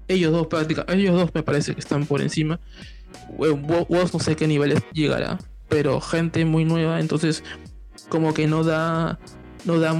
Ellos 0.07 0.31
dos 0.31 0.47
prácticamente, 0.47 1.01
ellos 1.01 1.15
dos 1.15 1.31
me 1.33 1.43
parece 1.43 1.73
que 1.73 1.81
están 1.81 2.05
por 2.05 2.21
encima. 2.21 2.59
Vos 3.37 4.13
no 4.13 4.19
sé 4.19 4.35
qué 4.35 4.47
niveles 4.47 4.81
llegará, 4.93 5.37
pero 5.69 6.01
gente 6.01 6.45
muy 6.45 6.65
nueva, 6.65 6.99
entonces 6.99 7.43
como 8.09 8.33
que 8.33 8.47
no 8.47 8.63
da 8.63 9.19
no 9.65 9.79
da, 9.79 9.93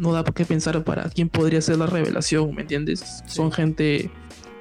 no 0.00 0.12
da 0.12 0.24
por 0.24 0.34
qué 0.34 0.44
pensar 0.44 0.82
para 0.82 1.08
quién 1.08 1.28
podría 1.28 1.60
ser 1.60 1.78
la 1.78 1.86
revelación, 1.86 2.54
¿me 2.54 2.62
entiendes? 2.62 3.22
Son 3.26 3.52
gente 3.52 4.10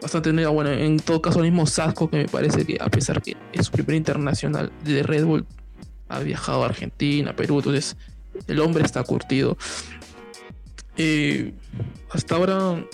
bastante 0.02 0.32
nueva. 0.34 0.52
Bueno, 0.52 0.72
en 0.72 1.00
todo 1.00 1.22
caso, 1.22 1.40
el 1.40 1.46
mismo 1.46 1.66
Sasco, 1.66 2.10
que 2.10 2.18
me 2.18 2.28
parece 2.28 2.66
que 2.66 2.78
a 2.80 2.90
pesar 2.90 3.22
que 3.22 3.36
es 3.54 3.66
su 3.66 3.72
primer 3.72 3.96
internacional 3.96 4.72
de 4.84 5.04
Red 5.04 5.26
Bull, 5.26 5.46
ha 6.10 6.20
viajado 6.20 6.64
a 6.64 6.68
Argentina, 6.68 7.36
Perú, 7.36 7.58
entonces 7.58 7.98
el 8.48 8.60
hombre 8.60 8.84
está 8.84 9.04
curtido. 9.04 9.58
Eh, 10.98 11.54
hasta 12.12 12.36
ahora, 12.36 12.86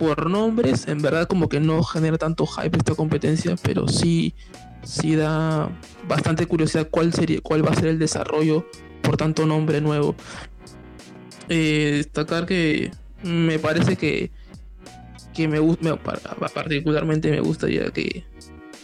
por 0.00 0.30
nombres, 0.30 0.88
en 0.88 1.02
verdad, 1.02 1.28
como 1.28 1.50
que 1.50 1.60
no 1.60 1.82
genera 1.82 2.16
tanto 2.16 2.46
hype 2.46 2.74
esta 2.78 2.94
competencia, 2.94 3.54
pero 3.62 3.86
sí, 3.86 4.34
sí 4.82 5.14
da 5.14 5.70
bastante 6.08 6.46
curiosidad 6.46 6.88
cuál, 6.90 7.12
sería, 7.12 7.42
cuál 7.42 7.66
va 7.66 7.72
a 7.72 7.74
ser 7.74 7.88
el 7.88 7.98
desarrollo 7.98 8.64
por 9.02 9.18
tanto 9.18 9.44
nombre 9.44 9.82
nuevo. 9.82 10.14
Eh, 11.50 11.96
destacar 11.98 12.46
que 12.46 12.92
me 13.22 13.58
parece 13.58 13.96
que, 13.96 14.30
que 15.34 15.48
me 15.48 15.58
gusta, 15.58 15.96
particularmente 15.96 17.30
me 17.30 17.40
gustaría 17.40 17.90
que, 17.90 18.24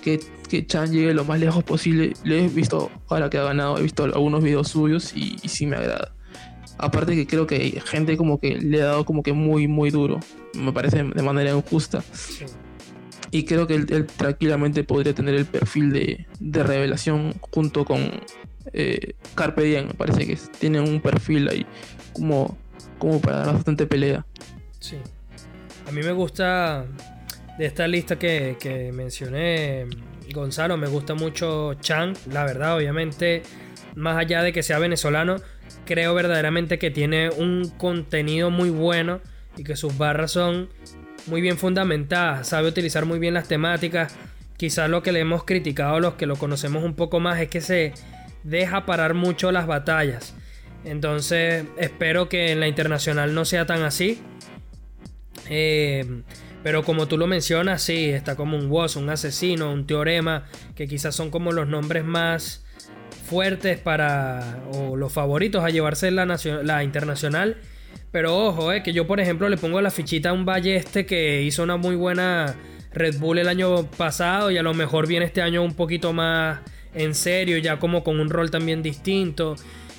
que, 0.02 0.20
que, 0.50 0.66
Chan 0.66 0.92
llegue 0.92 1.14
lo 1.14 1.24
más 1.24 1.40
lejos 1.40 1.64
posible. 1.64 2.12
Le 2.24 2.44
he 2.44 2.48
visto, 2.48 2.90
ahora 3.08 3.30
que 3.30 3.38
ha 3.38 3.44
ganado, 3.44 3.78
he 3.78 3.82
visto 3.82 4.04
algunos 4.04 4.42
videos 4.42 4.68
suyos 4.68 5.16
y, 5.16 5.36
y 5.42 5.48
sí 5.48 5.64
me 5.64 5.76
agrada. 5.76 6.15
Aparte 6.78 7.14
que 7.14 7.26
creo 7.26 7.46
que 7.46 7.80
gente 7.84 8.16
como 8.16 8.38
que 8.38 8.56
le 8.56 8.82
ha 8.82 8.86
dado 8.86 9.04
como 9.04 9.22
que 9.22 9.32
muy, 9.32 9.66
muy 9.68 9.90
duro. 9.90 10.20
Me 10.54 10.72
parece 10.72 11.02
de 11.02 11.22
manera 11.22 11.50
injusta. 11.50 12.04
Y 13.30 13.44
creo 13.44 13.66
que 13.66 13.74
él, 13.74 14.06
tranquilamente 14.06 14.84
podría 14.84 15.14
tener 15.14 15.34
el 15.34 15.46
perfil 15.46 15.92
de, 15.92 16.26
de 16.38 16.62
revelación 16.62 17.34
junto 17.40 17.84
con 17.84 18.20
eh, 18.72 19.14
Carpe 19.34 19.62
Diem, 19.62 19.88
me 19.88 19.94
parece 19.94 20.26
que 20.26 20.38
tiene 20.58 20.80
un 20.80 21.00
perfil 21.00 21.48
ahí 21.48 21.66
como, 22.12 22.56
como 22.98 23.20
para 23.20 23.38
dar 23.38 23.54
bastante 23.54 23.86
pelea. 23.86 24.24
Sí. 24.80 24.96
A 25.88 25.92
mí 25.92 26.02
me 26.02 26.12
gusta 26.12 26.84
de 27.58 27.66
esta 27.66 27.86
lista 27.86 28.18
que, 28.18 28.56
que 28.58 28.92
mencioné, 28.92 29.86
Gonzalo, 30.32 30.76
me 30.76 30.88
gusta 30.88 31.14
mucho 31.14 31.74
Chan, 31.74 32.14
la 32.32 32.44
verdad, 32.44 32.76
obviamente, 32.76 33.42
más 33.94 34.16
allá 34.16 34.42
de 34.42 34.52
que 34.52 34.62
sea 34.62 34.78
venezolano, 34.78 35.36
creo 35.86 36.14
verdaderamente 36.14 36.78
que 36.78 36.90
tiene 36.90 37.30
un 37.30 37.70
contenido 37.70 38.50
muy 38.50 38.68
bueno 38.68 39.20
y 39.56 39.64
que 39.64 39.76
sus 39.76 39.96
barras 39.96 40.32
son 40.32 40.68
muy 41.26 41.40
bien 41.40 41.56
fundamentadas, 41.56 42.48
sabe 42.48 42.68
utilizar 42.68 43.06
muy 43.06 43.18
bien 43.18 43.32
las 43.32 43.48
temáticas. 43.48 44.14
Quizás 44.58 44.90
lo 44.90 45.02
que 45.02 45.12
le 45.12 45.20
hemos 45.20 45.44
criticado 45.44 45.96
a 45.96 46.00
los 46.00 46.14
que 46.14 46.26
lo 46.26 46.36
conocemos 46.36 46.84
un 46.84 46.94
poco 46.94 47.20
más 47.20 47.40
es 47.40 47.48
que 47.48 47.60
se 47.60 47.94
deja 48.42 48.86
parar 48.86 49.14
mucho 49.14 49.52
las 49.52 49.66
batallas. 49.66 50.34
Entonces 50.84 51.64
espero 51.78 52.28
que 52.28 52.52
en 52.52 52.60
la 52.60 52.68
internacional 52.68 53.34
no 53.34 53.44
sea 53.44 53.66
tan 53.66 53.82
así. 53.82 54.20
Eh, 55.48 56.22
pero 56.62 56.82
como 56.82 57.06
tú 57.06 57.16
lo 57.18 57.26
mencionas, 57.26 57.82
sí, 57.82 58.10
está 58.10 58.34
como 58.34 58.56
un 58.56 58.68
Woz, 58.70 58.96
un 58.96 59.08
asesino, 59.08 59.72
un 59.72 59.86
teorema, 59.86 60.46
que 60.74 60.88
quizás 60.88 61.14
son 61.14 61.30
como 61.30 61.52
los 61.52 61.68
nombres 61.68 62.04
más 62.04 62.64
fuertes 63.26 63.78
para, 63.78 64.60
o 64.72 64.96
los 64.96 65.12
favoritos 65.12 65.64
a 65.64 65.70
llevarse 65.70 66.10
la, 66.10 66.24
la 66.62 66.84
internacional. 66.84 67.56
Pero 68.12 68.36
ojo, 68.36 68.72
eh, 68.72 68.82
que 68.82 68.92
yo 68.92 69.06
por 69.06 69.20
ejemplo 69.20 69.48
le 69.48 69.56
pongo 69.56 69.80
la 69.80 69.90
fichita 69.90 70.30
a 70.30 70.32
un 70.32 70.44
Balleste 70.44 71.04
que 71.04 71.42
hizo 71.42 71.62
una 71.62 71.76
muy 71.76 71.96
buena 71.96 72.54
Red 72.92 73.18
Bull 73.18 73.38
el 73.38 73.48
año 73.48 73.90
pasado 73.90 74.50
y 74.50 74.56
a 74.56 74.62
lo 74.62 74.72
mejor 74.72 75.06
viene 75.06 75.26
este 75.26 75.42
año 75.42 75.62
un 75.62 75.74
poquito 75.74 76.12
más 76.12 76.60
en 76.94 77.14
serio, 77.14 77.58
ya 77.58 77.78
como 77.78 78.02
con 78.02 78.18
un 78.18 78.30
rol 78.30 78.50
también 78.50 78.82
distinto. 78.82 79.56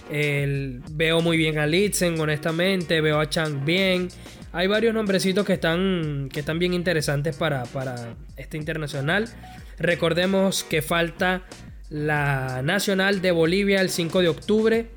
veo 0.10 1.22
muy 1.22 1.38
bien 1.38 1.60
a 1.60 1.68
Litzen, 1.68 2.20
honestamente, 2.20 3.02
veo 3.02 3.20
a 3.20 3.30
Chang 3.30 3.64
bien. 3.64 4.08
Hay 4.52 4.66
varios 4.66 4.94
nombrecitos 4.94 5.46
que 5.46 5.54
están, 5.54 6.30
que 6.32 6.40
están 6.40 6.58
bien 6.58 6.74
interesantes 6.74 7.36
para, 7.36 7.66
para 7.66 8.16
este 8.36 8.58
internacional. 8.58 9.30
Recordemos 9.78 10.64
que 10.64 10.82
falta 10.82 11.44
la 11.90 12.62
nacional 12.64 13.22
de 13.22 13.32
Bolivia 13.32 13.82
el 13.82 13.90
5 13.90 14.22
de 14.22 14.30
octubre, 14.30 14.88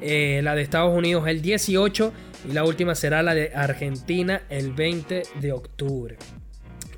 eh, 0.00 0.40
la 0.42 0.54
de 0.54 0.62
Estados 0.62 0.96
Unidos 0.96 1.26
el 1.28 1.42
18 1.42 2.12
y 2.48 2.52
la 2.52 2.64
última 2.64 2.94
será 2.94 3.22
la 3.22 3.34
de 3.34 3.52
Argentina 3.54 4.42
el 4.48 4.72
20 4.72 5.22
de 5.40 5.52
octubre. 5.52 6.16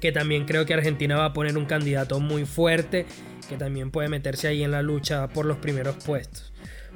Que 0.00 0.12
también 0.12 0.44
creo 0.44 0.66
que 0.66 0.74
Argentina 0.74 1.16
va 1.16 1.26
a 1.26 1.32
poner 1.32 1.56
un 1.56 1.66
candidato 1.66 2.20
muy 2.20 2.44
fuerte 2.44 3.06
que 3.48 3.56
también 3.56 3.90
puede 3.90 4.08
meterse 4.08 4.48
ahí 4.48 4.62
en 4.62 4.72
la 4.72 4.82
lucha 4.82 5.28
por 5.28 5.46
los 5.46 5.58
primeros 5.58 5.96
puestos. 6.04 6.52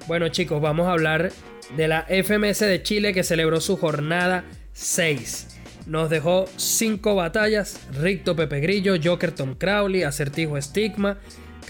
Bueno 0.06 0.28
chicos, 0.28 0.60
vamos 0.60 0.88
a 0.88 0.92
hablar 0.92 1.30
de 1.76 1.88
la 1.88 2.06
FMS 2.08 2.60
de 2.60 2.82
Chile 2.82 3.12
que 3.12 3.22
celebró 3.22 3.60
su 3.60 3.76
jornada 3.76 4.44
6. 4.72 5.58
Nos 5.86 6.10
dejó 6.10 6.46
5 6.56 7.14
batallas, 7.14 7.80
Ricto 8.00 8.36
Pepe 8.36 8.60
Grillo, 8.60 8.94
Joker 9.02 9.32
Tom 9.32 9.54
Crowley, 9.54 10.02
Acertijo 10.02 10.56
Estigma, 10.56 11.18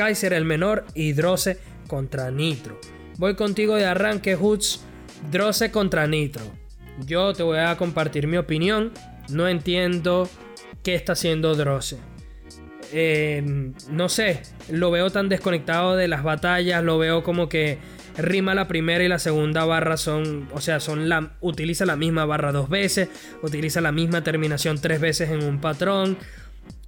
Kaiser 0.01 0.33
el 0.33 0.47
Menor 0.47 0.87
y 0.95 1.13
Droce 1.13 1.59
contra 1.87 2.31
Nitro. 2.31 2.81
Voy 3.19 3.35
contigo 3.35 3.77
de 3.77 3.85
arranque, 3.85 4.35
Hoods, 4.35 4.83
Droce 5.31 5.71
contra 5.71 6.07
Nitro. 6.07 6.43
Yo 7.05 7.35
te 7.35 7.43
voy 7.43 7.59
a 7.59 7.77
compartir 7.77 8.27
mi 8.27 8.39
opinión, 8.39 8.93
no 9.29 9.47
entiendo 9.47 10.27
qué 10.83 10.95
está 10.95 11.13
haciendo 11.13 11.55
Droce. 11.55 11.99
Eh, 12.95 13.73
no 13.91 14.09
sé, 14.09 14.41
lo 14.71 14.91
veo 14.91 15.11
tan 15.11 15.29
desconectado 15.29 15.97
de 15.97 16.09
las 16.09 16.23
batallas, 16.23 16.83
lo 16.83 16.97
veo 16.97 17.23
como 17.23 17.51
que 17.51 17.77
rima 18.17 18.55
la 18.55 18.69
primera 18.69 19.05
y 19.05 19.09
la 19.09 19.19
segunda 19.19 19.67
barra 19.67 19.99
son, 19.99 20.49
o 20.55 20.63
sea, 20.63 20.81
son 20.81 21.11
la, 21.11 21.37
utiliza 21.43 21.85
la 21.85 21.97
misma 21.97 22.25
barra 22.25 22.53
dos 22.53 22.71
veces, 22.71 23.11
utiliza 23.43 23.83
la 23.83 23.93
misma 23.93 24.25
terminación 24.25 24.81
tres 24.81 24.99
veces 24.99 25.29
en 25.29 25.45
un 25.45 25.61
patrón. 25.61 26.17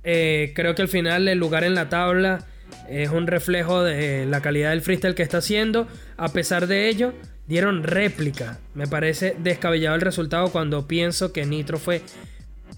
Eh, 0.02 0.54
creo 0.56 0.74
que 0.74 0.80
al 0.80 0.88
final 0.88 1.28
el 1.28 1.36
lugar 1.36 1.62
en 1.64 1.74
la 1.74 1.90
tabla 1.90 2.46
es 2.88 3.10
un 3.10 3.26
reflejo 3.26 3.82
de 3.82 4.26
la 4.26 4.40
calidad 4.40 4.70
del 4.70 4.82
freestyle 4.82 5.14
que 5.14 5.22
está 5.22 5.38
haciendo. 5.38 5.86
A 6.16 6.28
pesar 6.28 6.66
de 6.66 6.88
ello, 6.88 7.14
dieron 7.46 7.82
réplica. 7.82 8.58
Me 8.74 8.86
parece 8.86 9.36
descabellado 9.38 9.94
el 9.94 10.00
resultado 10.00 10.50
cuando 10.50 10.86
pienso 10.86 11.32
que 11.32 11.46
Nitro 11.46 11.78
fue 11.78 12.02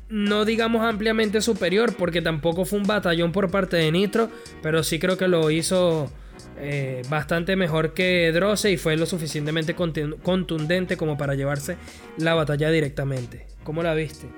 no 0.09 0.45
digamos 0.45 0.83
ampliamente 0.83 1.41
superior, 1.41 1.95
porque 1.97 2.23
tampoco 2.23 2.65
fue 2.65 2.79
un 2.79 2.87
batallón 2.87 3.33
por 3.33 3.51
parte 3.51 3.77
de 3.77 3.91
Nitro, 3.91 4.31
pero 4.63 4.83
sí 4.83 4.99
creo 4.99 5.17
que 5.17 5.29
lo 5.29 5.51
hizo 5.51 6.11
eh, 6.59 7.03
bastante 7.09 7.57
mejor 7.57 7.95
que 7.95 8.31
Drosse 8.33 8.71
y 8.71 8.77
fue 8.77 8.97
lo 8.97 9.07
suficientemente 9.07 9.75
contundente 9.75 10.97
como 10.97 11.17
para 11.17 11.35
llevarse 11.35 11.77
la 12.17 12.35
batalla 12.35 12.71
directamente. 12.71 13.47
¿Cómo 13.65 13.83
la 13.83 13.95
viste? 13.95 14.29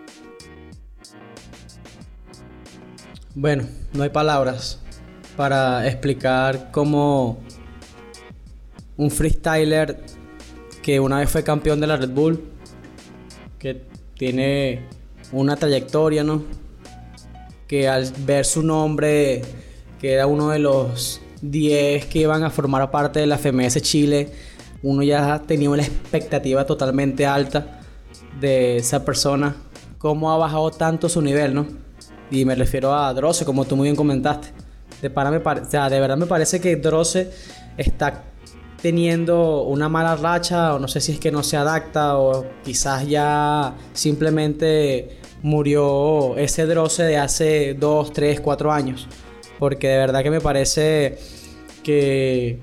Bueno, 3.34 3.64
no 3.92 4.02
hay 4.02 4.10
palabras 4.10 4.85
para 5.36 5.86
explicar 5.86 6.70
cómo 6.72 7.38
un 8.96 9.10
freestyler 9.10 10.00
que 10.82 10.98
una 11.00 11.18
vez 11.18 11.30
fue 11.30 11.42
campeón 11.44 11.80
de 11.80 11.86
la 11.86 11.96
Red 11.96 12.10
Bull, 12.10 12.42
que 13.58 13.82
tiene 14.16 14.86
una 15.32 15.56
trayectoria, 15.56 16.24
¿no? 16.24 16.42
Que 17.66 17.88
al 17.88 18.10
ver 18.24 18.44
su 18.44 18.62
nombre, 18.62 19.42
que 20.00 20.12
era 20.12 20.26
uno 20.26 20.50
de 20.50 20.58
los 20.60 21.20
10 21.42 22.06
que 22.06 22.20
iban 22.20 22.44
a 22.44 22.50
formar 22.50 22.90
parte 22.90 23.20
de 23.20 23.26
la 23.26 23.36
FMS 23.36 23.82
Chile, 23.82 24.30
uno 24.82 25.02
ya 25.02 25.42
tenía 25.46 25.68
una 25.68 25.82
expectativa 25.82 26.64
totalmente 26.64 27.26
alta 27.26 27.80
de 28.40 28.78
esa 28.78 29.04
persona. 29.04 29.56
Cómo 29.98 30.30
ha 30.30 30.36
bajado 30.38 30.70
tanto 30.70 31.08
su 31.08 31.20
nivel, 31.20 31.54
¿no? 31.54 31.66
Y 32.30 32.44
me 32.44 32.54
refiero 32.54 32.94
a 32.94 33.12
Drosse, 33.12 33.44
como 33.44 33.64
tú 33.64 33.76
muy 33.76 33.86
bien 33.86 33.96
comentaste. 33.96 34.55
De, 35.02 35.10
para 35.10 35.30
me 35.30 35.38
de 35.38 36.00
verdad 36.00 36.16
me 36.16 36.26
parece 36.26 36.60
que 36.60 36.76
Drosse 36.76 37.30
está 37.76 38.24
teniendo 38.80 39.62
una 39.62 39.88
mala 39.88 40.16
racha 40.16 40.74
o 40.74 40.78
no 40.78 40.88
sé 40.88 41.00
si 41.00 41.12
es 41.12 41.18
que 41.18 41.30
no 41.30 41.42
se 41.42 41.56
adapta 41.56 42.18
o 42.18 42.46
quizás 42.64 43.06
ya 43.06 43.74
simplemente 43.92 45.18
murió 45.42 46.36
ese 46.36 46.66
Droce 46.66 47.02
de 47.02 47.18
hace 47.18 47.74
2, 47.74 48.12
3, 48.12 48.40
4 48.40 48.72
años. 48.72 49.08
Porque 49.58 49.88
de 49.88 49.98
verdad 49.98 50.22
que 50.22 50.30
me 50.30 50.40
parece 50.40 51.18
que 51.82 52.60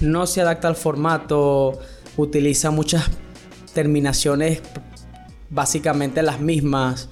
no 0.00 0.26
se 0.26 0.40
adapta 0.40 0.68
al 0.68 0.76
formato, 0.76 1.78
utiliza 2.16 2.70
muchas 2.70 3.10
terminaciones 3.72 4.62
básicamente 5.50 6.22
las 6.22 6.40
mismas, 6.40 7.08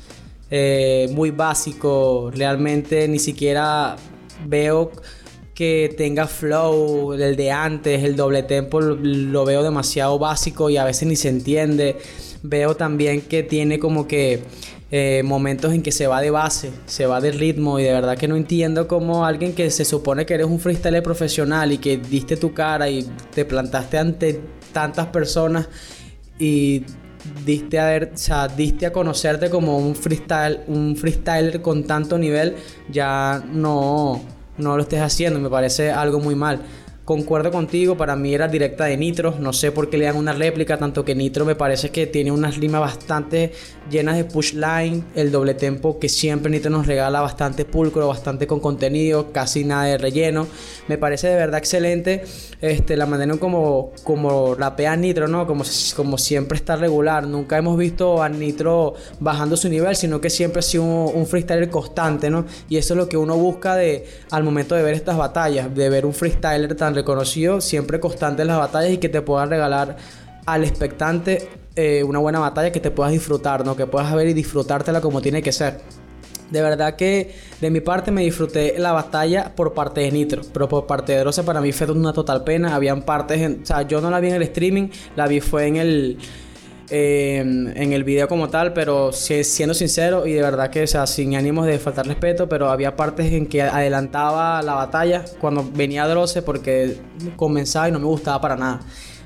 eh, 0.51 1.09
muy 1.12 1.30
básico, 1.30 2.30
realmente 2.32 3.09
ni 3.09 3.18
siquiera 3.18 3.97
veo 4.47 4.93
que 5.55 5.95
tenga 5.97 6.26
flow 6.26 7.12
del 7.12 7.37
de 7.37 7.53
antes, 7.53 8.03
el 8.03 8.16
doble 8.16 8.43
tempo 8.43 8.80
lo 8.80 9.45
veo 9.45 9.62
demasiado 9.62 10.18
básico 10.18 10.68
y 10.68 10.76
a 10.76 10.85
veces 10.85 11.09
ni 11.09 11.16
se 11.16 11.28
entiende. 11.28 11.97
Veo 12.43 12.76
también 12.76 13.20
que 13.20 13.43
tiene 13.43 13.78
como 13.78 14.09
que 14.09 14.43
eh, 14.91 15.22
momentos 15.24 15.72
en 15.72 15.82
que 15.82 15.93
se 15.93 16.07
va 16.07 16.20
de 16.20 16.30
base, 16.30 16.70
se 16.87 17.07
va 17.07 17.20
de 17.20 17.32
ritmo 17.32 17.78
y 17.78 17.85
de 17.85 17.93
verdad 17.93 18.18
que 18.18 18.28
no 18.28 18.37
entiendo 18.37 18.87
cómo 18.87 19.24
alguien 19.24 19.55
que 19.55 19.70
se 19.70 19.85
supone 19.85 20.26
que 20.26 20.35
eres 20.35 20.47
un 20.47 20.61
freestyler 20.61 21.03
profesional 21.03 21.72
y 21.72 21.78
que 21.78 21.97
diste 21.97 22.37
tu 22.37 22.53
cara 22.53 22.91
y 22.91 23.05
te 23.35 23.45
plantaste 23.45 23.99
ante 23.99 24.41
tantas 24.72 25.07
personas 25.07 25.68
y 26.39 26.82
diste 27.44 27.78
a 27.78 27.86
ver, 27.86 28.12
o 28.14 28.48
diste 28.56 28.86
a 28.86 28.92
conocerte 28.92 29.50
como 29.50 29.78
un 29.78 29.94
freestyle, 29.94 30.60
un 30.66 30.96
freestyler 30.96 31.62
con 31.62 31.84
tanto 31.84 32.18
nivel, 32.18 32.56
ya 32.90 33.42
no 33.52 34.20
no 34.56 34.76
lo 34.76 34.82
estés 34.82 35.00
haciendo, 35.00 35.40
me 35.40 35.50
parece 35.50 35.90
algo 35.90 36.20
muy 36.20 36.34
mal. 36.34 36.60
Concuerdo 37.05 37.50
contigo, 37.50 37.98
para 37.98 38.16
mí 38.16 38.34
era 38.34 38.48
directa 38.48 38.86
de 38.86 38.96
Nitro, 38.96 39.34
no 39.38 39.52
sé 39.52 39.70
por 39.70 39.90
qué 39.90 39.98
le 39.98 40.07
dan 40.07 40.16
una 40.16 40.32
réplica, 40.32 40.78
tanto 40.78 41.05
que 41.05 41.14
Nitro 41.14 41.44
me 41.44 41.55
parece 41.55 41.90
que 41.90 42.07
tiene 42.07 42.32
unas 42.32 42.57
rimas 42.57 42.80
bastante 42.80 43.52
llenas 43.90 44.16
de 44.16 44.24
push 44.24 44.55
line, 44.55 45.05
el 45.14 45.30
doble 45.30 45.52
tempo 45.52 45.98
que 45.98 46.09
siempre 46.09 46.50
Nitro 46.50 46.70
nos 46.70 46.86
regala 46.86 47.20
bastante 47.20 47.66
pulcro, 47.66 48.09
bastante 48.09 48.46
con 48.46 48.59
contenido, 48.59 49.32
casi 49.32 49.64
nada 49.64 49.84
de 49.84 49.98
relleno. 49.98 50.46
Me 50.88 50.96
parece 50.96 51.28
de 51.28 51.36
verdad 51.36 51.59
excelente 51.59 52.24
este, 52.62 52.96
la 52.96 53.05
manera 53.05 53.36
como, 53.36 53.92
como 54.02 54.55
rapea 54.55 54.96
Nitro, 54.96 55.28
¿no? 55.28 55.46
Como, 55.46 55.64
como 55.94 56.16
siempre 56.16 56.57
está 56.57 56.74
regular, 56.74 57.26
nunca 57.26 57.59
hemos 57.59 57.76
visto 57.76 58.22
a 58.22 58.30
Nitro 58.30 58.94
bajando 59.20 59.59
su 59.59 59.68
nivel, 59.68 59.94
sino 59.94 60.22
que 60.22 60.30
siempre 60.30 60.61
ha 60.61 60.62
sido 60.62 60.84
un, 60.84 61.14
un 61.14 61.26
freestyler 61.26 61.68
constante, 61.68 62.30
¿no? 62.30 62.46
Y 62.70 62.78
eso 62.78 62.94
es 62.94 62.98
lo 62.98 63.11
que 63.11 63.18
uno 63.18 63.36
busca 63.36 63.76
de, 63.76 64.07
al 64.30 64.42
momento 64.42 64.74
de 64.74 64.82
ver 64.82 64.94
estas 64.94 65.18
batallas, 65.18 65.74
de 65.74 65.90
ver 65.90 66.07
un 66.07 66.14
freestyler 66.14 66.74
tan 66.74 66.93
reconocido, 66.95 67.61
siempre 67.61 68.01
constante 68.01 68.42
en 68.42 68.49
las 68.49 68.59
batallas 68.59 68.92
y 68.92 68.99
que 68.99 69.09
te 69.09 69.22
pueda 69.22 69.47
regalar 69.47 69.97
al 70.47 70.64
expectante 70.64 71.49
eh, 71.76 72.05
una 72.05 72.18
buena 72.18 72.38
batalla 72.38 72.70
que 72.70 72.80
te 72.80 72.90
puedas 72.90 73.12
disfrutar, 73.12 73.64
¿no? 73.64 73.76
Que 73.76 73.86
puedas 73.86 74.14
ver 74.14 74.28
y 74.28 74.34
disfrutártela 74.34 75.01
como 75.01 75.20
tiene 75.20 75.42
que 75.42 75.53
ser. 75.53 75.80
De 76.51 76.62
verdad 76.62 76.95
que 76.95 77.34
de 77.61 77.70
mi 77.70 77.80
parte 77.80 78.11
me 78.11 78.22
disfruté 78.22 78.74
la 78.78 78.92
batalla 78.92 79.55
por 79.57 79.72
parte 79.74 80.03
de 80.03 80.12
Nitro, 80.12 80.42
pero 80.53 80.68
por 80.68 80.86
parte 80.86 81.12
de 81.12 81.18
Drosa 81.18 81.42
para 81.42 81.61
mí 81.61 81.72
fue 81.72 81.90
una 81.90 82.12
total 82.12 82.45
pena. 82.45 82.74
Habían 82.74 83.03
partes, 83.03 83.40
en, 83.40 83.62
o 83.62 83.66
sea, 83.66 83.82
yo 83.82 84.01
no 84.01 84.11
la 84.11 84.20
vi 84.20 84.28
en 84.28 84.34
el 84.34 84.42
streaming, 84.42 84.88
la 85.16 85.26
vi 85.26 85.40
fue 85.40 85.66
en 85.66 85.76
el 85.76 86.18
en 86.91 87.93
el 87.93 88.05
video 88.05 88.28
como 88.28 88.51
tal, 88.51 88.72
pero 88.72 89.12
siendo 89.12 89.74
sincero 89.74 90.26
y 90.26 90.32
de 90.32 90.43
verdad 90.43 90.70
que, 90.70 90.82
o 90.82 90.87
sea, 90.87 91.07
sin 91.07 91.35
ánimos 91.35 91.66
de 91.66 91.78
faltar 91.78 92.07
respeto, 92.07 92.49
pero 92.49 92.68
había 92.70 92.95
partes 92.95 93.32
en 93.32 93.47
que 93.47 93.62
adelantaba 93.62 94.61
la 94.62 94.74
batalla 94.74 95.24
cuando 95.41 95.68
venía 95.74 96.07
Droce 96.07 96.43
porque 96.43 96.99
comenzaba 97.37 97.89
y 97.89 97.93
no 97.93 97.99
me 97.99 98.07
gustaba 98.07 98.41
para 98.41 98.57
nada. 98.57 98.80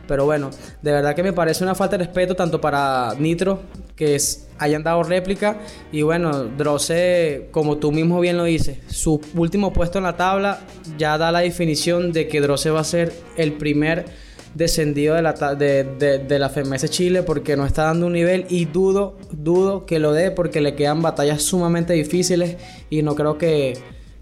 Pero 0.06 0.24
bueno, 0.24 0.50
de 0.80 0.92
verdad 0.92 1.14
que 1.14 1.22
me 1.22 1.34
parece 1.34 1.62
una 1.62 1.74
falta 1.74 1.98
de 1.98 2.04
respeto 2.04 2.34
tanto 2.34 2.60
para 2.60 3.12
Nitro, 3.18 3.60
que 3.94 4.16
hayan 4.58 4.82
dado 4.82 5.02
réplica, 5.02 5.58
y 5.92 6.00
bueno, 6.00 6.44
Droce, 6.44 7.48
como 7.50 7.76
tú 7.76 7.92
mismo 7.92 8.18
bien 8.18 8.38
lo 8.38 8.44
dices, 8.44 8.78
su 8.88 9.20
último 9.34 9.72
puesto 9.72 9.98
en 9.98 10.04
la 10.04 10.16
tabla 10.16 10.60
ya 10.96 11.18
da 11.18 11.30
la 11.30 11.40
definición 11.40 12.12
de 12.12 12.26
que 12.26 12.40
Droce 12.40 12.70
va 12.70 12.80
a 12.80 12.84
ser 12.84 13.12
el 13.36 13.52
primer 13.52 14.06
descendido 14.54 15.14
de 15.14 15.22
la, 15.22 15.32
de, 15.32 16.38
la 16.38 16.48
FMS 16.48 16.90
Chile 16.90 17.22
porque 17.22 17.56
no 17.56 17.66
está 17.66 17.84
dando 17.84 18.06
un 18.06 18.12
nivel 18.12 18.46
y 18.48 18.64
dudo, 18.64 19.18
dudo 19.30 19.86
que 19.86 19.98
lo 19.98 20.12
dé 20.12 20.30
porque 20.30 20.60
le 20.60 20.74
quedan 20.74 21.02
batallas 21.02 21.42
sumamente 21.42 21.92
difíciles 21.92 22.56
y 22.90 23.02
no 23.02 23.14
creo 23.14 23.38
que, 23.38 23.78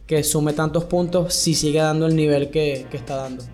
que 0.07 0.23
sume 0.23 0.53
tantos 0.53 0.85
puntos 0.85 1.35
si 1.35 1.55
sigue 1.55 1.81
dando 1.81 2.07
el 2.07 2.17
nivel 2.17 2.51
que, 2.51 2.87
está 2.93 3.17
dando. 3.17 3.45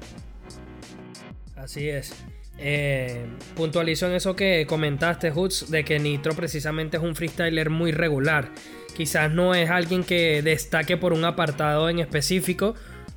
Así 1.57 1.89
es. 1.89 2.13
Eh, 2.59 3.27
puntualizo 3.57 4.07
en 4.07 4.15
eso 4.15 4.37
que 4.37 4.67
comentaste, 4.69 5.31
Hoods, 5.31 5.71
de 5.71 5.85
que 5.85 5.99
Nitro 5.99 6.35
precisamente 6.35 6.97
es 6.97 7.03
un 7.03 7.15
freestyler 7.15 7.71
muy 7.71 7.93
regular. 7.93 8.51
Quizás 8.97 9.33
no 9.33 9.55
es 9.55 9.71
alguien 9.71 10.05
que 10.05 10.43
destaque 10.43 10.97
por 10.97 11.13
un 11.13 11.25
apartado 11.25 11.89
en 11.89 11.99
específico, 11.99 12.75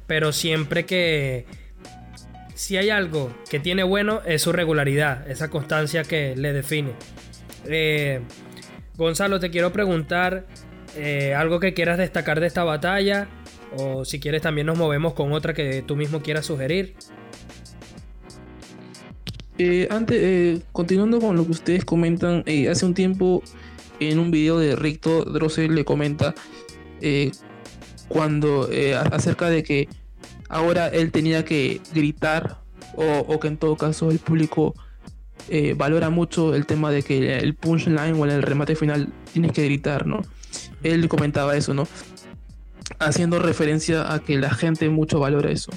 pero 0.08 0.32
siempre 0.32 0.86
que, 0.86 1.46
si 2.56 2.78
hay 2.78 2.90
algo 2.90 3.30
que 3.50 3.60
tiene 3.60 3.84
bueno 3.84 4.22
es 4.26 4.42
su 4.42 4.52
regularidad, 4.52 5.30
esa 5.30 5.50
constancia 5.50 6.04
que 6.04 6.36
le 6.36 6.54
define. 6.54 6.94
Eh, 7.66 8.22
Gonzalo, 8.98 9.40
te 9.40 9.52
quiero 9.52 9.72
preguntar 9.74 10.48
eh, 10.96 11.36
algo 11.36 11.60
que 11.60 11.74
quieras 11.74 11.98
destacar 11.98 12.40
de 12.40 12.48
esta 12.48 12.64
batalla 12.64 13.28
o 13.78 14.06
si 14.06 14.22
quieres 14.22 14.42
también 14.42 14.68
nos 14.68 14.78
movemos 14.78 15.14
con 15.14 15.34
otra 15.34 15.54
que 15.54 15.84
tú 15.86 15.98
mismo 15.98 16.22
quieras 16.22 16.46
sugerir. 16.46 16.96
Eh, 19.58 19.88
antes, 19.92 20.64
continuando 20.72 21.20
con 21.20 21.36
lo 21.36 21.46
que 21.46 21.52
ustedes 21.52 21.86
comentan, 21.86 22.44
hace 22.70 22.86
un 22.86 22.94
tiempo 22.94 23.44
en 24.00 24.20
un 24.20 24.32
video 24.32 24.60
de 24.60 24.78
Ricto 24.78 25.26
Drossel 25.26 25.76
le 25.76 25.84
comenta 25.84 26.34
cuando 28.08 28.70
acerca 29.12 29.50
de 29.50 29.64
que 29.64 29.90
ahora 30.50 30.88
él 30.88 31.12
tenía 31.12 31.46
que 31.46 31.82
gritar 31.94 32.62
o, 32.96 33.40
que 33.40 33.48
en 33.48 33.58
todo 33.58 33.76
caso 33.76 34.12
el 34.12 34.20
público 34.20 34.74
eh, 35.50 35.74
valora 35.78 36.10
mucho 36.10 36.56
el 36.56 36.66
tema 36.66 36.92
de 36.92 37.04
que 37.04 37.38
el 37.38 37.56
punchline 37.56 38.14
o 38.14 38.26
el 38.26 38.42
remate 38.42 38.76
final 38.76 39.10
tienes 39.34 39.52
que 39.52 39.66
gritar, 39.66 40.08
¿no? 40.08 40.22
Él 40.84 41.08
comentaba 41.10 41.58
eso, 41.58 41.74
¿no? 41.74 41.88
Haciendo 43.00 43.40
referencia 43.40 44.14
a 44.14 44.20
que 44.20 44.38
la 44.38 44.52
gente 44.52 44.90
mucho 44.90 45.20
valora 45.20 45.52
eso. 45.52 45.72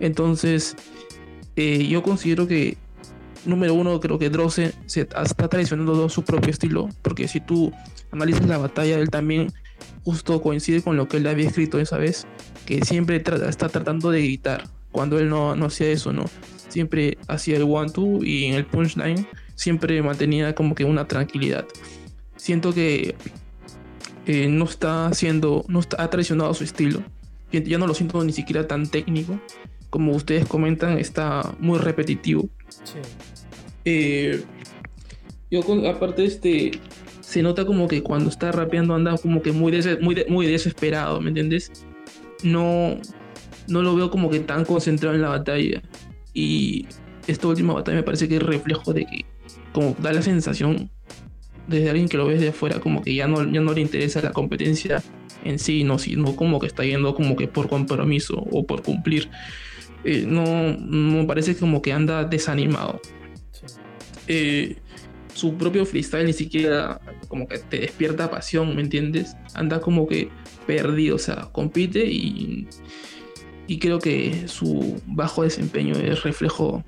Entonces, 0.00 0.76
eh, 1.56 1.86
yo 1.86 2.02
considero 2.02 2.46
que, 2.46 2.78
número 3.44 3.74
uno, 3.74 4.00
creo 4.00 4.18
que 4.18 4.30
Drosse 4.30 4.72
se 4.86 5.02
está 5.02 5.48
traicionando 5.48 6.08
su 6.08 6.24
propio 6.24 6.50
estilo, 6.50 6.88
porque 7.02 7.28
si 7.28 7.40
tú 7.40 7.72
analizas 8.10 8.46
la 8.46 8.58
batalla, 8.58 8.98
él 8.98 9.10
también 9.10 9.52
justo 10.04 10.40
coincide 10.42 10.82
con 10.82 10.96
lo 10.96 11.08
que 11.08 11.18
él 11.18 11.26
había 11.26 11.48
escrito 11.48 11.78
esa 11.78 11.98
vez, 11.98 12.26
que 12.66 12.84
siempre 12.84 13.16
está 13.16 13.68
tratando 13.68 14.10
de 14.10 14.22
gritar, 14.22 14.64
cuando 14.90 15.18
él 15.18 15.28
no, 15.28 15.56
no 15.56 15.66
hacía 15.66 15.88
eso, 15.88 16.12
¿no? 16.12 16.24
Siempre 16.68 17.18
hacía 17.28 17.56
el 17.56 17.64
one-two 17.64 18.24
y 18.24 18.44
en 18.44 18.54
el 18.54 18.66
punchline 18.66 19.26
siempre 19.54 20.02
mantenía 20.02 20.54
como 20.54 20.74
que 20.74 20.84
una 20.84 21.06
tranquilidad. 21.06 21.66
Siento 22.36 22.72
que 22.72 23.14
eh, 24.26 24.48
no 24.48 24.64
está 24.64 25.06
haciendo, 25.06 25.64
no 25.68 25.80
está, 25.80 26.02
ha 26.02 26.10
traicionado 26.10 26.52
su 26.54 26.64
estilo. 26.64 27.02
Ya 27.50 27.76
no 27.76 27.86
lo 27.86 27.94
siento 27.94 28.24
ni 28.24 28.32
siquiera 28.32 28.66
tan 28.66 28.88
técnico. 28.88 29.38
Como 29.90 30.12
ustedes 30.12 30.46
comentan, 30.46 30.98
está 30.98 31.54
muy 31.58 31.78
repetitivo. 31.78 32.48
Sí. 32.68 32.98
Eh, 33.84 34.42
yo, 35.50 35.60
aparte 35.90 36.22
de 36.22 36.28
este, 36.28 36.70
se 37.32 37.42
nota 37.42 37.64
como 37.64 37.88
que 37.88 38.02
cuando 38.02 38.28
está 38.28 38.52
rapeando 38.52 38.94
anda 38.94 39.16
como 39.16 39.40
que 39.40 39.52
muy, 39.52 39.72
muy, 40.02 40.24
muy 40.28 40.46
desesperado, 40.46 41.18
¿me 41.18 41.28
entiendes? 41.28 41.72
No, 42.42 42.98
no 43.68 43.80
lo 43.80 43.96
veo 43.96 44.10
como 44.10 44.28
que 44.28 44.40
tan 44.40 44.66
concentrado 44.66 45.14
en 45.14 45.22
la 45.22 45.30
batalla. 45.30 45.80
Y 46.34 46.86
esta 47.26 47.48
última 47.48 47.72
batalla 47.72 47.96
me 47.96 48.02
parece 48.02 48.28
que 48.28 48.36
es 48.36 48.42
reflejo 48.42 48.92
de 48.92 49.06
que, 49.06 49.24
como 49.72 49.96
da 49.98 50.12
la 50.12 50.20
sensación 50.20 50.90
desde 51.68 51.88
alguien 51.88 52.06
que 52.06 52.18
lo 52.18 52.26
ves 52.26 52.38
de 52.38 52.48
afuera, 52.48 52.80
como 52.80 53.00
que 53.00 53.14
ya 53.14 53.26
no, 53.26 53.50
ya 53.50 53.62
no 53.62 53.72
le 53.72 53.80
interesa 53.80 54.20
la 54.20 54.32
competencia 54.32 55.02
en 55.42 55.58
sí, 55.58 55.84
no, 55.84 55.98
sino 55.98 56.36
como 56.36 56.60
que 56.60 56.66
está 56.66 56.84
yendo 56.84 57.14
como 57.14 57.34
que 57.34 57.48
por 57.48 57.66
compromiso 57.70 58.46
o 58.50 58.66
por 58.66 58.82
cumplir. 58.82 59.30
Eh, 60.04 60.26
no, 60.28 60.44
me 60.78 61.24
parece 61.24 61.56
como 61.56 61.80
que 61.80 61.94
anda 61.94 62.24
desanimado. 62.24 63.00
Eh, 64.28 64.76
su 65.34 65.54
propio 65.56 65.84
freestyle 65.86 66.26
ni 66.26 66.32
siquiera 66.32 67.00
como 67.28 67.46
que 67.48 67.58
te 67.58 67.80
despierta 67.80 68.30
pasión, 68.30 68.74
¿me 68.76 68.82
entiendes? 68.82 69.36
Anda 69.54 69.80
como 69.80 70.06
que 70.06 70.28
perdido, 70.66 71.16
o 71.16 71.18
sea, 71.18 71.48
compite 71.52 72.04
y, 72.04 72.68
y 73.66 73.78
creo 73.78 73.98
que 73.98 74.46
su 74.48 75.00
bajo 75.06 75.42
desempeño 75.42 75.94
es 75.94 76.22
reflejo 76.22 76.84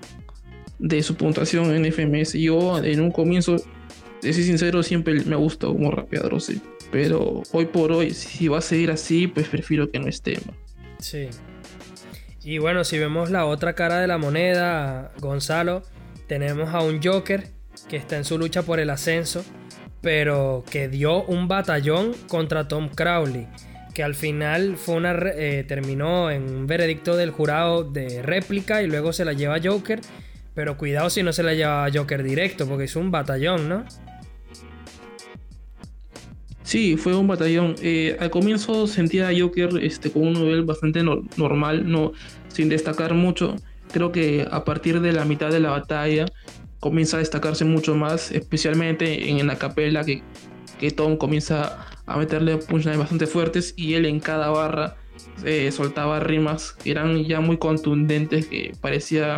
de 0.78 1.02
su 1.02 1.16
puntuación 1.16 1.74
en 1.74 1.90
FMS. 1.90 2.34
Yo 2.34 2.82
en 2.82 3.00
un 3.00 3.10
comienzo, 3.10 3.56
de 4.22 4.32
ser 4.32 4.44
sincero, 4.44 4.82
siempre 4.82 5.14
me 5.24 5.34
ha 5.34 5.38
como 5.58 5.90
rapeador. 5.90 6.36
Pero 6.90 7.42
hoy 7.52 7.66
por 7.66 7.92
hoy, 7.92 8.10
si 8.12 8.48
va 8.48 8.58
a 8.58 8.62
seguir 8.62 8.90
así, 8.90 9.26
pues 9.26 9.48
prefiero 9.48 9.90
que 9.90 9.98
no 9.98 10.06
esté. 10.06 10.38
Sí. 10.98 11.28
Y 12.42 12.58
bueno, 12.58 12.84
si 12.84 12.98
vemos 12.98 13.30
la 13.30 13.46
otra 13.46 13.74
cara 13.74 14.00
de 14.00 14.06
la 14.06 14.18
moneda, 14.18 15.12
Gonzalo, 15.20 15.82
tenemos 16.26 16.74
a 16.74 16.82
un 16.82 17.02
Joker 17.02 17.53
que 17.88 17.96
está 17.96 18.16
en 18.16 18.24
su 18.24 18.38
lucha 18.38 18.62
por 18.62 18.80
el 18.80 18.90
ascenso, 18.90 19.44
pero 20.00 20.64
que 20.70 20.88
dio 20.88 21.24
un 21.24 21.48
batallón 21.48 22.12
contra 22.28 22.68
Tom 22.68 22.88
Crowley, 22.88 23.46
que 23.94 24.02
al 24.02 24.14
final 24.14 24.76
fue 24.76 24.96
una, 24.96 25.12
eh, 25.34 25.64
terminó 25.66 26.30
en 26.30 26.42
un 26.42 26.66
veredicto 26.66 27.16
del 27.16 27.30
jurado 27.30 27.84
de 27.84 28.22
réplica 28.22 28.82
y 28.82 28.86
luego 28.86 29.12
se 29.12 29.24
la 29.24 29.32
lleva 29.32 29.58
Joker, 29.62 30.00
pero 30.54 30.76
cuidado 30.76 31.10
si 31.10 31.22
no 31.22 31.32
se 31.32 31.42
la 31.42 31.54
lleva 31.54 31.88
Joker 31.92 32.22
directo, 32.22 32.66
porque 32.68 32.84
es 32.84 32.96
un 32.96 33.10
batallón, 33.10 33.68
¿no? 33.68 33.84
Sí, 36.64 36.96
fue 36.96 37.14
un 37.14 37.28
batallón. 37.28 37.76
Eh, 37.82 38.16
al 38.18 38.30
comienzo 38.30 38.86
sentía 38.86 39.28
a 39.28 39.32
Joker 39.38 39.78
este, 39.82 40.10
con 40.10 40.26
un 40.26 40.32
nivel 40.32 40.64
bastante 40.64 41.02
normal, 41.36 41.90
no, 41.90 42.12
sin 42.48 42.68
destacar 42.68 43.14
mucho. 43.14 43.56
Creo 43.92 44.10
que 44.10 44.46
a 44.50 44.64
partir 44.64 45.00
de 45.00 45.12
la 45.12 45.24
mitad 45.24 45.50
de 45.50 45.60
la 45.60 45.70
batalla 45.70 46.26
comienza 46.84 47.16
a 47.16 47.20
destacarse 47.20 47.64
mucho 47.64 47.94
más, 47.94 48.30
especialmente 48.30 49.30
en, 49.30 49.46
la 49.46 49.56
capela 49.56 50.04
que, 50.04 50.22
que 50.78 50.90
Tom 50.90 51.16
comienza 51.16 51.86
a 52.04 52.18
meterle 52.18 52.58
punchlines 52.58 52.98
bastante 52.98 53.26
fuertes 53.26 53.72
y 53.74 53.94
él 53.94 54.04
en 54.04 54.20
cada 54.20 54.50
barra 54.50 54.94
eh, 55.46 55.72
soltaba 55.72 56.20
rimas 56.20 56.72
que 56.72 56.90
eran 56.90 57.24
ya 57.24 57.40
muy 57.40 57.56
contundentes 57.56 58.48
que 58.48 58.74
parecía 58.82 59.36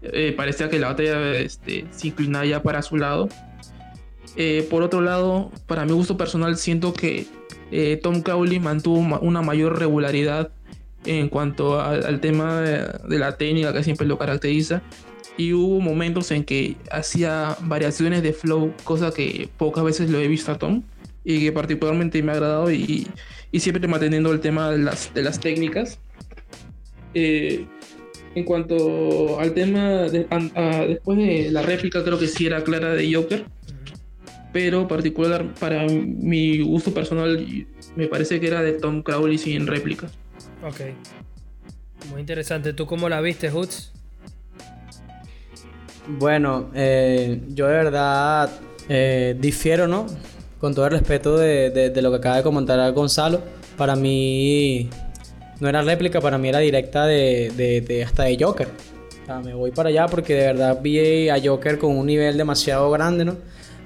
eh, 0.00 0.32
parecía 0.34 0.70
que 0.70 0.78
la 0.78 0.86
batalla 0.88 1.32
este, 1.32 1.84
se 1.90 2.08
inclinaba 2.08 2.46
ya 2.46 2.62
para 2.62 2.80
su 2.80 2.96
lado. 2.96 3.28
Eh, 4.36 4.66
por 4.70 4.82
otro 4.82 5.02
lado, 5.02 5.50
para 5.66 5.84
mi 5.84 5.92
gusto 5.92 6.16
personal, 6.16 6.56
siento 6.56 6.94
que 6.94 7.26
Tom 8.02 8.22
Crowley 8.22 8.60
mantuvo 8.60 8.98
una 9.20 9.42
mayor 9.42 9.78
regularidad 9.78 10.52
en 11.04 11.28
cuanto 11.28 11.78
al 11.80 12.18
tema 12.20 12.62
de, 12.62 13.18
la 13.18 13.36
técnica 13.36 13.74
que 13.74 13.84
siempre 13.84 14.06
lo 14.06 14.16
caracteriza 14.16 14.82
y 15.40 15.54
hubo 15.54 15.80
momentos 15.80 16.30
en 16.32 16.44
que 16.44 16.76
hacía 16.90 17.56
variaciones 17.62 18.22
de 18.22 18.34
flow, 18.34 18.74
cosa 18.84 19.10
que 19.10 19.48
pocas 19.56 19.82
veces 19.82 20.10
lo 20.10 20.20
he 20.20 20.28
visto 20.28 20.52
a 20.52 20.58
Tom 20.58 20.82
y 21.24 21.40
que 21.40 21.50
particularmente 21.50 22.22
me 22.22 22.32
ha 22.32 22.34
agradado 22.34 22.70
y, 22.70 23.06
y 23.50 23.60
siempre 23.60 23.88
manteniendo 23.88 24.32
el 24.32 24.40
tema 24.40 24.70
de 24.70 24.76
las, 24.76 25.14
de 25.14 25.22
las 25.22 25.40
técnicas. 25.40 25.98
Eh, 27.14 27.64
en 28.34 28.44
cuanto 28.44 29.40
al 29.40 29.54
tema, 29.54 30.02
después 30.10 31.16
de 31.16 31.48
la 31.50 31.62
réplica 31.62 32.04
creo 32.04 32.18
que 32.18 32.28
sí 32.28 32.44
era 32.44 32.62
clara 32.62 32.92
de 32.92 33.10
Joker, 33.10 33.46
pero 34.52 34.86
particular 34.86 35.54
para 35.54 35.86
mi 35.86 36.60
gusto 36.60 36.92
personal 36.92 37.66
me 37.96 38.08
parece 38.08 38.40
que 38.40 38.46
era 38.46 38.60
de 38.60 38.74
Tom 38.74 39.02
Crowley 39.02 39.38
sin 39.38 39.66
réplica. 39.66 40.10
Ok. 40.62 40.80
Muy 42.10 42.20
interesante. 42.20 42.74
¿Tú 42.74 42.84
cómo 42.84 43.08
la 43.08 43.22
viste, 43.22 43.48
Hoots? 43.48 43.94
Bueno, 46.06 46.70
eh, 46.74 47.40
yo 47.48 47.66
de 47.66 47.74
verdad 47.74 48.50
eh, 48.88 49.36
difiero, 49.38 49.86
¿no? 49.86 50.06
Con 50.58 50.74
todo 50.74 50.86
el 50.86 50.92
respeto 50.92 51.36
de, 51.38 51.92
lo 52.02 52.10
que 52.10 52.16
acaba 52.16 52.36
de 52.36 52.42
comentar 52.42 52.92
Gonzalo. 52.92 53.40
Para 53.76 53.96
mí 53.96 54.90
no 55.60 55.68
era 55.68 55.82
réplica, 55.82 56.20
para 56.20 56.38
mí 56.38 56.48
era 56.48 56.58
directa 56.58 57.06
de, 57.06 58.04
hasta 58.06 58.24
de 58.24 58.36
Joker. 58.38 58.68
O 59.28 59.42
me 59.42 59.54
voy 59.54 59.70
para 59.70 59.90
allá 59.90 60.06
porque 60.06 60.34
de 60.34 60.46
verdad 60.46 60.80
vi 60.82 61.28
a 61.28 61.40
Joker 61.42 61.78
con 61.78 61.96
un 61.96 62.06
nivel 62.06 62.36
demasiado 62.36 62.90
grande, 62.90 63.24
¿no? 63.24 63.36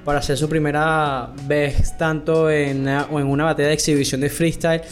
Para 0.04 0.18
hacer 0.18 0.36
su 0.36 0.48
primera 0.48 1.30
vez 1.46 1.96
tanto 1.96 2.50
en 2.50 2.88
en 2.88 3.26
una 3.26 3.44
batalla 3.44 3.68
de 3.68 3.74
exhibición 3.74 4.20
de 4.20 4.30
freestyle 4.30 4.82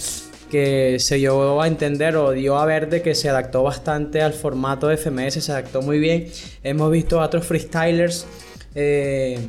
que 0.52 0.98
se 0.98 1.16
dio 1.16 1.62
a 1.62 1.66
entender 1.66 2.14
o 2.14 2.30
dio 2.32 2.58
a 2.58 2.66
ver 2.66 2.90
de 2.90 3.00
que 3.00 3.14
se 3.14 3.30
adaptó 3.30 3.62
bastante 3.62 4.20
al 4.20 4.34
formato 4.34 4.86
de 4.88 4.98
FMS, 4.98 5.42
se 5.42 5.50
adaptó 5.50 5.80
muy 5.80 5.98
bien. 5.98 6.30
Hemos 6.62 6.92
visto 6.92 7.22
a 7.22 7.24
otros 7.24 7.46
freestylers 7.46 8.26
eh, 8.74 9.48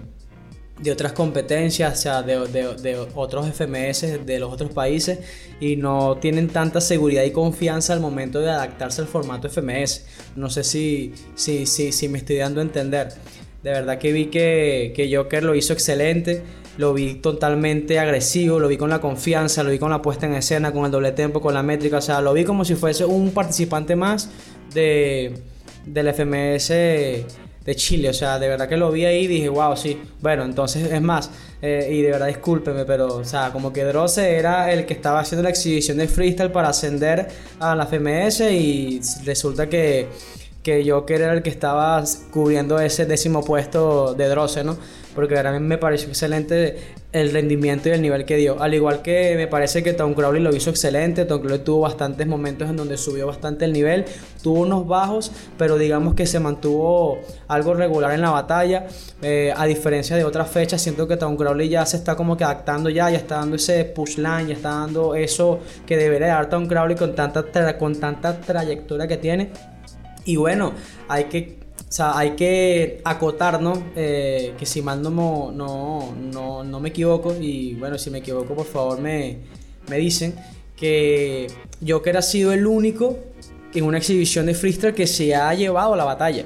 de 0.79 0.91
otras 0.93 1.11
competencias, 1.11 1.99
o 1.99 2.01
sea, 2.01 2.23
de, 2.23 3.07
otros 3.15 3.47
FMS 3.49 4.25
de 4.25 4.39
los 4.39 4.53
otros 4.53 4.71
países 4.71 5.19
y 5.59 5.75
no 5.75 6.19
tienen 6.21 6.47
tanta 6.47 6.79
seguridad 6.79 7.23
y 7.23 7.31
confianza 7.31 7.91
al 7.91 7.99
momento 7.99 8.39
de 8.39 8.51
adaptarse 8.51 9.01
al 9.01 9.07
formato 9.07 9.49
FMS. 9.49 10.05
No 10.37 10.49
sé 10.49 10.63
si, 10.63 11.13
si, 11.35 11.65
si, 11.65 11.91
si 11.91 12.07
me 12.07 12.19
estoy 12.19 12.37
dando 12.37 12.61
a 12.61 12.63
entender. 12.63 13.09
De 13.63 13.71
verdad 13.71 13.97
que 13.97 14.11
vi 14.11 14.25
que, 14.25 14.93
que 14.95 15.15
Joker 15.15 15.43
lo 15.43 15.55
hizo 15.55 15.73
excelente 15.73 16.43
lo 16.77 16.93
vi 16.93 17.15
totalmente 17.15 17.99
agresivo, 17.99 18.59
lo 18.59 18.67
vi 18.67 18.77
con 18.77 18.89
la 18.89 18.99
confianza, 18.99 19.63
lo 19.63 19.71
vi 19.71 19.79
con 19.79 19.91
la 19.91 20.01
puesta 20.01 20.25
en 20.25 20.33
escena, 20.33 20.71
con 20.71 20.85
el 20.85 20.91
doble 20.91 21.11
tempo, 21.11 21.41
con 21.41 21.53
la 21.53 21.63
métrica, 21.63 21.97
o 21.97 22.01
sea, 22.01 22.21
lo 22.21 22.33
vi 22.33 22.43
como 22.43 22.65
si 22.65 22.75
fuese 22.75 23.05
un 23.05 23.31
participante 23.31 23.95
más 23.95 24.29
de, 24.73 25.33
del 25.85 26.13
FMS 26.13 26.69
de 26.69 27.75
Chile, 27.75 28.09
o 28.09 28.13
sea, 28.13 28.39
de 28.39 28.47
verdad 28.47 28.67
que 28.67 28.75
lo 28.75 28.91
vi 28.91 29.05
ahí 29.05 29.23
y 29.23 29.27
dije, 29.27 29.49
wow, 29.49 29.77
sí, 29.77 30.01
bueno, 30.19 30.43
entonces 30.43 30.91
es 30.91 31.01
más, 31.01 31.29
eh, 31.61 31.89
y 31.91 32.01
de 32.01 32.11
verdad 32.11 32.27
discúlpeme, 32.27 32.85
pero, 32.85 33.17
o 33.17 33.23
sea, 33.23 33.51
como 33.51 33.71
que 33.71 33.85
Droce 33.85 34.35
era 34.35 34.71
el 34.73 34.85
que 34.85 34.93
estaba 34.93 35.19
haciendo 35.19 35.43
la 35.43 35.49
exhibición 35.49 35.97
de 35.97 36.07
freestyle 36.07 36.51
para 36.51 36.69
ascender 36.69 37.27
a 37.59 37.75
la 37.75 37.85
FMS 37.85 38.41
y 38.51 38.99
resulta 39.23 39.69
que, 39.69 40.07
que 40.63 40.89
Joker 40.89 41.21
era 41.21 41.33
el 41.33 41.43
que 41.43 41.49
estaba 41.49 42.03
cubriendo 42.31 42.79
ese 42.79 43.05
décimo 43.05 43.43
puesto 43.43 44.13
de 44.13 44.27
Droce, 44.29 44.63
¿no? 44.63 44.77
porque 45.13 45.35
realmente 45.41 45.67
me 45.67 45.77
pareció 45.77 46.09
excelente 46.09 46.77
el 47.11 47.31
rendimiento 47.31 47.89
y 47.89 47.91
el 47.91 48.01
nivel 48.01 48.25
que 48.25 48.37
dio. 48.37 48.61
Al 48.61 48.73
igual 48.73 49.01
que 49.01 49.35
me 49.35 49.47
parece 49.47 49.83
que 49.83 49.93
Tom 49.93 50.13
Crowley 50.13 50.41
lo 50.41 50.55
hizo 50.55 50.71
excelente, 50.71 51.25
Tom 51.25 51.41
Crowley 51.41 51.59
tuvo 51.59 51.81
bastantes 51.81 52.25
momentos 52.25 52.69
en 52.69 52.75
donde 52.75 52.97
subió 52.97 53.27
bastante 53.27 53.65
el 53.65 53.73
nivel, 53.73 54.05
tuvo 54.41 54.61
unos 54.61 54.87
bajos, 54.87 55.31
pero 55.57 55.77
digamos 55.77 56.15
que 56.15 56.25
se 56.25 56.39
mantuvo 56.39 57.19
algo 57.47 57.75
regular 57.75 58.13
en 58.13 58.21
la 58.21 58.31
batalla. 58.31 58.87
Eh, 59.21 59.53
a 59.55 59.65
diferencia 59.65 60.15
de 60.15 60.23
otras 60.23 60.49
fechas, 60.49 60.81
siento 60.81 61.07
que 61.07 61.17
Tom 61.17 61.37
Crowley 61.37 61.69
ya 61.69 61.85
se 61.85 61.97
está 61.97 62.15
como 62.15 62.35
que 62.35 62.43
adaptando 62.43 62.89
ya, 62.89 63.09
ya 63.09 63.17
está 63.17 63.35
dando 63.35 63.55
ese 63.57 63.85
push 63.85 64.17
line, 64.17 64.47
ya 64.47 64.53
está 64.53 64.69
dando 64.69 65.13
eso 65.15 65.59
que 65.85 65.97
debería 65.97 66.29
dar 66.29 66.49
Tom 66.49 66.67
Crowley 66.67 66.95
con 66.95 67.13
tanta, 67.13 67.77
con 67.77 67.95
tanta 67.99 68.39
trayectoria 68.39 69.07
que 69.07 69.17
tiene. 69.17 69.72
Y 70.25 70.35
bueno, 70.35 70.73
hay 71.07 71.25
que 71.25 71.63
o 71.77 71.95
sea, 71.95 72.17
hay 72.17 72.31
que 72.31 73.01
acotar, 73.03 73.61
¿no? 73.61 73.91
Eh, 73.95 74.55
que 74.57 74.65
si 74.65 74.81
mal 74.81 74.99
no, 75.03 75.11
no, 75.51 76.15
no, 76.15 76.63
no, 76.63 76.79
me 76.79 76.89
equivoco, 76.89 77.35
y 77.39 77.75
bueno, 77.75 77.99
si 77.99 78.09
me 78.09 78.17
equivoco, 78.17 78.55
por 78.55 78.65
favor 78.65 78.99
me, 78.99 79.37
me 79.87 79.97
dicen, 79.97 80.33
que 80.75 81.47
Joker 81.87 82.17
ha 82.17 82.21
sido 82.21 82.51
el 82.51 82.65
único 82.65 83.17
en 83.73 83.85
una 83.85 83.99
exhibición 83.99 84.45
de 84.45 84.53
freestyle 84.53 84.93
que 84.93 85.07
se 85.07 85.35
ha 85.35 85.53
llevado 85.53 85.95
la 85.95 86.03
batalla. 86.03 86.45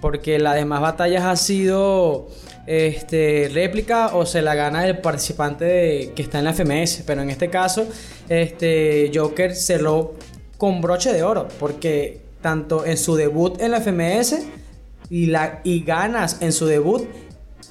Porque 0.00 0.38
las 0.38 0.54
demás 0.54 0.80
batallas 0.80 1.24
ha 1.24 1.36
sido 1.36 2.28
este, 2.66 3.50
réplica 3.52 4.14
o 4.14 4.24
se 4.24 4.42
la 4.42 4.54
gana 4.54 4.86
el 4.86 4.98
participante 4.98 6.12
que 6.14 6.22
está 6.22 6.38
en 6.38 6.44
la 6.44 6.54
FMS. 6.54 7.02
Pero 7.06 7.22
en 7.22 7.30
este 7.30 7.50
caso, 7.50 7.86
este, 8.28 9.10
Joker 9.14 9.54
cerró 9.54 10.14
con 10.56 10.80
broche 10.80 11.12
de 11.12 11.22
oro. 11.22 11.48
Porque 11.58 12.29
tanto 12.40 12.84
en 12.84 12.96
su 12.96 13.16
debut 13.16 13.60
en 13.60 13.70
la 13.72 13.80
FMS 13.80 14.40
y, 15.08 15.26
la, 15.26 15.60
y 15.64 15.82
ganas 15.82 16.38
en 16.40 16.52
su 16.52 16.66
debut 16.66 17.06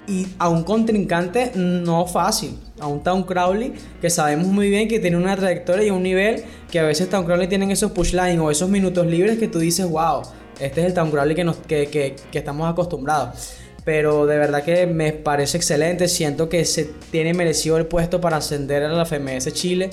y 0.08 0.28
a 0.40 0.50
un 0.50 0.64
contrincante 0.64 1.52
no 1.56 2.06
fácil, 2.08 2.58
a 2.80 2.88
un 2.88 3.04
Town 3.04 3.24
Crowley 3.24 3.74
que 4.02 4.10
sabemos 4.10 4.48
muy 4.48 4.70
bien 4.70 4.88
que 4.88 5.00
tiene 5.00 5.18
una 5.18 5.36
trayectoria 5.36 5.86
y 5.86 5.90
un 5.92 6.04
nivel 6.04 6.44
que 6.72 6.80
a 6.80 6.84
veces 6.84 7.10
Town 7.10 7.26
Crowley 7.26 7.48
tienen 7.48 7.72
esos 7.72 7.92
pushlines 7.92 8.40
o 8.40 8.50
esos 8.50 8.70
minutos 8.70 9.06
libres 9.06 9.38
que 9.38 9.48
tú 9.48 9.60
dices, 9.60 9.88
wow, 9.88 10.24
este 10.60 10.82
es 10.82 10.88
el 10.88 10.94
Town 10.94 11.12
Crowley 11.12 11.36
que, 11.36 11.44
nos, 11.44 11.58
que, 11.58 11.88
que, 11.88 12.16
que 12.32 12.38
estamos 12.38 12.70
acostumbrados. 12.70 13.54
pero 13.86 14.26
de 14.26 14.38
verdad 14.38 14.64
que 14.64 14.86
me 14.86 15.14
parece 15.14 15.58
excelente. 15.58 16.08
Siento 16.08 16.50
que 16.50 16.66
se 16.66 16.92
tiene 17.12 17.34
merecido 17.34 17.78
el 17.78 17.86
puesto 17.86 18.22
para 18.22 18.38
ascender 18.38 18.84
a 18.84 18.90
la 18.90 19.06
FMS 19.06 19.52
Chile. 19.54 19.90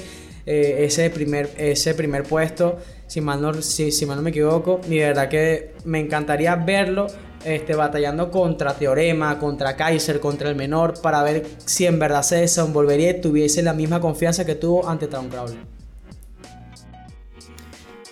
Eh, 0.46 0.84
ese, 0.84 1.10
primer, 1.10 1.50
ese 1.56 1.92
primer 1.94 2.22
puesto, 2.22 2.78
si 3.06 3.20
mal, 3.20 3.40
no, 3.40 3.54
si, 3.54 3.92
si 3.92 4.06
mal 4.06 4.16
no 4.16 4.22
me 4.22 4.30
equivoco, 4.30 4.80
y 4.86 4.96
de 4.96 5.06
verdad 5.06 5.28
que 5.28 5.74
me 5.84 6.00
encantaría 6.00 6.54
verlo 6.56 7.06
este, 7.44 7.74
batallando 7.74 8.30
contra 8.30 8.74
Teorema, 8.74 9.38
contra 9.38 9.76
Kaiser, 9.76 10.18
contra 10.18 10.48
el 10.48 10.56
menor, 10.56 11.00
para 11.00 11.22
ver 11.22 11.46
si 11.64 11.86
en 11.86 11.98
verdad 11.98 12.22
se 12.22 12.36
desenvolvería 12.36 13.10
y 13.10 13.20
tuviese 13.20 13.62
la 13.62 13.72
misma 13.72 14.00
confianza 14.00 14.44
que 14.44 14.56
tuvo 14.56 14.88
ante 14.88 15.06
Tom 15.06 15.28
Crowley. 15.28 15.58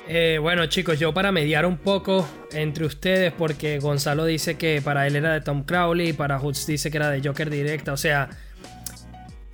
Eh, 0.06 0.38
bueno 0.40 0.66
chicos, 0.66 0.98
yo 1.00 1.14
para 1.14 1.32
mediar 1.32 1.64
un 1.64 1.78
poco 1.78 2.26
entre 2.52 2.84
ustedes, 2.84 3.32
porque 3.32 3.78
Gonzalo 3.78 4.26
dice 4.26 4.56
que 4.56 4.82
para 4.82 5.06
él 5.06 5.16
era 5.16 5.32
de 5.32 5.40
Tom 5.40 5.64
Crowley 5.64 6.12
para 6.12 6.38
Hoods 6.38 6.66
dice 6.66 6.90
que 6.90 6.98
era 6.98 7.08
de 7.08 7.26
Joker 7.26 7.48
directa, 7.48 7.94
o 7.94 7.96
sea, 7.96 8.28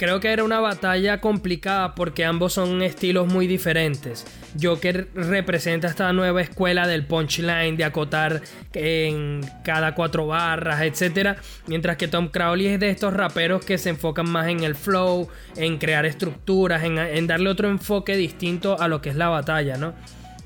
Creo 0.00 0.18
que 0.18 0.32
era 0.32 0.44
una 0.44 0.60
batalla 0.60 1.20
complicada 1.20 1.94
porque 1.94 2.24
ambos 2.24 2.54
son 2.54 2.80
estilos 2.80 3.26
muy 3.26 3.46
diferentes. 3.46 4.24
Joker 4.58 5.08
representa 5.14 5.88
esta 5.88 6.10
nueva 6.14 6.40
escuela 6.40 6.86
del 6.86 7.04
punchline, 7.04 7.76
de 7.76 7.84
acotar 7.84 8.40
en 8.72 9.42
cada 9.62 9.94
cuatro 9.94 10.26
barras, 10.26 10.80
etc. 10.80 11.36
Mientras 11.66 11.98
que 11.98 12.08
Tom 12.08 12.28
Crowley 12.28 12.68
es 12.68 12.80
de 12.80 12.88
estos 12.88 13.12
raperos 13.12 13.62
que 13.62 13.76
se 13.76 13.90
enfocan 13.90 14.30
más 14.30 14.48
en 14.48 14.64
el 14.64 14.74
flow, 14.74 15.28
en 15.56 15.76
crear 15.76 16.06
estructuras, 16.06 16.82
en, 16.82 17.26
darle 17.26 17.50
otro 17.50 17.68
enfoque 17.68 18.16
distinto 18.16 18.80
a 18.80 18.88
lo 18.88 19.02
que 19.02 19.10
es 19.10 19.16
la 19.16 19.28
batalla, 19.28 19.76
¿no? 19.76 19.92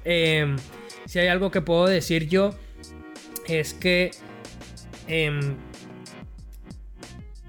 Em, 0.05 0.57
si 1.07 1.21
hay 1.21 1.29
algo 1.29 1.53
que 1.53 1.61
puedo 1.61 1.87
decir 1.87 2.29
yo, 2.29 2.57
es 3.47 3.73
que... 3.73 4.11
Em, 5.07 5.55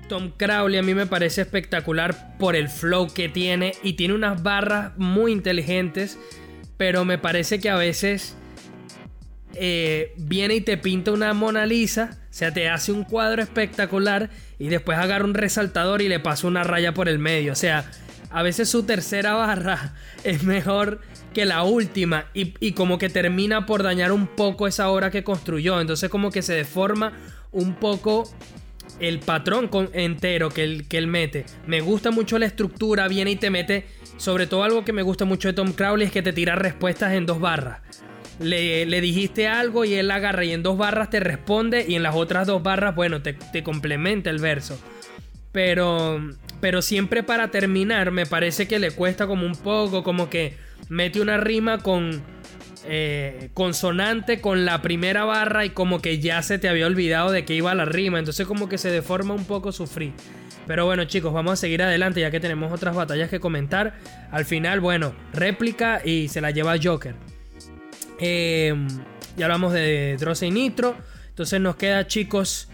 Tom 0.07 0.31
Crowley 0.35 0.77
a 0.77 0.83
mí 0.83 0.93
me 0.93 1.07
parece 1.07 1.41
espectacular 1.41 2.37
por 2.37 2.55
el 2.55 2.69
flow 2.69 3.07
que 3.11 3.29
tiene 3.29 3.73
y 3.83 3.93
tiene 3.93 4.13
unas 4.13 4.43
barras 4.43 4.91
muy 4.97 5.31
inteligentes, 5.31 6.17
pero 6.77 7.05
me 7.05 7.17
parece 7.17 7.59
que 7.59 7.69
a 7.69 7.75
veces 7.75 8.35
eh, 9.55 10.13
viene 10.17 10.55
y 10.55 10.61
te 10.61 10.77
pinta 10.77 11.11
una 11.11 11.33
Mona 11.33 11.65
Lisa, 11.65 12.17
o 12.29 12.33
sea, 12.33 12.53
te 12.53 12.69
hace 12.69 12.91
un 12.91 13.03
cuadro 13.03 13.41
espectacular 13.41 14.29
y 14.59 14.67
después 14.67 14.97
agarra 14.97 15.25
un 15.25 15.33
resaltador 15.33 16.01
y 16.01 16.09
le 16.09 16.19
pasa 16.19 16.47
una 16.47 16.63
raya 16.63 16.93
por 16.93 17.09
el 17.09 17.19
medio, 17.19 17.53
o 17.53 17.55
sea, 17.55 17.89
a 18.29 18.43
veces 18.43 18.69
su 18.69 18.83
tercera 18.83 19.33
barra 19.33 19.95
es 20.23 20.43
mejor 20.43 21.01
que 21.33 21.45
la 21.45 21.63
última 21.63 22.25
y, 22.33 22.53
y 22.59 22.73
como 22.73 22.97
que 22.97 23.09
termina 23.09 23.65
por 23.65 23.81
dañar 23.81 24.11
un 24.11 24.27
poco 24.27 24.67
esa 24.67 24.89
obra 24.89 25.09
que 25.09 25.23
construyó, 25.23 25.81
entonces 25.81 26.09
como 26.09 26.31
que 26.31 26.41
se 26.41 26.53
deforma 26.53 27.13
un 27.51 27.75
poco 27.75 28.29
el 28.99 29.19
patrón 29.19 29.69
entero 29.93 30.49
que 30.49 30.63
él, 30.63 30.87
que 30.87 30.97
él 30.97 31.07
mete. 31.07 31.45
Me 31.67 31.81
gusta 31.81 32.11
mucho 32.11 32.37
la 32.39 32.45
estructura, 32.45 33.07
viene 33.07 33.31
y 33.31 33.35
te 33.35 33.49
mete. 33.49 33.85
Sobre 34.17 34.47
todo 34.47 34.63
algo 34.63 34.85
que 34.85 34.93
me 34.93 35.01
gusta 35.01 35.25
mucho 35.25 35.49
de 35.49 35.53
Tom 35.53 35.73
Crowley 35.73 36.07
es 36.07 36.11
que 36.11 36.21
te 36.21 36.33
tira 36.33 36.55
respuestas 36.55 37.13
en 37.13 37.25
dos 37.25 37.39
barras. 37.39 37.81
Le, 38.39 38.85
dijiste 39.01 39.47
algo 39.47 39.85
y 39.85 39.93
él 39.93 40.11
agarra 40.11 40.43
y 40.43 40.51
en 40.51 40.63
dos 40.63 40.77
barras 40.77 41.09
te 41.09 41.19
responde 41.19 41.85
y 41.87 41.95
en 41.95 42.03
las 42.03 42.15
otras 42.15 42.47
dos 42.47 42.61
barras, 42.61 42.93
bueno, 42.95 43.21
te, 43.21 43.33
te 43.33 43.63
complementa 43.63 44.29
el 44.29 44.39
verso. 44.39 44.79
Pero, 45.51 46.19
pero 46.59 46.81
siempre 46.81 47.23
para 47.23 47.49
terminar 47.49 48.11
me 48.11 48.25
parece 48.25 48.67
que 48.67 48.79
le 48.79 48.91
cuesta 48.91 49.25
como 49.25 49.45
un 49.45 49.55
poco, 49.55 50.03
como 50.03 50.29
que 50.29 50.57
mete 50.89 51.21
una 51.21 51.37
rima 51.37 51.79
con 51.79 52.21
eh, 52.87 53.49
consonante 53.53 54.41
con 54.41 54.65
la 54.65 54.81
primera 54.81 55.25
barra 55.25 55.65
y 55.65 55.71
como 55.71 56.01
que 56.01 56.19
ya 56.19 56.41
se 56.41 56.59
te 56.59 56.69
había 56.69 56.87
olvidado 56.87 57.31
de 57.31 57.45
que 57.45 57.55
iba 57.55 57.73
la 57.75 57.85
rima. 57.85 58.19
Entonces 58.19 58.45
como 58.47 58.69
que 58.69 58.77
se 58.77 58.91
deforma 58.91 59.33
un 59.33 59.45
poco 59.45 59.71
su 59.71 59.87
free. 59.87 60.13
Pero 60.67 60.85
bueno 60.85 61.05
chicos, 61.05 61.33
vamos 61.33 61.53
a 61.53 61.55
seguir 61.55 61.83
adelante 61.83 62.21
ya 62.21 62.31
que 62.31 62.39
tenemos 62.39 62.71
otras 62.71 62.95
batallas 62.95 63.29
que 63.29 63.39
comentar. 63.39 63.95
Al 64.31 64.45
final, 64.45 64.79
bueno, 64.79 65.13
réplica 65.33 66.01
y 66.03 66.27
se 66.27 66.41
la 66.41 66.51
lleva 66.51 66.75
Joker. 66.81 67.15
Em, 68.19 68.87
ya 69.37 69.45
hablamos 69.45 69.73
de 69.73 70.17
Dross 70.19 70.43
y 70.43 70.51
Nitro. 70.51 70.95
Entonces 71.29 71.59
nos 71.59 71.75
queda 71.75 72.07
chicos 72.07 72.69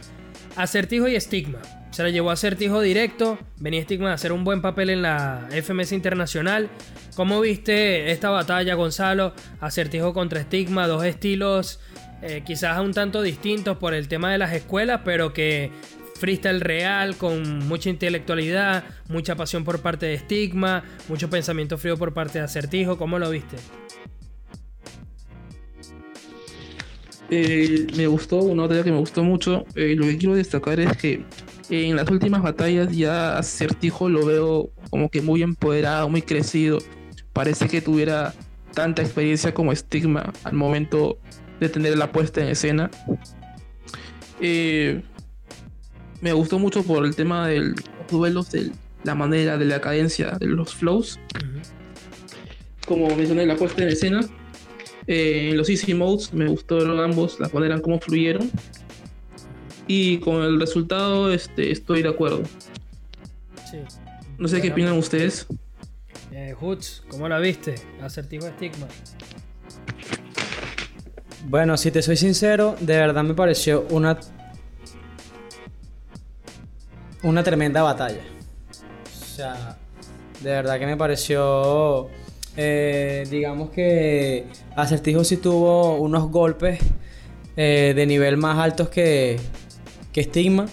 Acertijo 0.55 1.07
y 1.07 1.15
Estigma. 1.15 1.59
Se 1.91 2.03
la 2.03 2.09
llevó 2.09 2.29
a 2.29 2.33
Acertijo 2.33 2.81
directo. 2.81 3.37
Venía 3.57 3.83
Stigma 3.83 4.11
a 4.11 4.13
hacer 4.13 4.31
un 4.31 4.43
buen 4.43 4.61
papel 4.61 4.89
en 4.89 5.01
la 5.01 5.47
FMS 5.51 5.91
Internacional. 5.91 6.69
¿Cómo 7.15 7.41
viste 7.41 8.11
esta 8.11 8.29
batalla, 8.29 8.75
Gonzalo? 8.75 9.33
Acertijo 9.59 10.13
contra 10.13 10.39
Estigma, 10.39 10.87
dos 10.87 11.03
estilos 11.03 11.79
eh, 12.21 12.43
quizás 12.45 12.79
un 12.79 12.93
tanto 12.93 13.21
distintos 13.21 13.77
por 13.77 13.93
el 13.95 14.07
tema 14.07 14.31
de 14.31 14.37
las 14.37 14.53
escuelas, 14.53 15.01
pero 15.03 15.33
que 15.33 15.71
freestyle 16.19 16.61
real, 16.61 17.17
con 17.17 17.67
mucha 17.67 17.89
intelectualidad, 17.89 18.83
mucha 19.09 19.35
pasión 19.35 19.63
por 19.63 19.79
parte 19.81 20.05
de 20.05 20.19
Stigma, 20.19 20.83
mucho 21.09 21.31
pensamiento 21.31 21.79
frío 21.79 21.97
por 21.97 22.13
parte 22.13 22.37
de 22.37 22.45
Acertijo. 22.45 22.97
¿Cómo 22.97 23.17
lo 23.17 23.29
viste? 23.31 23.57
Eh, 27.31 27.87
me 27.95 28.05
gustó, 28.05 28.37
una 28.37 28.63
batalla 28.63 28.83
que 28.83 28.91
me 28.91 28.99
gustó 28.99 29.23
mucho. 29.23 29.65
Eh, 29.75 29.95
lo 29.97 30.05
que 30.05 30.17
quiero 30.17 30.35
destacar 30.35 30.79
es 30.79 30.95
que 30.97 31.23
en 31.71 31.95
las 31.95 32.09
últimas 32.09 32.41
batallas 32.41 32.95
ya 32.95 33.37
Acertijo 33.37 34.09
lo 34.09 34.25
veo 34.25 34.71
como 34.89 35.09
que 35.09 35.21
muy 35.21 35.41
empoderado, 35.41 36.09
muy 36.09 36.21
crecido. 36.21 36.79
Parece 37.31 37.69
que 37.69 37.81
tuviera 37.81 38.33
tanta 38.73 39.01
experiencia 39.01 39.53
como 39.53 39.73
Stigma 39.73 40.33
al 40.43 40.53
momento 40.53 41.17
de 41.61 41.69
tener 41.69 41.97
la 41.97 42.11
puesta 42.11 42.41
en 42.41 42.49
escena. 42.49 42.91
Eh, 44.41 45.01
me 46.19 46.33
gustó 46.33 46.59
mucho 46.59 46.83
por 46.83 47.05
el 47.05 47.15
tema 47.15 47.47
de 47.47 47.59
los 47.59 47.75
duelos, 48.09 48.51
de 48.51 48.71
la 49.05 49.15
manera, 49.15 49.57
de 49.57 49.65
la 49.65 49.79
cadencia, 49.79 50.31
de 50.39 50.47
los 50.47 50.75
flows. 50.75 51.19
Como 52.85 53.15
mencioné, 53.15 53.45
la 53.45 53.55
puesta 53.55 53.81
en 53.81 53.89
escena. 53.89 54.19
Eh, 55.07 55.51
en 55.51 55.57
los 55.57 55.69
easy 55.69 55.93
modes 55.93 56.33
me 56.33 56.47
gustaron 56.47 56.99
ambos, 56.99 57.39
la 57.39 57.49
manera 57.53 57.75
en 57.75 57.81
cómo 57.81 57.99
fluyeron 57.99 58.51
y 59.93 60.19
con 60.19 60.41
el 60.41 60.57
resultado 60.57 61.33
este, 61.33 61.69
estoy 61.69 62.01
de 62.01 62.07
acuerdo. 62.07 62.43
No 64.37 64.47
sé 64.47 64.61
qué 64.61 64.71
opinan 64.71 64.97
ustedes. 64.97 65.47
Eh, 66.31 66.55
Hoots, 66.57 67.03
¿cómo 67.09 67.27
la 67.27 67.39
viste? 67.39 67.75
Acertijo 68.01 68.47
estigma. 68.47 68.87
Bueno, 71.45 71.75
si 71.75 71.91
te 71.91 72.01
soy 72.01 72.15
sincero, 72.15 72.77
de 72.79 72.95
verdad 72.95 73.21
me 73.23 73.33
pareció 73.33 73.85
una. 73.89 74.17
Una 77.23 77.43
tremenda 77.43 77.83
batalla. 77.83 78.21
O 79.03 79.25
sea, 79.25 79.77
de 80.41 80.51
verdad 80.51 80.79
que 80.79 80.85
me 80.85 80.95
pareció. 80.95 82.07
Eh, 82.55 83.25
digamos 83.29 83.71
que 83.71 84.45
Acertijo 84.77 85.25
sí 85.25 85.35
tuvo 85.35 85.97
unos 85.97 86.29
golpes 86.29 86.79
eh, 87.57 87.93
de 87.93 88.05
nivel 88.05 88.37
más 88.37 88.57
altos 88.57 88.87
que, 88.89 89.37
que 90.11 90.23
Stigma. 90.23 90.67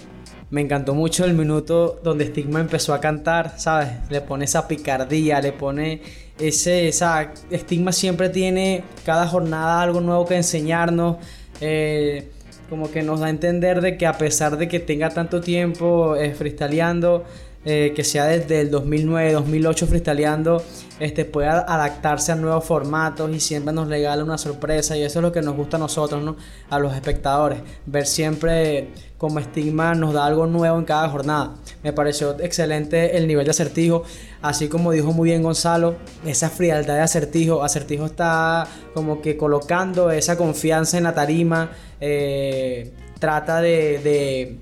Me 0.51 0.63
encantó 0.63 0.95
mucho 0.95 1.27
el 1.27 1.35
minuto 1.35 2.01
donde 2.03 2.27
Stigma 2.27 2.61
empezó 2.61 2.95
a 2.95 3.01
cantar, 3.01 3.59
¿sabes? 3.59 3.89
Le 4.09 4.23
pone 4.23 4.47
esa 4.47 4.67
picardía, 4.67 5.41
le 5.41 5.53
pone 5.53 6.01
ese, 6.39 6.89
esa... 6.89 7.33
Stigma 7.53 7.93
siempre 7.93 8.31
tiene 8.31 8.83
cada 9.05 9.27
jornada 9.27 9.83
algo 9.83 10.01
nuevo 10.01 10.25
que 10.25 10.37
enseñarnos. 10.37 11.17
Eh, 11.61 12.31
como 12.71 12.91
que 12.91 13.03
nos 13.03 13.21
da 13.21 13.27
a 13.27 13.31
entender 13.31 13.81
de 13.81 13.97
que 13.97 14.07
a 14.07 14.19
pesar 14.19 14.59
de 14.59 14.69
que 14.69 14.79
tenga 14.81 15.11
tanto 15.11 15.41
tiempo 15.41 16.17
eh, 16.17 16.35
freestyleando, 16.35 17.25
eh, 17.65 17.93
que 17.95 18.05
sea 18.05 18.27
desde 18.27 18.61
el 18.61 18.71
2009, 18.71 19.33
2008 19.33 19.87
freestyleando, 19.87 20.63
este, 21.01 21.25
pueda 21.25 21.61
adaptarse 21.61 22.33
a 22.33 22.35
nuevos 22.35 22.65
formatos 22.65 23.31
y 23.31 23.41
siempre 23.41 23.73
nos 23.73 23.89
regala 23.89 24.25
una 24.25 24.39
sorpresa 24.39 24.97
y 24.97 25.03
eso 25.03 25.21
es 25.21 25.23
lo 25.23 25.33
que 25.33 25.43
nos 25.43 25.57
gusta 25.57 25.77
a 25.77 25.81
nosotros, 25.81 26.23
¿no? 26.23 26.37
a 26.71 26.79
los 26.79 26.95
espectadores, 26.95 27.61
ver 27.87 28.07
siempre 28.07 28.89
como 29.17 29.41
estigma 29.41 29.95
nos 29.95 30.15
da 30.15 30.27
algo 30.27 30.47
nuevo 30.47 30.79
en 30.79 30.85
cada 30.85 31.09
jornada. 31.09 31.55
Me 31.83 31.93
pareció 31.93 32.39
excelente 32.41 33.17
el 33.17 33.27
nivel 33.27 33.45
de 33.45 33.51
acertijo, 33.51 34.05
así 34.43 34.69
como 34.69 34.93
dijo 34.93 35.13
muy 35.13 35.31
bien 35.31 35.43
Gonzalo, 35.43 35.97
esa 36.25 36.51
frialdad 36.51 36.95
de 36.95 37.03
acertijo, 37.03 37.63
acertijo 37.63 38.07
está 38.07 38.67
como 38.95 39.21
que 39.21 39.37
colocando 39.37 40.11
esa 40.11 40.37
confianza 40.37 40.99
en 40.99 41.05
la 41.05 41.15
tarima, 41.15 41.71
eh, 42.01 42.93
trata 43.19 43.61
de 43.61 44.59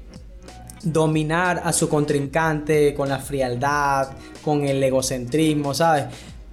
dominar 0.86 1.62
a 1.64 1.72
su 1.72 1.88
contrincante 1.88 2.94
con 2.94 3.08
la 3.08 3.18
frialdad, 3.18 4.10
con 4.42 4.64
el 4.64 4.82
egocentrismo, 4.82 5.74
¿sabes? 5.74 6.04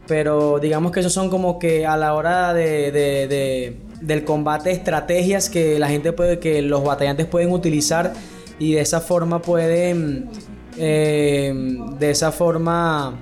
Pero 0.07 0.59
digamos 0.59 0.91
que 0.91 0.99
esos 0.99 1.13
son 1.13 1.29
como 1.29 1.59
que 1.59 1.85
a 1.85 1.95
la 1.95 2.13
hora 2.13 2.53
de, 2.53 3.77
del 4.01 4.25
combate 4.25 4.71
estrategias 4.71 5.49
que 5.49 5.79
la 5.79 5.87
gente 5.87 6.11
puede, 6.11 6.39
que 6.39 6.61
los 6.61 6.83
batallantes 6.83 7.27
pueden 7.27 7.51
utilizar 7.51 8.13
y 8.59 8.73
de 8.73 8.81
esa 8.81 9.01
forma 9.01 9.41
pueden, 9.41 10.29
eh, 10.77 11.53
de 11.99 12.11
esa 12.11 12.31
forma 12.31 13.13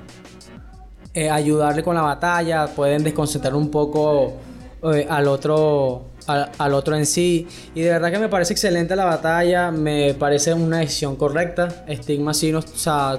eh, 1.13 1.29
ayudarle 1.29 1.83
con 1.83 1.95
la 1.95 2.01
batalla, 2.01 2.67
pueden 2.67 3.03
desconcentrar 3.03 3.53
un 3.53 3.69
poco 3.69 4.33
eh, 4.93 5.05
al 5.09 5.27
otro 5.27 6.10
al, 6.27 6.73
otro 6.73 6.95
en 6.95 7.05
sí. 7.05 7.47
Y 7.75 7.81
de 7.81 7.89
verdad 7.89 8.11
que 8.11 8.19
me 8.19 8.29
parece 8.29 8.53
excelente 8.53 8.95
la 8.95 9.05
batalla, 9.05 9.71
me 9.71 10.13
parece 10.13 10.53
una 10.53 10.79
decisión 10.79 11.15
correcta. 11.15 11.85
Stigma 11.89 12.33
sí 12.33 12.51
nos, 12.51 12.65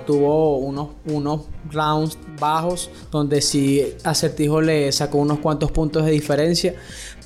tuvo 0.06 0.58
unos, 0.58 0.88
unos 1.06 1.42
rounds 1.70 2.18
bajos 2.38 2.90
donde 3.10 3.40
sí 3.40 3.94
Acertijo 4.04 4.60
le 4.60 4.90
sacó 4.92 5.18
unos 5.18 5.38
cuantos 5.38 5.70
puntos 5.70 6.04
de 6.04 6.12
diferencia. 6.12 6.74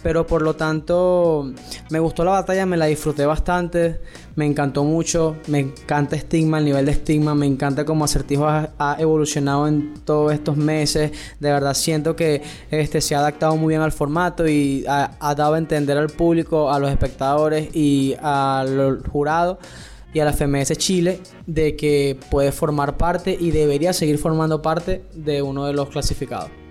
Pero 0.02 0.26
por 0.26 0.42
lo 0.42 0.54
tanto, 0.54 1.52
me 1.90 1.98
gustó 1.98 2.24
la 2.24 2.32
batalla, 2.32 2.66
me 2.66 2.76
la 2.76 2.86
disfruté 2.86 3.26
bastante, 3.26 4.00
me 4.36 4.46
encantó 4.46 4.84
mucho, 4.84 5.36
me 5.48 5.60
encanta 5.60 6.16
Stigma, 6.16 6.58
el 6.58 6.66
nivel 6.66 6.86
de 6.86 6.94
Stigma, 6.94 7.34
me 7.34 7.46
encanta 7.46 7.84
cómo 7.84 8.04
Acertijo 8.04 8.46
ha, 8.46 8.96
evolucionado 8.98 9.66
en 9.66 9.94
todos 10.04 10.32
estos 10.32 10.56
meses. 10.56 11.12
De 11.40 11.50
verdad 11.50 11.74
siento 11.74 12.14
que 12.14 12.42
este, 12.70 13.00
se 13.00 13.14
ha 13.14 13.18
adaptado 13.18 13.56
muy 13.56 13.72
bien 13.72 13.82
al 13.82 13.92
formato 13.92 14.46
y 14.46 14.84
ha, 14.88 15.34
dado 15.34 15.54
a 15.54 15.58
entender 15.58 15.96
al 15.96 16.08
público, 16.08 16.70
a 16.70 16.78
los 16.78 16.90
espectadores 16.90 17.74
y 17.74 18.14
al 18.22 19.02
jurado 19.08 19.58
y 20.12 20.20
a 20.20 20.24
la 20.24 20.32
FMS 20.32 20.72
Chile 20.78 21.20
de 21.46 21.76
que 21.76 22.18
puede 22.30 22.52
formar 22.52 22.96
parte 22.96 23.36
y 23.38 23.50
debería 23.50 23.92
seguir 23.92 24.18
formando 24.18 24.62
parte 24.62 25.04
de 25.14 25.42
uno 25.42 25.66
de 25.66 25.72
los 25.72 25.88
clasificados. 25.88 26.65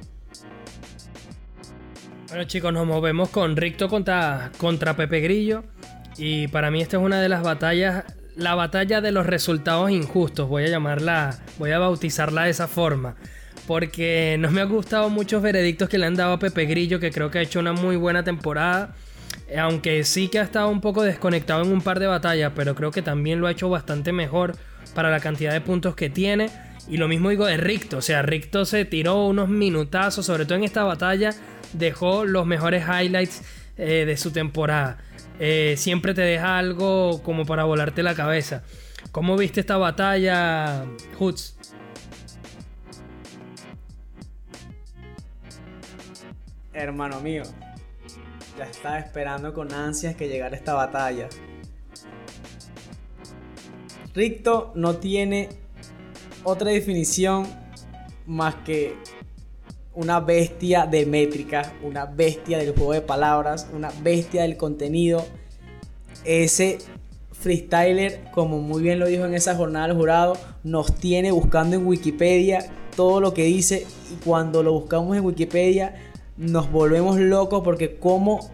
Bueno 2.36 2.50
chicos, 2.50 2.74
nos 2.74 2.86
movemos 2.86 3.30
con 3.30 3.56
Ricto 3.56 3.88
contra, 3.88 4.52
contra 4.58 4.98
Pepe 4.98 5.22
Grillo. 5.22 5.64
Y 6.18 6.50
para 6.50 6.70
mí 6.70 6.82
esta 6.82 6.98
es 6.98 7.04
una 7.04 7.22
de 7.22 7.30
las 7.30 7.44
batallas, 7.44 8.04
la 8.36 8.56
batalla 8.56 9.00
de 9.00 9.14
los 9.14 9.26
resultados 9.26 9.90
injustos, 9.90 10.50
voy 10.50 10.66
a 10.66 10.68
llamarla, 10.68 11.40
voy 11.58 11.72
a 11.72 11.80
bautizarla 11.80 12.44
de 12.44 12.50
esa 12.50 12.68
forma. 12.68 13.16
Porque 13.68 14.36
no 14.38 14.52
me 14.52 14.60
ha 14.60 14.66
gustado 14.66 15.10
muchos 15.10 15.42
veredictos 15.42 15.88
que 15.88 15.98
le 15.98 16.08
han 16.08 16.16
dado 16.16 16.34
a 16.34 16.40
Pepe 16.40 16.66
Grillo, 16.66 17.00
que 17.00 17.10
creo 17.10 17.32
que 17.32 17.40
ha 17.40 17.42
hecho 17.42 17.62
una 17.62 17.72
muy 17.72 17.96
buena 17.96 18.26
temporada. 18.26 18.96
Aunque 19.58 20.04
sí 20.04 20.28
que 20.28 20.40
ha 20.40 20.44
estado 20.44 20.68
un 20.68 20.82
poco 20.82 21.04
desconectado 21.04 21.64
en 21.64 21.72
un 21.72 21.80
par 21.80 22.02
de 22.02 22.08
batallas, 22.08 22.52
pero 22.54 22.76
creo 22.76 22.92
que 22.92 23.02
también 23.02 23.40
lo 23.40 23.48
ha 23.48 23.52
hecho 23.52 23.70
bastante 23.70 24.12
mejor 24.12 24.58
para 24.94 25.10
la 25.10 25.22
cantidad 25.22 25.54
de 25.54 25.62
puntos 25.62 25.96
que 25.96 26.10
tiene. 26.10 26.50
Y 26.90 26.98
lo 26.98 27.08
mismo 27.08 27.30
digo 27.30 27.46
de 27.46 27.56
Ricto, 27.56 27.98
o 27.98 28.02
sea, 28.02 28.22
Ricto 28.22 28.66
se 28.66 28.84
tiró 28.84 29.26
unos 29.26 29.48
minutazos, 29.48 30.26
sobre 30.26 30.46
todo 30.46 30.58
en 30.58 30.66
esta 30.66 30.84
batalla, 30.84 31.34
dejó 31.74 32.26
los 32.26 32.46
mejores 32.46 32.84
highlights 32.88 33.44
eh, 33.78 34.06
de 34.06 34.18
su 34.18 34.32
temporada. 34.32 34.98
Eh, 35.40 35.76
siempre 35.78 36.14
te 36.14 36.22
deja 36.22 36.58
algo 36.58 37.22
como 37.24 37.46
para 37.46 37.64
volarte 37.66 38.04
la 38.04 38.16
cabeza. 38.16 38.64
¿Cómo 39.12 39.38
viste 39.38 39.60
esta 39.60 39.78
batalla, 39.78 40.86
Hoots? 41.20 41.58
Hermano 46.74 47.22
mío, 47.22 47.44
ya 48.58 48.66
estaba 48.66 49.00
esperando 49.00 49.54
con 49.54 49.74
ansias 49.74 50.16
que 50.16 50.28
llegara 50.28 50.56
esta 50.56 50.74
batalla. 50.74 51.30
Ricto 54.14 54.72
no 54.76 54.96
tiene 54.98 55.50
otra 56.44 56.72
definición 56.72 57.48
más 58.26 58.56
que 58.66 58.98
una 59.96 60.20
bestia 60.20 60.86
de 60.86 61.06
métrica, 61.06 61.74
una 61.82 62.06
bestia 62.06 62.58
del 62.58 62.76
juego 62.76 62.94
de 62.94 63.02
palabras, 63.02 63.68
una 63.74 63.92
bestia 64.04 64.44
del 64.44 64.58
contenido. 64.58 65.26
Ese 66.24 66.80
freestyler, 67.32 68.24
como 68.32 68.60
muy 68.60 68.82
bien 68.82 69.00
lo 69.00 69.08
dijo 69.08 69.26
en 69.26 69.34
esa 69.34 69.56
jornada 69.56 69.88
del 69.88 69.98
jurado, 69.98 70.38
nos 70.64 70.96
tiene 70.96 71.32
buscando 71.32 71.76
en 71.76 71.86
Wikipedia 71.86 72.66
todo 72.96 73.20
lo 73.20 73.34
que 73.34 73.44
dice 73.44 73.86
y 74.12 74.24
cuando 74.24 74.64
lo 74.64 74.74
buscamos 74.74 75.16
en 75.16 75.26
Wikipedia 75.26 75.96
nos 76.38 76.72
volvemos 76.72 77.18
locos 77.18 77.62
porque 77.64 77.98
cómo, 77.98 78.50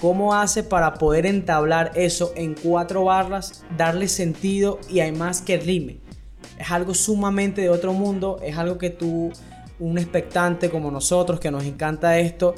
cómo 0.00 0.34
hace 0.34 0.62
para 0.62 0.94
poder 0.94 1.26
entablar 1.26 1.92
eso 1.94 2.32
en 2.36 2.54
cuatro 2.54 3.04
barras, 3.04 3.64
darle 3.76 4.08
sentido 4.08 4.78
y 4.88 5.00
además 5.00 5.42
que 5.42 5.58
rime. 5.58 5.98
Es 6.58 6.70
algo 6.70 6.94
sumamente 6.94 7.60
de 7.60 7.68
otro 7.68 7.92
mundo, 7.92 8.38
es 8.42 8.56
algo 8.56 8.78
que 8.78 8.88
tú 8.88 9.32
un 9.78 9.98
expectante 9.98 10.70
como 10.70 10.90
nosotros 10.90 11.40
que 11.40 11.50
nos 11.50 11.64
encanta 11.64 12.18
esto, 12.18 12.54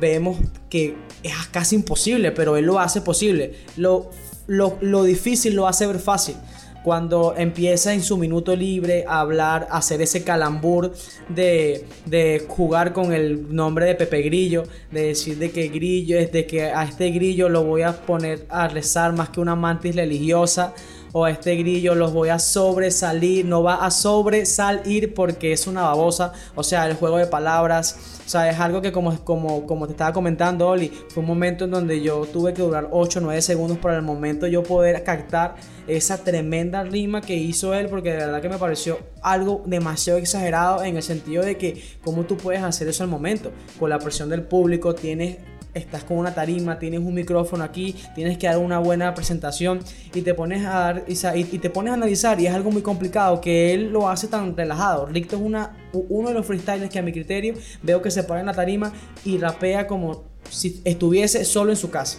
vemos 0.00 0.38
que 0.68 0.96
es 1.22 1.34
casi 1.50 1.76
imposible, 1.76 2.32
pero 2.32 2.56
él 2.56 2.66
lo 2.66 2.78
hace 2.78 3.00
posible. 3.00 3.54
Lo, 3.76 4.10
lo, 4.46 5.02
difícil 5.04 5.54
lo 5.54 5.66
hace 5.66 5.86
ver 5.86 5.98
fácil 5.98 6.36
cuando 6.84 7.34
empieza 7.36 7.92
en 7.92 8.02
su 8.02 8.16
minuto 8.16 8.54
libre 8.54 9.04
a 9.06 9.20
hablar, 9.20 9.66
a 9.70 9.78
hacer 9.78 10.00
ese 10.00 10.22
calambur 10.22 10.92
de, 11.28 11.84
de, 12.06 12.44
jugar 12.48 12.92
con 12.92 13.12
el 13.12 13.54
nombre 13.54 13.84
de 13.84 13.94
Pepe 13.94 14.22
Grillo, 14.22 14.62
de 14.90 15.08
decir 15.08 15.38
de 15.38 15.50
que 15.50 15.68
Grillo 15.68 16.18
es 16.18 16.32
de 16.32 16.46
que 16.46 16.64
a 16.64 16.84
este 16.84 17.10
Grillo 17.10 17.48
lo 17.48 17.64
voy 17.64 17.82
a 17.82 17.92
poner 17.92 18.46
a 18.48 18.68
rezar 18.68 19.12
más 19.12 19.30
que 19.30 19.40
una 19.40 19.56
mantis 19.56 19.96
religiosa 19.96 20.72
o 21.12 21.24
a 21.24 21.30
este 21.30 21.56
grillo 21.56 21.94
los 21.94 22.12
voy 22.12 22.28
a 22.28 22.38
sobresalir, 22.38 23.44
no 23.44 23.62
va 23.62 23.84
a 23.84 23.90
sobresalir 23.90 25.14
porque 25.14 25.52
es 25.52 25.66
una 25.66 25.82
babosa, 25.82 26.32
o 26.54 26.62
sea, 26.62 26.86
el 26.86 26.94
juego 26.94 27.18
de 27.18 27.26
palabras, 27.26 28.18
o 28.26 28.28
sea, 28.28 28.50
es 28.50 28.58
algo 28.60 28.82
que 28.82 28.92
como, 28.92 29.24
como, 29.24 29.66
como 29.66 29.86
te 29.86 29.92
estaba 29.92 30.12
comentando, 30.12 30.68
Oli, 30.68 30.88
fue 31.08 31.22
un 31.22 31.26
momento 31.26 31.64
en 31.64 31.70
donde 31.70 32.02
yo 32.02 32.26
tuve 32.26 32.52
que 32.52 32.62
durar 32.62 32.88
8 32.90 33.18
o 33.18 33.22
9 33.22 33.42
segundos 33.42 33.78
para 33.78 33.96
el 33.96 34.02
momento 34.02 34.46
yo 34.46 34.62
poder 34.62 35.02
captar 35.02 35.56
esa 35.86 36.22
tremenda 36.22 36.82
rima 36.84 37.20
que 37.22 37.34
hizo 37.34 37.74
él, 37.74 37.88
porque 37.88 38.10
de 38.10 38.18
verdad 38.18 38.42
que 38.42 38.48
me 38.48 38.58
pareció 38.58 38.98
algo 39.22 39.62
demasiado 39.66 40.18
exagerado 40.18 40.84
en 40.84 40.96
el 40.96 41.02
sentido 41.02 41.42
de 41.42 41.56
que 41.56 41.82
cómo 42.04 42.24
tú 42.24 42.36
puedes 42.36 42.62
hacer 42.62 42.88
eso 42.88 43.02
al 43.02 43.08
momento, 43.08 43.52
con 43.78 43.90
la 43.90 43.98
presión 43.98 44.28
del 44.28 44.42
público, 44.42 44.94
tienes 44.94 45.38
estás 45.74 46.04
con 46.04 46.18
una 46.18 46.34
tarima, 46.34 46.78
tienes 46.78 47.00
un 47.00 47.14
micrófono 47.14 47.64
aquí, 47.64 47.94
tienes 48.14 48.38
que 48.38 48.46
dar 48.46 48.58
una 48.58 48.78
buena 48.78 49.14
presentación 49.14 49.80
y 50.14 50.22
te 50.22 50.34
pones 50.34 50.64
a 50.64 50.70
dar 50.70 51.04
y, 51.06 51.44
te 51.44 51.70
pones 51.70 51.90
a 51.90 51.94
analizar 51.94 52.40
y 52.40 52.46
es 52.46 52.54
algo 52.54 52.70
muy 52.70 52.82
complicado 52.82 53.40
que 53.40 53.74
él 53.74 53.92
lo 53.92 54.08
hace 54.08 54.28
tan 54.28 54.56
relajado. 54.56 55.06
Ricto 55.06 55.36
es 55.36 55.42
una, 55.42 55.76
uno 55.92 56.28
de 56.28 56.34
los 56.34 56.46
freestylers 56.46 56.90
que 56.90 56.98
a 56.98 57.02
mi 57.02 57.12
criterio 57.12 57.54
veo 57.82 58.02
que 58.02 58.10
se 58.10 58.24
pone 58.24 58.40
en 58.40 58.46
la 58.46 58.54
tarima 58.54 58.92
y 59.24 59.38
rapea 59.38 59.86
como 59.86 60.24
si 60.50 60.80
estuviese 60.84 61.44
solo 61.44 61.70
en 61.70 61.76
su 61.76 61.90
casa. 61.90 62.18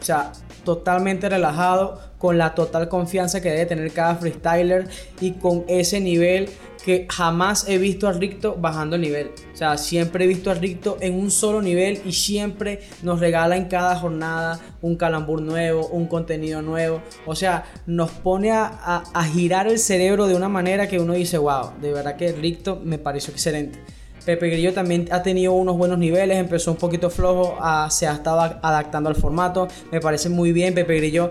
O 0.00 0.04
sea, 0.04 0.32
totalmente 0.66 1.30
relajado, 1.30 1.98
con 2.18 2.36
la 2.36 2.54
total 2.54 2.88
confianza 2.88 3.40
que 3.40 3.50
debe 3.50 3.66
tener 3.66 3.90
cada 3.92 4.16
freestyler 4.16 4.88
y 5.20 5.32
con 5.32 5.64
ese 5.68 6.00
nivel 6.00 6.50
que 6.84 7.06
jamás 7.10 7.68
he 7.68 7.78
visto 7.78 8.06
a 8.06 8.12
Ricto 8.12 8.56
bajando 8.56 8.96
el 8.96 9.02
nivel. 9.02 9.30
O 9.52 9.56
sea, 9.56 9.76
siempre 9.78 10.24
he 10.24 10.28
visto 10.28 10.50
a 10.50 10.54
Ricto 10.54 10.98
en 11.00 11.14
un 11.14 11.30
solo 11.30 11.62
nivel 11.62 12.00
y 12.04 12.12
siempre 12.12 12.80
nos 13.02 13.20
regala 13.20 13.56
en 13.56 13.66
cada 13.66 13.96
jornada 13.96 14.60
un 14.82 14.96
calambur 14.96 15.40
nuevo, 15.40 15.88
un 15.88 16.06
contenido 16.06 16.62
nuevo. 16.62 17.02
O 17.26 17.34
sea, 17.34 17.64
nos 17.86 18.10
pone 18.10 18.50
a, 18.52 19.02
girar 19.32 19.66
el 19.66 19.78
cerebro 19.78 20.26
de 20.26 20.34
una 20.34 20.48
manera 20.48 20.88
que 20.88 21.00
uno 21.00 21.14
dice, 21.14 21.38
wow, 21.38 21.72
de 21.80 21.92
verdad 21.92 22.16
que 22.16 22.32
Ricto 22.32 22.80
me 22.84 22.98
pareció 22.98 23.32
excelente. 23.32 23.80
Pepe 24.26 24.50
Grillo 24.50 24.74
también 24.74 25.08
ha 25.12 25.22
tenido 25.22 25.52
unos 25.52 25.78
buenos 25.78 25.98
niveles, 25.98 26.36
empezó 26.36 26.72
un 26.72 26.76
poquito 26.76 27.10
flojo, 27.10 27.56
se 27.90 28.08
ha 28.08 28.12
estado 28.12 28.40
adaptando 28.40 29.08
al 29.08 29.14
formato, 29.14 29.68
me 29.92 30.00
parece 30.00 30.28
muy 30.28 30.50
bien. 30.52 30.74
Pepe 30.74 30.96
Grillo 30.96 31.30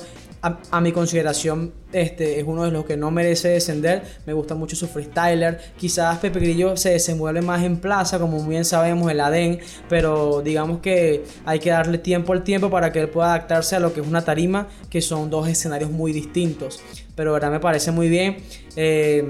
a, 0.71 0.79
mi 0.79 0.91
consideración, 0.91 1.73
este 1.91 2.39
es 2.39 2.45
uno 2.47 2.63
de 2.63 2.71
los 2.71 2.85
que 2.85 2.95
no 2.95 3.11
merece 3.11 3.49
descender. 3.49 4.03
Me 4.25 4.33
gusta 4.33 4.55
mucho 4.55 4.75
su 4.75 4.87
freestyler. 4.87 5.59
Quizás 5.77 6.19
Pepe 6.19 6.39
Grillo 6.39 6.77
se 6.77 6.91
desenvuelve 6.91 7.41
más 7.41 7.63
en 7.63 7.77
plaza, 7.77 8.17
como 8.17 8.39
muy 8.39 8.51
bien 8.51 8.63
sabemos, 8.63 9.11
el 9.11 9.19
ADEN, 9.19 9.59
pero 9.89 10.41
digamos 10.41 10.79
que 10.79 11.25
hay 11.45 11.59
que 11.59 11.71
darle 11.71 11.97
tiempo 11.97 12.31
al 12.31 12.43
tiempo 12.43 12.69
para 12.69 12.91
que 12.91 13.01
él 13.01 13.09
pueda 13.09 13.33
adaptarse 13.33 13.75
a 13.75 13.79
lo 13.79 13.91
que 13.91 14.01
es 14.01 14.07
una 14.07 14.23
tarima, 14.23 14.67
que 14.89 15.01
son 15.01 15.29
dos 15.29 15.49
escenarios 15.49 15.89
muy 15.91 16.13
distintos. 16.13 16.81
Pero 17.15 17.33
verdad 17.33 17.51
me 17.51 17.59
parece 17.59 17.91
muy 17.91 18.07
bien. 18.07 18.37
Eh, 18.75 19.25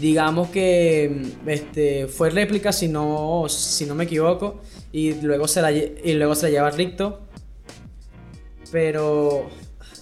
digamos 0.00 0.48
que 0.48 1.22
este, 1.46 2.06
fue 2.06 2.30
réplica, 2.30 2.72
si 2.72 2.88
no, 2.88 3.46
si 3.48 3.86
no 3.86 3.94
me 3.94 4.04
equivoco, 4.04 4.60
y 4.92 5.14
luego 5.20 5.48
se 5.48 5.62
la, 5.62 5.72
y 5.72 6.14
luego 6.14 6.34
se 6.34 6.46
la 6.46 6.50
lleva 6.50 6.70
Ricto. 6.70 7.20
Pero 8.70 9.48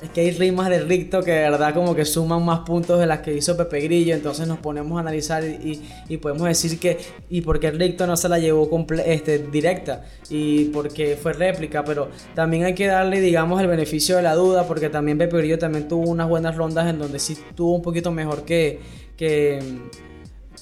es 0.02 0.10
que 0.10 0.20
hay 0.20 0.30
rimas 0.32 0.68
de 0.68 0.80
Ricto 0.80 1.22
que 1.22 1.32
de 1.32 1.50
verdad 1.50 1.74
como 1.74 1.94
que 1.94 2.04
suman 2.04 2.44
más 2.44 2.60
puntos 2.60 3.00
de 3.00 3.06
las 3.06 3.20
que 3.20 3.34
hizo 3.34 3.56
Pepe 3.56 3.80
Grillo, 3.80 4.14
entonces 4.14 4.46
nos 4.46 4.58
ponemos 4.58 4.96
a 4.98 5.00
analizar 5.00 5.44
y, 5.44 6.16
podemos 6.18 6.46
decir 6.48 6.78
que 6.78 6.98
y 7.28 7.40
porque 7.42 7.70
Ricto 7.70 8.06
no 8.06 8.16
se 8.16 8.28
la 8.28 8.38
llevó 8.38 8.68
este, 9.04 9.38
directa 9.38 10.04
y 10.30 10.66
porque 10.66 11.16
fue 11.16 11.32
réplica, 11.32 11.84
pero 11.84 12.08
también 12.34 12.64
hay 12.64 12.74
que 12.74 12.86
darle 12.86 13.20
digamos 13.20 13.60
el 13.60 13.68
beneficio 13.68 14.16
de 14.16 14.22
la 14.22 14.34
duda 14.34 14.66
porque 14.66 14.88
también 14.88 15.18
Pepe 15.18 15.36
Grillo 15.38 15.58
también 15.58 15.88
tuvo 15.88 16.10
unas 16.10 16.28
buenas 16.28 16.56
rondas 16.56 16.88
en 16.88 16.98
donde 16.98 17.18
sí 17.18 17.36
tuvo 17.54 17.74
un 17.74 17.82
poquito 17.82 18.10
mejor 18.10 18.44
que, 18.44 18.80
que 19.16 19.58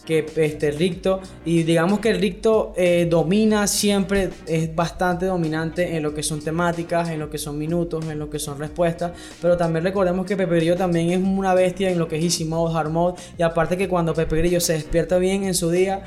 que 0.07 0.26
este 0.36 0.70
Ricto 0.70 1.20
y 1.44 1.62
digamos 1.62 2.00
que 2.00 2.11
el 2.11 2.20
Ricto 2.20 2.72
eh, 2.76 3.07
domina 3.09 3.66
siempre 3.66 4.30
es 4.46 4.74
bastante 4.74 5.26
dominante 5.26 5.96
en 5.96 6.02
lo 6.02 6.12
que 6.12 6.22
son 6.22 6.42
temáticas 6.42 7.09
en 7.09 7.18
lo 7.18 7.30
que 7.30 7.38
son 7.38 7.59
minutos 7.59 8.05
en 8.09 8.18
lo 8.18 8.30
que 8.30 8.38
son 8.38 8.59
respuestas. 8.59 9.12
Pero 9.40 9.57
también 9.57 9.84
recordemos 9.84 10.26
que 10.26 10.36
Pepe 10.36 10.57
Grillo 10.57 10.76
también 10.76 11.11
es 11.11 11.18
una 11.18 11.55
bestia 11.55 11.90
en 11.90 11.98
lo 11.98 12.09
que 12.09 12.16
es 12.16 12.24
easy 12.24 12.44
mode 12.44 12.76
hard 12.76 12.90
mode. 12.90 13.20
Y 13.38 13.42
aparte 13.42 13.76
que 13.76 13.88
cuando 13.88 14.14
Pepe 14.14 14.36
Grillo 14.36 14.61
se 14.61 14.74
despierta 14.74 15.18
bien 15.18 15.44
en 15.44 15.55
su 15.55 15.70
día 15.70 16.02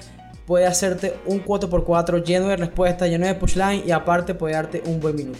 puede 0.45 0.65
hacerte 0.65 1.13
un 1.25 1.43
4x4 1.43 2.23
lleno 2.23 2.47
de 2.47 2.57
respuestas, 2.57 3.09
lleno 3.09 3.27
de 3.27 3.35
pushline 3.35 3.83
y 3.85 3.91
aparte 3.91 4.33
puede 4.33 4.53
darte 4.53 4.81
un 4.85 4.99
buen 4.99 5.15
minuto. 5.15 5.39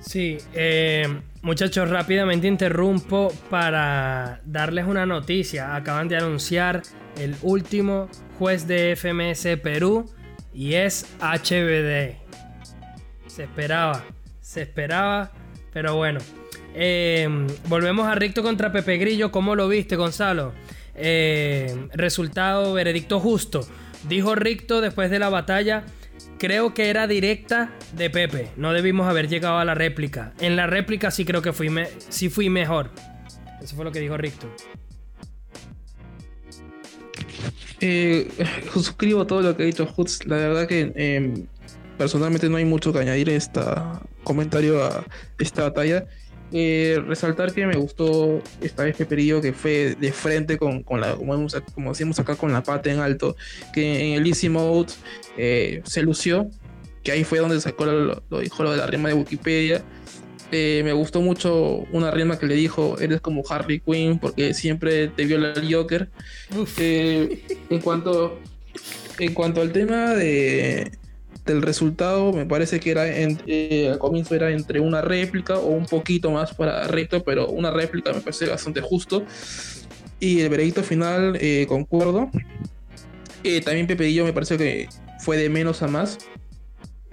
Sí, 0.00 0.38
eh, 0.54 1.20
muchachos, 1.46 1.88
rápidamente 1.88 2.48
interrumpo 2.48 3.32
para 3.48 4.40
darles 4.44 4.84
una 4.84 5.06
noticia. 5.06 5.76
Acaban 5.76 6.08
de 6.08 6.16
anunciar 6.16 6.82
el 7.20 7.36
último 7.40 8.08
juez 8.36 8.66
de 8.66 8.96
FMS 8.96 9.56
Perú 9.62 10.10
y 10.52 10.74
es 10.74 11.06
HBD. 11.20 12.16
Se 13.28 13.44
esperaba, 13.44 14.04
se 14.40 14.62
esperaba, 14.62 15.30
pero 15.72 15.94
bueno. 15.94 16.18
Eh, 16.74 17.28
volvemos 17.68 18.08
a 18.08 18.16
Ricto 18.16 18.42
contra 18.42 18.72
Pepe 18.72 18.96
Grillo. 18.96 19.30
¿Cómo 19.30 19.54
lo 19.54 19.68
viste, 19.68 19.94
Gonzalo? 19.94 20.52
Eh, 20.96 21.88
resultado, 21.92 22.72
veredicto 22.74 23.20
justo. 23.20 23.60
Dijo 24.08 24.34
Ricto 24.34 24.80
después 24.80 25.12
de 25.12 25.20
la 25.20 25.28
batalla 25.28 25.84
Creo 26.38 26.74
que 26.74 26.90
era 26.90 27.06
directa 27.06 27.72
de 27.92 28.10
Pepe. 28.10 28.48
No 28.56 28.72
debimos 28.72 29.08
haber 29.08 29.28
llegado 29.28 29.58
a 29.58 29.64
la 29.64 29.74
réplica. 29.74 30.34
En 30.40 30.56
la 30.56 30.66
réplica 30.66 31.10
sí 31.10 31.24
creo 31.24 31.40
que 31.40 31.52
fui, 31.52 31.70
sí 32.10 32.28
fui 32.28 32.50
mejor. 32.50 32.90
Eso 33.62 33.74
fue 33.74 33.84
lo 33.84 33.92
que 33.92 34.00
dijo 34.00 34.16
Ricto. 34.16 34.46
Eh, 37.80 38.28
suscribo 38.72 39.26
todo 39.26 39.42
lo 39.42 39.56
que 39.56 39.62
ha 39.62 39.66
dicho 39.66 39.88
Hutz. 39.96 40.26
La 40.26 40.36
verdad 40.36 40.66
que 40.66 40.92
em, 40.94 41.46
personalmente 41.96 42.48
no 42.48 42.56
hay 42.56 42.64
mucho 42.64 42.92
que 42.92 42.98
añadir 42.98 43.30
en 43.30 43.36
este 43.36 43.60
comentario 44.22 44.84
a 44.84 45.04
esta 45.38 45.62
batalla. 45.62 46.06
Eh, 46.52 47.02
resaltar 47.06 47.52
que 47.52 47.66
me 47.66 47.74
gustó 47.74 48.40
esta 48.60 48.84
vez 48.84 48.96
Peperillo 48.96 49.40
que 49.40 49.52
fue 49.52 49.96
de 49.98 50.12
frente 50.12 50.58
con, 50.58 50.84
la, 51.00 51.16
como, 51.16 51.48
como, 51.74 51.90
decimos 51.90 52.20
acá, 52.20 52.36
con 52.36 52.52
la 52.52 52.62
pata 52.62 52.90
en 52.90 53.00
alto, 53.00 53.36
que 53.74 54.12
en 54.12 54.20
el 54.20 54.26
Easy 54.26 54.48
Mode 54.48 54.92
eh, 55.36 55.82
se 55.84 56.02
lució, 56.02 56.48
que 57.02 57.10
ahí 57.12 57.24
fue 57.24 57.40
donde 57.40 57.60
sacó 57.60 57.86
lo, 57.86 58.22
dijo 58.40 58.62
lo 58.62 58.70
de 58.70 58.76
la 58.76 58.86
rima 58.86 59.08
de 59.08 59.14
Wikipedia. 59.14 59.82
Eh, 60.52 60.82
me 60.84 60.92
gustó 60.92 61.20
mucho 61.20 61.84
una 61.90 62.12
rima 62.12 62.38
que 62.38 62.46
le 62.46 62.54
dijo, 62.54 62.96
eres 63.00 63.20
como 63.20 63.42
Harley 63.48 63.80
Quinn 63.80 64.20
porque 64.20 64.54
siempre 64.54 65.08
te 65.08 65.24
viola 65.24 65.52
el 65.52 65.74
Joker. 65.74 66.08
en, 66.78 67.80
cuanto, 67.80 68.38
en 69.18 69.34
cuanto 69.34 69.60
al 69.60 69.72
tema 69.72 70.14
de, 70.14 70.92
del 71.46 71.62
resultado, 71.62 72.32
me 72.32 72.44
parece 72.44 72.80
que 72.80 72.90
era 72.90 73.04
eh, 73.06 73.88
al 73.90 73.98
comienzo 73.98 74.34
era 74.34 74.50
entre 74.50 74.80
una 74.80 75.00
réplica 75.00 75.58
o 75.58 75.68
un 75.68 75.86
poquito 75.86 76.30
más 76.30 76.54
para 76.54 76.86
recto, 76.88 77.22
pero 77.22 77.48
una 77.48 77.70
réplica 77.70 78.12
me 78.12 78.20
parece 78.20 78.46
bastante 78.46 78.80
justo. 78.80 79.24
Y 80.18 80.40
el 80.40 80.48
veredicto 80.48 80.82
final, 80.82 81.36
eh, 81.40 81.66
concuerdo. 81.68 82.30
Eh, 83.44 83.60
también 83.60 83.86
Pepe 83.86 84.22
me 84.22 84.32
parece 84.32 84.56
que 84.56 84.88
fue 85.20 85.36
de 85.36 85.48
menos 85.48 85.82
a 85.82 85.88
más. 85.88 86.18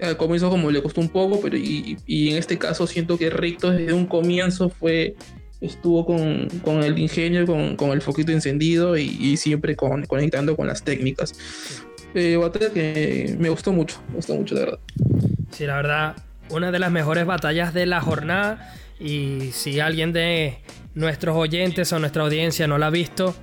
Al 0.00 0.16
comienzo 0.16 0.50
como 0.50 0.70
le 0.70 0.82
costó 0.82 1.00
un 1.00 1.08
poco, 1.08 1.40
pero 1.40 1.56
y, 1.56 1.96
en 2.06 2.36
este 2.36 2.58
caso 2.58 2.86
siento 2.86 3.16
que 3.16 3.30
Recto 3.30 3.70
desde 3.70 3.92
un 3.92 4.06
comienzo 4.06 4.68
fue 4.68 5.14
estuvo 5.60 6.04
con, 6.04 6.48
con 6.62 6.82
el 6.82 6.98
ingenio, 6.98 7.46
con, 7.46 7.76
con, 7.76 7.90
el 7.90 8.02
foquito 8.02 8.32
encendido 8.32 8.98
y, 8.98 9.04
y 9.04 9.36
siempre 9.38 9.76
con, 9.76 10.04
conectando 10.04 10.56
con 10.56 10.66
las 10.66 10.82
técnicas 10.82 11.34
eh, 12.14 12.36
batalla 12.36 12.72
que 12.72 13.36
me 13.38 13.48
gustó 13.48 13.72
mucho, 13.72 14.00
me 14.08 14.16
gustó 14.16 14.34
mucho, 14.34 14.54
de 14.54 14.60
verdad. 14.62 14.78
Sí, 15.50 15.66
la 15.66 15.76
verdad, 15.76 16.16
una 16.50 16.70
de 16.70 16.78
las 16.78 16.90
mejores 16.90 17.26
batallas 17.26 17.74
de 17.74 17.86
la 17.86 18.00
jornada. 18.00 18.74
Y 19.00 19.50
si 19.52 19.80
alguien 19.80 20.12
de 20.12 20.58
nuestros 20.94 21.36
oyentes 21.36 21.92
o 21.92 21.98
nuestra 21.98 22.22
audiencia 22.22 22.66
no 22.66 22.78
la 22.78 22.86
ha 22.86 22.90
visto, 22.90 23.34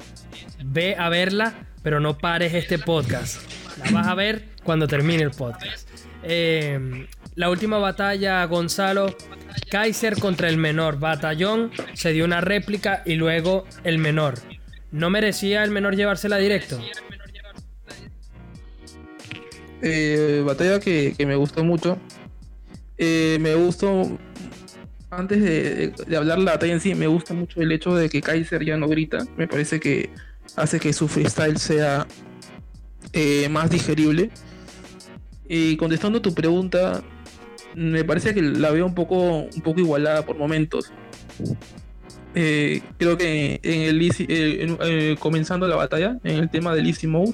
ve 0.64 0.96
a 0.98 1.10
verla, 1.10 1.68
pero 1.84 2.00
no 2.00 2.18
pares 2.18 2.54
este 2.54 2.80
podcast. 2.80 3.42
La 3.84 3.92
vas 3.92 4.08
a 4.08 4.16
ver 4.16 4.46
cuando 4.64 4.88
termine 4.88 5.24
el 5.24 5.32
podcast. 5.32 5.90
Eh, 6.24 7.08
la 7.36 7.50
última 7.50 7.78
batalla, 7.78 8.44
Gonzalo, 8.46 9.16
Kaiser 9.70 10.20
contra 10.20 10.50
el 10.50 10.58
menor. 10.58 11.00
Batallón 11.00 11.72
se 11.94 12.12
dio 12.12 12.26
una 12.26 12.42
réplica 12.42 13.04
y 13.06 13.16
luego 13.16 13.66
el 13.84 13.98
menor. 13.98 14.36
¿No 14.92 15.10
merecía 15.10 15.64
el 15.64 15.72
menor 15.72 15.96
llevársela 15.96 16.38
directo? 16.38 16.80
Eh, 19.82 20.44
batalla 20.46 20.80
que, 20.80 21.16
me 21.26 21.36
gustó 21.36 21.64
mucho. 21.64 21.98
Eh, 22.98 23.38
me 23.42 23.56
gustó, 23.56 24.18
antes 25.10 25.42
de, 25.42 25.94
hablar 26.16 26.38
de 26.38 26.44
la 26.46 26.52
batalla 26.52 26.74
en 26.74 26.82
sí, 26.82 26.94
me 26.94 27.08
gusta 27.08 27.34
mucho 27.34 27.62
el 27.62 27.72
hecho 27.72 27.96
de 27.96 28.10
que 28.10 28.22
Kaiser 28.22 28.64
ya 28.64 28.78
no 28.78 28.88
grita. 28.88 29.26
Me 29.38 29.48
parece 29.48 29.80
que 29.80 30.10
hace 30.56 30.80
que 30.80 30.94
su 30.94 31.08
freestyle 31.08 31.58
sea 31.58 32.08
eh, 33.14 33.50
más 33.50 33.70
digerible. 33.70 34.30
Y 35.48 35.76
contestando 35.78 36.22
tu 36.22 36.34
pregunta, 36.34 37.04
me 37.76 38.04
parece 38.06 38.34
que 38.34 38.42
la 38.42 38.72
veo 38.72 38.86
un 38.86 38.96
poco, 38.96 39.44
un 39.44 39.62
poco 39.64 39.80
igualada 39.80 40.26
por 40.26 40.38
momentos. 40.38 40.94
creo 42.34 43.18
que 43.18 43.60
en 43.64 43.82
el 43.82 45.18
comenzando 45.18 45.68
la 45.68 45.76
batalla, 45.76 46.20
en 46.24 46.38
el 46.38 46.50
tema 46.50 46.74
del 46.74 46.88
Easy 46.88 47.08
Mode, 47.08 47.34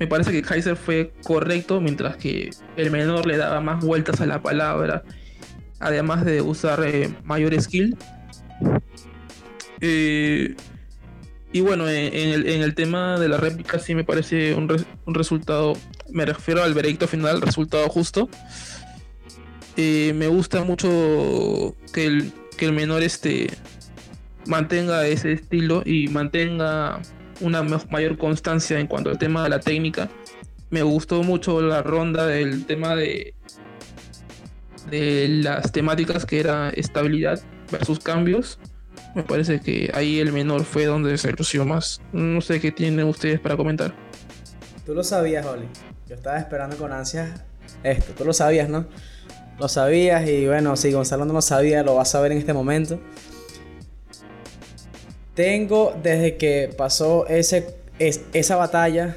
me 0.00 0.06
parece 0.06 0.32
que 0.32 0.40
Kaiser 0.40 0.76
fue 0.76 1.12
correcto, 1.22 1.78
mientras 1.78 2.16
que 2.16 2.48
el 2.76 2.90
menor 2.90 3.26
le 3.26 3.36
daba 3.36 3.60
más 3.60 3.84
vueltas 3.84 4.22
a 4.22 4.26
la 4.26 4.40
palabra, 4.42 5.04
además 5.78 6.24
de 6.24 6.40
usar 6.40 6.82
eh, 6.86 7.14
mayor 7.22 7.60
skill. 7.60 7.98
Eh, 9.82 10.56
y 11.52 11.60
bueno, 11.60 11.86
en 11.86 12.62
el, 12.62 12.74
tema 12.74 13.18
de 13.18 13.28
la 13.28 13.36
réplica 13.36 13.78
sí 13.78 13.94
me 13.94 14.04
parece 14.04 14.54
un, 14.54 14.68
resultado, 15.14 15.74
me 16.10 16.24
refiero 16.24 16.62
al 16.62 16.72
veredicto 16.72 17.06
final, 17.06 17.42
resultado 17.42 17.86
justo. 17.90 18.30
Eh, 19.76 20.14
me 20.16 20.28
gusta 20.28 20.64
mucho 20.64 21.76
que 21.92 22.06
el, 22.06 22.32
que 22.56 22.64
el 22.64 22.72
menor 22.72 23.02
este 23.02 23.50
mantenga 24.46 25.06
ese 25.06 25.32
estilo 25.32 25.82
y 25.84 26.08
mantenga 26.08 27.02
una 27.40 27.62
mayor 27.62 28.18
constancia 28.18 28.78
en 28.78 28.86
cuanto 28.86 29.10
al 29.10 29.18
tema 29.18 29.42
de 29.42 29.50
la 29.50 29.60
técnica. 29.60 30.08
Me 30.70 30.82
gustó 30.82 31.22
mucho 31.22 31.60
la 31.60 31.82
ronda 31.82 32.26
del 32.26 32.64
tema 32.66 32.94
de, 32.94 33.34
de 34.90 35.28
las 35.28 35.72
temáticas 35.72 36.26
que 36.26 36.40
era 36.40 36.70
estabilidad 36.70 37.40
versus 37.70 37.98
cambios. 37.98 38.58
Me 39.14 39.22
parece 39.24 39.60
que 39.60 39.90
ahí 39.94 40.20
el 40.20 40.32
menor 40.32 40.64
fue 40.64 40.86
donde 40.86 41.18
se 41.18 41.32
lució 41.32 41.64
más. 41.64 42.00
No 42.12 42.40
sé 42.40 42.60
qué 42.60 42.70
tienen 42.70 43.06
ustedes 43.06 43.40
para 43.40 43.56
comentar. 43.56 43.94
Tú 44.86 44.94
lo 44.94 45.02
sabías, 45.02 45.44
Oli. 45.46 45.66
Yo 46.08 46.14
estaba 46.14 46.38
esperando 46.38 46.76
con 46.76 46.92
ansias 46.92 47.42
esto. 47.82 48.12
Tú 48.16 48.24
lo 48.24 48.32
sabías, 48.32 48.68
¿no? 48.68 48.86
Lo 49.58 49.68
sabías 49.68 50.26
y 50.28 50.46
bueno, 50.46 50.76
si 50.76 50.92
Gonzalo 50.92 51.24
no 51.24 51.32
lo 51.34 51.42
sabía, 51.42 51.82
lo 51.82 51.94
vas 51.94 52.14
a 52.14 52.20
ver 52.20 52.32
en 52.32 52.38
este 52.38 52.52
momento. 52.52 53.00
Tengo 55.40 55.94
desde 56.02 56.36
que 56.36 56.68
pasó 56.76 57.26
ese, 57.26 57.74
esa 57.98 58.56
batalla 58.56 59.16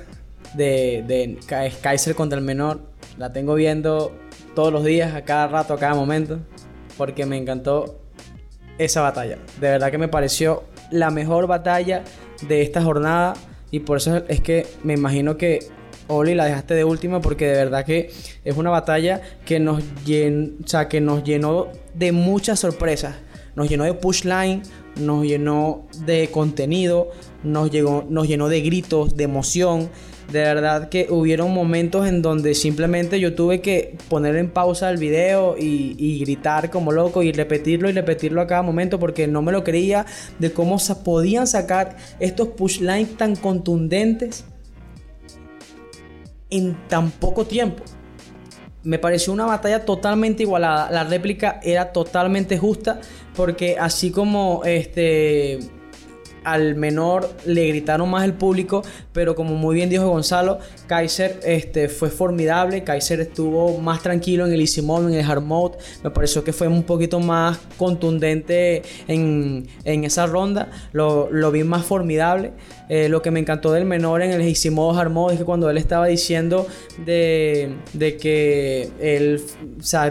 de, 0.54 1.04
de 1.06 1.38
Kaiser 1.82 2.16
contra 2.16 2.40
el 2.40 2.46
menor, 2.46 2.80
la 3.18 3.34
tengo 3.34 3.56
viendo 3.56 4.14
todos 4.56 4.72
los 4.72 4.86
días, 4.86 5.16
a 5.16 5.26
cada 5.26 5.48
rato, 5.48 5.74
a 5.74 5.78
cada 5.78 5.96
momento, 5.96 6.40
porque 6.98 7.26
me 7.26 7.36
encantó 7.36 8.00
esa 8.78 9.02
batalla. 9.02 9.38
De 9.60 9.72
verdad 9.72 9.92
que 9.92 9.98
me 9.98 10.08
pareció 10.08 10.64
la 10.92 11.12
mejor 11.12 11.46
batalla 11.46 12.06
de 12.48 12.62
esta 12.62 12.82
jornada 12.82 13.34
y 13.70 13.82
por 13.82 13.98
eso 13.98 14.24
es 14.30 14.40
que 14.40 14.66
me 14.82 14.94
imagino 14.94 15.36
que 15.36 15.60
Oli 16.08 16.36
la 16.36 16.46
dejaste 16.46 16.74
de 16.74 16.86
última 16.86 17.20
porque 17.20 17.48
de 17.48 17.56
verdad 17.66 17.84
que 17.84 18.14
es 18.46 18.56
una 18.56 18.70
batalla 18.70 19.22
que 19.46 19.60
nos, 19.60 19.84
que 20.06 21.02
nos 21.02 21.24
llenó 21.26 21.68
de 21.94 22.14
muchas 22.14 22.62
sorpresas. 22.62 23.14
Nos 23.56 23.70
llenó 23.70 23.84
de 23.84 23.94
push 23.94 24.24
line, 24.24 24.64
nos 24.96 25.26
llenó 25.26 25.88
de 26.06 26.30
contenido, 26.30 27.10
nos, 27.44 27.72
llegó, 27.72 28.06
nos 28.10 28.28
llenó 28.28 28.50
de 28.50 28.62
gritos, 28.62 29.16
de 29.16 29.24
emoción. 29.24 29.90
De 30.32 30.40
verdad 30.40 30.90
que 30.90 31.08
hubieron 31.10 31.54
momentos 31.54 32.08
en 32.08 32.22
donde 32.22 32.56
simplemente 32.56 33.20
yo 33.20 33.36
tuve 33.36 33.62
que 33.62 33.98
poner 34.10 34.36
en 34.38 34.50
pausa 34.50 34.90
el 34.90 34.98
video 34.98 35.56
y, 35.60 36.20
gritar 36.20 36.70
como 36.70 36.92
loco 36.92 37.22
y 37.24 37.32
repetirlo 37.32 37.90
y 37.90 37.92
repetirlo 37.92 38.42
a 38.42 38.48
cada 38.48 38.62
momento 38.62 39.00
porque 39.00 39.28
no 39.28 39.42
me 39.42 39.52
lo 39.52 39.64
creía 39.64 40.06
de 40.40 40.52
cómo 40.52 40.80
se 40.80 40.96
podían 40.96 41.46
sacar 41.46 41.98
estos 42.20 42.50
push 42.50 42.80
lines 42.80 43.18
tan 43.18 43.36
contundentes 43.36 44.46
en 46.50 46.78
tan 46.88 47.12
poco 47.12 47.46
tiempo. 47.46 47.84
Me 48.84 49.00
pareció 49.00 49.34
una 49.34 49.46
batalla 49.46 49.86
totalmente 49.86 50.44
igualada. 50.44 50.92
La 50.92 51.04
réplica 51.04 51.60
era 51.64 51.92
totalmente 51.92 52.58
justa 52.58 53.00
porque 53.36 53.78
así 53.80 54.12
como 54.12 54.62
este 54.66 55.60
al 56.44 56.76
menor 56.76 57.30
le 57.46 57.68
gritaron 57.68 58.10
más 58.10 58.24
el 58.24 58.34
público, 58.34 58.84
pero 59.12 59.36
como 59.36 59.56
muy 59.56 59.76
bien 59.76 59.90
dijo 59.90 60.08
Gonzalo, 60.08 60.60
Kaiser 60.88 61.40
este, 61.44 61.90
fue 61.90 62.10
formidable, 62.10 62.84
Kaiser 62.84 63.20
estuvo 63.22 63.78
más 63.80 64.02
tranquilo 64.02 64.46
en 64.46 64.54
el 64.54 64.62
easy 64.62 64.82
mode, 64.82 65.14
en 65.14 65.20
el 65.20 65.30
hard 65.30 65.42
mode, 65.42 65.78
me 66.04 66.10
pareció 66.10 66.44
que 66.44 66.54
fue 66.54 66.68
un 66.68 66.84
poquito 66.84 67.20
más 67.20 67.60
contundente 67.78 68.82
en, 69.08 69.68
esa 69.86 70.26
ronda, 70.26 70.70
lo, 70.92 71.52
vi 71.52 71.64
más 71.64 71.86
formidable. 71.86 72.52
Eh, 72.90 73.08
lo 73.08 73.22
que 73.22 73.32
me 73.32 73.40
encantó 73.40 73.72
del 73.72 73.86
menor 73.86 74.22
en 74.22 74.32
el 74.32 74.42
easy 74.42 74.70
mode, 74.70 75.00
hard 75.00 75.10
mode, 75.10 75.34
es 75.34 75.40
que 75.40 75.46
cuando 75.46 75.70
él 75.70 75.78
estaba 75.78 76.08
diciendo 76.08 76.68
de, 77.06 77.74
de 77.94 78.18
que 78.18 78.90
él, 79.00 79.42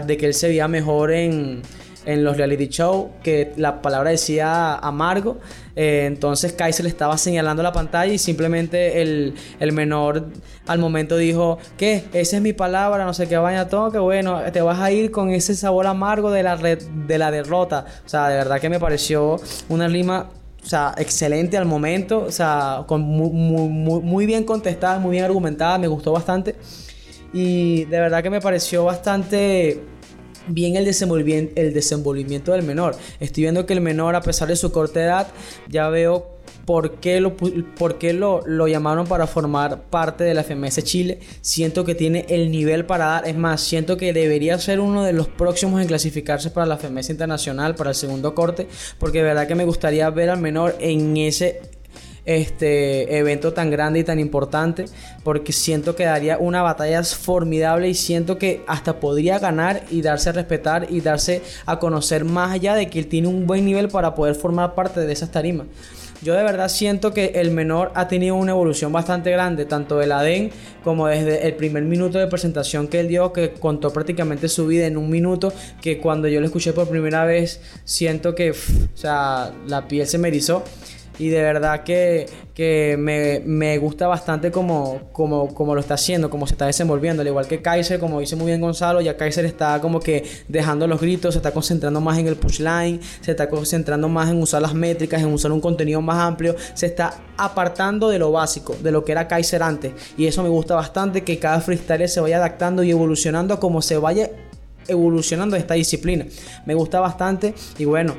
de 0.07 0.17
que 0.17 0.25
él 0.25 0.33
se 0.33 0.47
veía 0.47 0.67
mejor 0.67 1.11
en 1.11 1.61
en 2.05 2.23
los 2.23 2.37
reality 2.37 2.67
show 2.67 3.11
que 3.23 3.51
la 3.57 3.81
palabra 3.81 4.11
decía 4.11 4.75
amargo. 4.75 5.39
Eh, 5.75 6.05
entonces 6.05 6.53
Kaiser 6.53 6.83
le 6.83 6.89
estaba 6.89 7.17
señalando 7.17 7.63
la 7.63 7.71
pantalla 7.71 8.13
y 8.13 8.17
simplemente 8.17 9.01
el, 9.01 9.33
menor 9.71 10.27
al 10.67 10.79
momento 10.79 11.17
dijo 11.17 11.57
que 11.77 12.05
esa 12.13 12.37
es 12.37 12.41
mi 12.41 12.53
palabra, 12.53 13.05
no 13.05 13.13
sé 13.13 13.27
qué 13.27 13.37
vaya 13.37 13.67
todo, 13.67 13.91
que 13.91 13.97
bueno, 13.97 14.41
te 14.51 14.61
vas 14.61 14.79
a 14.79 14.91
ir 14.91 15.11
con 15.11 15.31
ese 15.31 15.55
sabor 15.55 15.87
amargo 15.87 16.31
de 16.31 16.43
la, 16.43 16.57
de 16.57 17.17
la 17.17 17.31
derrota. 17.31 17.85
O 18.05 18.09
sea, 18.09 18.29
de 18.29 18.35
verdad 18.35 18.59
que 18.59 18.69
me 18.69 18.79
pareció 18.79 19.39
una 19.69 19.87
rima 19.87 20.29
o 20.63 20.65
sea, 20.65 20.95
excelente 20.97 21.57
al 21.57 21.65
momento, 21.65 22.19
o 22.19 22.31
sea, 22.31 22.85
con 22.87 23.01
muy, 23.01 23.29
muy, 23.29 24.01
muy, 24.01 24.25
bien 24.25 24.45
contestada, 24.45 24.97
muy 24.97 25.11
bien 25.11 25.25
argumentada, 25.25 25.77
me 25.77 25.87
gustó 25.87 26.13
bastante. 26.13 26.55
Y 27.33 27.83
de 27.85 27.99
verdad 27.99 28.23
que 28.23 28.29
me 28.29 28.39
pareció 28.39 28.85
bastante 28.85 29.83
bien 30.47 30.75
el 30.75 30.87
el 30.87 31.73
desenvolvimiento 31.73 32.51
del 32.51 32.63
menor. 32.63 32.95
Estoy 33.19 33.43
viendo 33.43 33.65
que 33.65 33.73
el 33.73 33.81
menor, 33.81 34.15
a 34.15 34.21
pesar 34.21 34.47
de 34.47 34.55
su 34.55 34.71
corta 34.71 35.01
edad, 35.01 35.27
ya 35.69 35.89
veo 35.89 36.33
por 36.65 36.99
qué, 36.99 37.19
lo, 37.19 37.35
por 37.35 37.97
qué 37.97 38.13
lo, 38.13 38.41
lo, 38.45 38.67
llamaron 38.67 39.05
para 39.05 39.27
formar 39.27 39.83
parte 39.83 40.23
de 40.23 40.33
la 40.33 40.43
FMS 40.43 40.83
Chile. 40.83 41.19
Siento 41.41 41.83
que 41.83 41.95
tiene 41.95 42.25
el 42.29 42.51
nivel 42.51 42.85
para 42.85 43.05
dar. 43.05 43.27
Es 43.27 43.35
más, 43.35 43.61
siento 43.61 43.97
que 43.97 44.13
debería 44.13 44.57
ser 44.59 44.79
uno 44.79 45.03
de 45.03 45.13
los 45.13 45.27
próximos 45.27 45.81
en 45.81 45.87
clasificarse 45.87 46.51
para 46.51 46.65
la 46.65 46.77
FMS 46.77 47.09
Internacional, 47.09 47.75
para 47.75 47.89
el 47.89 47.95
segundo 47.95 48.33
corte. 48.33 48.67
Porque 48.97 49.19
de 49.19 49.25
verdad 49.25 49.47
que 49.47 49.55
me 49.55 49.65
gustaría 49.65 50.09
ver 50.09 50.29
al 50.29 50.39
menor 50.39 50.75
en 50.79 51.17
ese 51.17 51.61
este 52.25 53.17
evento 53.17 53.53
tan 53.53 53.69
grande 53.69 53.99
y 53.99 54.03
tan 54.03 54.19
importante 54.19 54.85
porque 55.23 55.51
siento 55.51 55.95
que 55.95 56.05
daría 56.05 56.37
una 56.37 56.61
batalla 56.61 57.03
formidable 57.03 57.89
y 57.89 57.93
siento 57.93 58.37
que 58.37 58.61
hasta 58.67 58.99
podría 58.99 59.39
ganar 59.39 59.83
y 59.89 60.01
darse 60.01 60.29
a 60.29 60.33
respetar 60.33 60.87
y 60.89 61.01
darse 61.01 61.41
a 61.65 61.79
conocer 61.79 62.23
más 62.23 62.51
allá 62.51 62.75
de 62.75 62.89
que 62.89 62.99
él 62.99 63.07
tiene 63.07 63.27
un 63.27 63.45
buen 63.45 63.65
nivel 63.65 63.89
para 63.89 64.15
poder 64.15 64.35
formar 64.35 64.75
parte 64.75 65.01
de 65.01 65.11
esas 65.11 65.31
tarimas. 65.31 65.67
Yo 66.23 66.35
de 66.35 66.43
verdad 66.43 66.69
siento 66.69 67.13
que 67.13 67.33
el 67.35 67.51
menor 67.51 67.91
ha 67.95 68.07
tenido 68.07 68.35
una 68.35 68.51
evolución 68.53 68.93
bastante 68.93 69.29
grande, 69.29 69.65
tanto 69.65 69.97
del 69.97 70.13
ADEN 70.13 70.51
como 70.81 71.07
desde 71.07 71.45
el 71.45 71.55
primer 71.55 71.83
minuto 71.83 72.17
de 72.17 72.27
presentación 72.27 72.87
que 72.87 73.01
él 73.01 73.09
dio, 73.09 73.33
que 73.33 73.51
contó 73.51 73.91
prácticamente 73.91 74.47
su 74.47 74.65
vida 74.65 74.87
en 74.87 74.95
un 74.95 75.09
minuto, 75.09 75.51
que 75.81 75.97
cuando 75.97 76.29
yo 76.29 76.39
lo 76.39 76.45
escuché 76.45 76.71
por 76.71 76.87
primera 76.87 77.25
vez, 77.25 77.59
siento 77.83 78.35
que, 78.35 78.51
o 78.51 78.55
sea, 78.93 79.51
la 79.67 79.85
piel 79.89 80.07
se 80.07 80.17
me 80.17 80.29
erizó 80.29 80.63
y 81.19 81.29
de 81.29 81.41
verdad 81.41 81.83
que, 81.83 82.27
me, 82.97 83.77
gusta 83.77 84.07
bastante 84.07 84.51
como, 84.51 85.09
como, 85.13 85.75
lo 85.75 85.79
está 85.79 85.93
haciendo, 85.93 86.29
como 86.29 86.47
se 86.47 86.53
está 86.53 86.65
desenvolviendo. 86.65 87.21
Al 87.21 87.27
igual 87.27 87.47
que 87.47 87.61
Kaiser, 87.61 87.99
como 87.99 88.19
dice 88.19 88.35
muy 88.35 88.47
bien 88.47 88.61
Gonzalo, 88.61 89.01
ya 89.01 89.15
Kaiser 89.15 89.45
está 89.45 89.79
como 89.79 89.99
que 89.99 90.23
dejando 90.47 90.87
los 90.87 90.99
gritos, 90.99 91.35
se 91.35 91.39
está 91.39 91.51
concentrando 91.51 92.01
más 92.01 92.17
en 92.17 92.27
el 92.27 92.35
pushline, 92.35 92.99
se 93.21 93.31
está 93.31 93.49
concentrando 93.49 94.09
más 94.09 94.29
en 94.29 94.41
usar 94.41 94.61
las 94.61 94.73
métricas, 94.73 95.21
en 95.21 95.31
usar 95.31 95.51
un 95.51 95.61
contenido 95.61 96.01
más 96.01 96.17
amplio, 96.17 96.55
se 96.73 96.87
está 96.87 97.13
apartando 97.37 98.09
de 98.09 98.19
lo 98.19 98.31
básico, 98.31 98.75
de 98.81 98.91
lo 98.91 99.05
que 99.05 99.11
era 99.11 99.27
Kaiser 99.27 99.61
antes. 99.61 99.93
Y 100.17 100.25
eso 100.25 100.41
me 100.41 100.49
gusta 100.49 100.75
bastante, 100.75 101.23
que 101.23 101.37
cada 101.37 101.61
freestyle 101.61 102.07
se 102.07 102.21
vaya 102.21 102.37
adaptando 102.37 102.83
y 102.83 102.91
evolucionando 102.91 103.59
como 103.59 103.81
se 103.81 103.97
vaya 103.97 104.31
evolucionando 104.87 105.55
esta 105.55 105.75
disciplina. 105.75 106.25
Me 106.65 106.73
gusta 106.73 106.99
bastante 106.99 107.53
y 107.77 107.85
bueno 107.85 108.15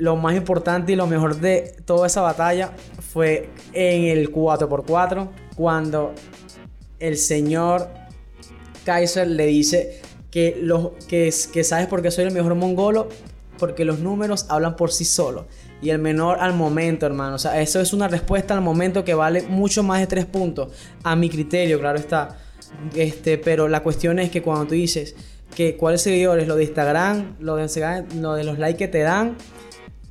lo 0.00 0.16
más 0.16 0.34
importante 0.34 0.92
y 0.92 0.96
lo 0.96 1.06
mejor 1.06 1.36
de 1.36 1.74
toda 1.84 2.06
esa 2.06 2.22
batalla 2.22 2.72
fue 3.12 3.50
en 3.74 4.04
el 4.04 4.32
4x4, 4.32 5.28
cuando 5.54 6.14
el 6.98 7.18
señor 7.18 7.88
Kaiser 8.84 9.28
le 9.28 9.44
dice 9.46 10.00
que, 10.30 10.66
que 11.08 11.64
sabes 11.64 11.86
por 11.86 12.00
qué 12.00 12.10
soy 12.10 12.24
el 12.24 12.32
mejor 12.32 12.54
mongolo, 12.54 13.10
porque 13.58 13.84
los 13.84 13.98
números 13.98 14.46
hablan 14.48 14.74
por 14.74 14.90
sí 14.90 15.04
solos. 15.04 15.44
Y 15.82 15.90
el 15.90 15.98
menor 15.98 16.38
al 16.40 16.54
momento, 16.54 17.04
hermano. 17.04 17.36
O 17.36 17.38
sea, 17.38 17.60
eso 17.60 17.78
es 17.80 17.92
una 17.92 18.08
respuesta 18.08 18.54
al 18.54 18.62
momento 18.62 19.04
que 19.04 19.12
vale 19.12 19.42
mucho 19.42 19.82
más 19.82 20.00
de 20.00 20.06
tres 20.06 20.24
puntos. 20.24 20.72
A 21.02 21.14
mi 21.14 21.28
criterio, 21.28 21.78
claro 21.78 21.98
está. 21.98 22.38
Este, 22.94 23.36
pero 23.36 23.68
la 23.68 23.82
cuestión 23.82 24.18
es 24.18 24.30
que 24.30 24.40
cuando 24.40 24.66
tú 24.66 24.74
dices 24.74 25.14
que 25.54 25.76
cuáles 25.76 26.00
seguidores, 26.02 26.48
lo 26.48 26.56
de 26.56 26.64
Instagram, 26.64 27.36
lo 27.38 27.56
de, 27.56 28.04
lo 28.14 28.34
de 28.34 28.44
los 28.44 28.58
likes 28.58 28.78
que 28.78 28.88
te 28.88 29.00
dan, 29.00 29.36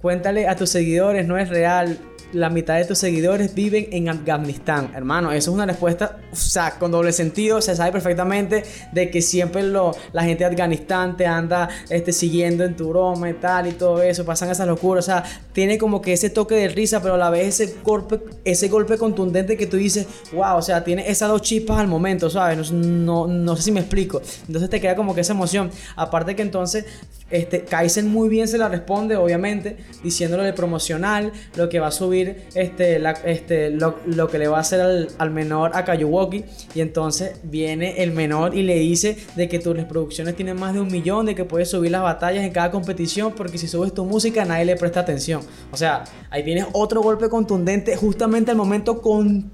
Cuéntale 0.01 0.47
a 0.47 0.55
tus 0.55 0.69
seguidores, 0.69 1.27
no 1.27 1.37
es 1.37 1.49
real 1.49 1.99
la 2.31 2.49
mitad 2.49 2.77
de 2.77 2.85
tus 2.85 2.97
seguidores 2.97 3.55
viven 3.55 3.87
en 3.91 4.09
Afganistán. 4.09 4.91
Hermano, 4.95 5.31
eso 5.31 5.51
es 5.51 5.55
una 5.55 5.65
respuesta, 5.65 6.17
o 6.31 6.35
sea, 6.35 6.77
con 6.77 6.91
doble 6.91 7.11
sentido. 7.11 7.61
Se 7.61 7.75
sabe 7.75 7.91
perfectamente 7.91 8.63
de 8.91 9.09
que 9.09 9.21
siempre 9.21 9.63
lo, 9.63 9.91
la 10.11 10.23
gente 10.23 10.43
de 10.43 10.49
Afganistán 10.51 11.17
te 11.17 11.25
anda 11.25 11.69
este, 11.89 12.13
siguiendo 12.13 12.63
en 12.63 12.75
tu 12.75 12.89
broma 12.89 13.29
y 13.29 13.33
tal 13.33 13.67
y 13.67 13.71
todo 13.71 14.01
eso. 14.01 14.25
Pasan 14.25 14.49
esas 14.49 14.67
locuras. 14.67 15.05
O 15.05 15.11
sea, 15.11 15.23
tiene 15.59 15.77
como 15.77 16.01
que 16.01 16.13
ese 16.13 16.29
toque 16.29 16.55
de 16.55 16.69
risa, 16.69 17.01
pero 17.01 17.15
a 17.15 17.17
la 17.17 17.29
vez 17.29 17.59
ese 17.59 17.75
golpe, 17.83 18.21
ese 18.45 18.69
golpe 18.69 18.97
contundente 18.97 19.57
que 19.57 19.67
tú 19.67 19.75
dices, 19.75 20.07
wow, 20.31 20.55
o 20.55 20.61
sea, 20.61 20.85
tiene 20.85 21.09
esas 21.09 21.27
dos 21.27 21.41
chispas 21.41 21.79
al 21.79 21.89
momento, 21.89 22.29
¿sabes? 22.29 22.71
No, 22.71 23.27
no, 23.27 23.57
sé 23.57 23.63
si 23.63 23.71
me 23.73 23.81
explico. 23.81 24.21
Entonces 24.47 24.69
te 24.69 24.79
queda 24.79 24.95
como 24.95 25.13
que 25.13 25.19
esa 25.19 25.33
emoción. 25.33 25.69
Aparte 25.97 26.33
que 26.37 26.43
entonces, 26.43 26.85
este, 27.29 27.65
Kaizen 27.65 28.07
muy 28.07 28.29
bien 28.29 28.47
se 28.47 28.57
la 28.57 28.69
responde, 28.69 29.17
obviamente, 29.17 29.75
diciéndole 30.01 30.45
de 30.45 30.53
promocional, 30.53 31.33
lo 31.57 31.67
que 31.67 31.81
va 31.81 31.87
a 31.87 31.91
subir 31.91 32.43
este, 32.55 33.03
este, 33.25 33.69
lo, 33.69 34.29
que 34.29 34.39
le 34.39 34.47
va 34.47 34.59
a 34.59 34.61
hacer 34.61 34.79
al, 34.79 35.31
menor 35.31 35.71
a 35.73 35.83
Kayuwoki. 35.83 36.45
Y 36.73 36.79
entonces 36.79 37.33
viene 37.43 38.01
el 38.01 38.13
menor 38.13 38.55
y 38.55 38.63
le 38.63 38.75
dice 38.75 39.17
de 39.35 39.49
que 39.49 39.59
tus 39.59 39.75
reproducciones 39.75 40.37
tienen 40.37 40.57
más 40.57 40.73
de 40.73 40.79
un 40.79 40.87
millón, 40.87 41.25
de 41.25 41.35
que 41.35 41.43
puedes 41.43 41.69
subir 41.69 41.91
las 41.91 42.03
batallas 42.03 42.45
en 42.45 42.53
cada 42.53 42.71
competición, 42.71 43.33
porque 43.33 43.57
si 43.57 43.67
subes 43.67 43.93
tu 43.93 44.05
música 44.05 44.45
nadie 44.45 44.63
le 44.63 44.77
presta 44.77 45.01
atención. 45.01 45.41
O 45.71 45.77
sea, 45.77 46.03
ahí 46.29 46.43
tienes 46.43 46.65
otro 46.73 47.01
golpe 47.01 47.29
contundente 47.29 47.95
justamente 47.95 48.51
al 48.51 48.57
momento 48.57 49.01
con, 49.01 49.51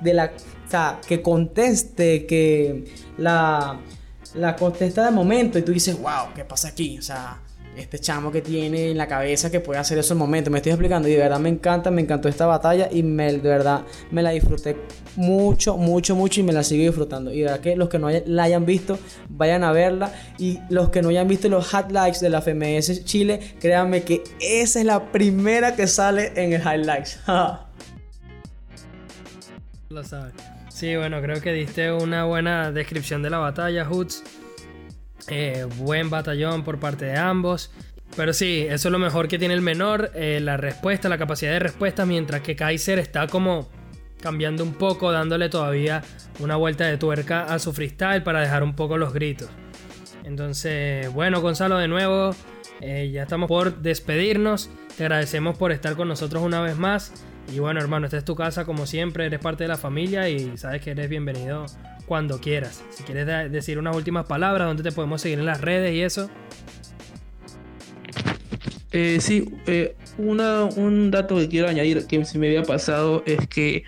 de 0.00 0.14
la, 0.14 0.32
que 1.06 1.22
conteste, 1.22 2.26
que 2.26 2.92
la, 3.18 3.80
la 4.34 4.56
contesta 4.56 5.04
de 5.04 5.10
momento 5.10 5.58
y 5.58 5.62
tú 5.62 5.72
dices, 5.72 6.00
wow, 6.00 6.32
¿qué 6.34 6.44
pasa 6.44 6.68
aquí? 6.68 6.98
O 6.98 7.02
sea 7.02 7.40
este 7.80 7.98
chamo 7.98 8.30
que 8.30 8.42
tiene 8.42 8.90
en 8.90 8.98
la 8.98 9.08
cabeza 9.08 9.50
que 9.50 9.60
puede 9.60 9.80
hacer 9.80 9.98
esos 9.98 10.16
momentos. 10.16 10.50
Me 10.50 10.58
estoy 10.58 10.72
explicando 10.72 11.08
y 11.08 11.12
de 11.12 11.18
verdad 11.18 11.38
me 11.38 11.48
encanta, 11.48 11.90
me 11.90 12.02
encantó 12.02 12.28
esta 12.28 12.46
batalla 12.46 12.88
y 12.90 13.02
me, 13.02 13.32
de 13.32 13.38
verdad 13.38 13.82
me 14.10 14.22
la 14.22 14.30
disfruté 14.30 14.76
mucho, 15.16 15.76
mucho, 15.76 16.14
mucho 16.14 16.40
y 16.40 16.42
me 16.44 16.52
la 16.52 16.62
sigo 16.62 16.84
disfrutando. 16.84 17.32
Y 17.32 17.38
de 17.38 17.44
verdad 17.44 17.60
que 17.60 17.76
los 17.76 17.88
que 17.88 17.98
no 17.98 18.08
la 18.10 18.42
hayan 18.42 18.66
visto, 18.66 18.98
vayan 19.28 19.64
a 19.64 19.72
verla. 19.72 20.12
Y 20.38 20.60
los 20.68 20.90
que 20.90 21.02
no 21.02 21.08
hayan 21.08 21.28
visto 21.28 21.48
los 21.48 21.72
highlights 21.72 22.20
de 22.20 22.30
la 22.30 22.40
FMS 22.40 23.04
Chile, 23.04 23.40
créanme 23.60 24.02
que 24.02 24.22
esa 24.40 24.80
es 24.80 24.86
la 24.86 25.10
primera 25.10 25.74
que 25.74 25.86
sale 25.86 26.32
en 26.36 26.52
el 26.52 26.60
highlights. 26.60 27.20
Lo 29.88 30.04
sabes. 30.04 30.34
Sí, 30.68 30.94
bueno, 30.96 31.20
creo 31.20 31.40
que 31.40 31.52
diste 31.52 31.92
una 31.92 32.24
buena 32.24 32.70
descripción 32.72 33.22
de 33.22 33.30
la 33.30 33.38
batalla, 33.38 33.84
Hoots. 33.84 34.22
Eh, 35.28 35.66
buen 35.78 36.10
batallón 36.10 36.64
por 36.64 36.78
parte 36.78 37.04
de 37.04 37.16
ambos. 37.16 37.70
Pero 38.16 38.32
sí, 38.32 38.66
eso 38.68 38.88
es 38.88 38.92
lo 38.92 38.98
mejor 38.98 39.28
que 39.28 39.38
tiene 39.38 39.54
el 39.54 39.60
menor, 39.60 40.10
eh, 40.14 40.40
la 40.40 40.56
respuesta, 40.56 41.08
la 41.08 41.18
capacidad 41.18 41.52
de 41.52 41.60
respuesta, 41.60 42.04
mientras 42.06 42.40
que 42.40 42.56
Kaiser 42.56 42.98
está 42.98 43.28
como 43.28 43.68
cambiando 44.20 44.64
un 44.64 44.74
poco, 44.74 45.12
dándole 45.12 45.48
todavía 45.48 46.02
una 46.40 46.56
vuelta 46.56 46.84
de 46.84 46.98
tuerca 46.98 47.44
a 47.44 47.58
su 47.58 47.72
freestyle 47.72 48.22
para 48.22 48.40
dejar 48.40 48.62
un 48.62 48.74
poco 48.74 48.98
los 48.98 49.12
gritos. 49.12 49.48
Entonces, 50.24 51.12
bueno, 51.12 51.40
Gonzalo, 51.40 51.78
de 51.78 51.88
nuevo, 51.88 52.34
eh, 52.80 53.10
ya 53.12 53.22
estamos 53.22 53.48
por 53.48 53.78
despedirnos. 53.80 54.70
Te 54.96 55.04
agradecemos 55.04 55.56
por 55.56 55.72
estar 55.72 55.96
con 55.96 56.08
nosotros 56.08 56.42
una 56.42 56.60
vez 56.60 56.76
más. 56.76 57.12
Y 57.52 57.58
bueno, 57.58 57.80
hermano, 57.80 58.06
esta 58.06 58.18
es 58.18 58.24
tu 58.24 58.36
casa 58.36 58.64
como 58.64 58.86
siempre, 58.86 59.26
eres 59.26 59.40
parte 59.40 59.64
de 59.64 59.68
la 59.68 59.76
familia 59.76 60.28
y 60.28 60.56
sabes 60.56 60.82
que 60.82 60.90
eres 60.90 61.08
bienvenido 61.08 61.66
cuando 62.10 62.40
quieras. 62.40 62.82
Si 62.90 63.04
quieres 63.04 63.52
decir 63.52 63.78
unas 63.78 63.94
últimas 63.94 64.26
palabras, 64.26 64.66
¿dónde 64.66 64.82
te 64.82 64.90
podemos 64.90 65.20
seguir 65.20 65.38
en 65.38 65.46
las 65.46 65.60
redes 65.60 65.94
y 65.94 66.02
eso? 66.02 66.28
Eh, 68.90 69.18
sí, 69.20 69.48
eh, 69.68 69.94
un 70.18 71.12
dato 71.12 71.36
que 71.36 71.48
quiero 71.48 71.68
añadir 71.68 72.08
que 72.08 72.24
se 72.24 72.36
me 72.40 72.48
había 72.48 72.64
pasado 72.64 73.22
es 73.26 73.46
que 73.46 73.84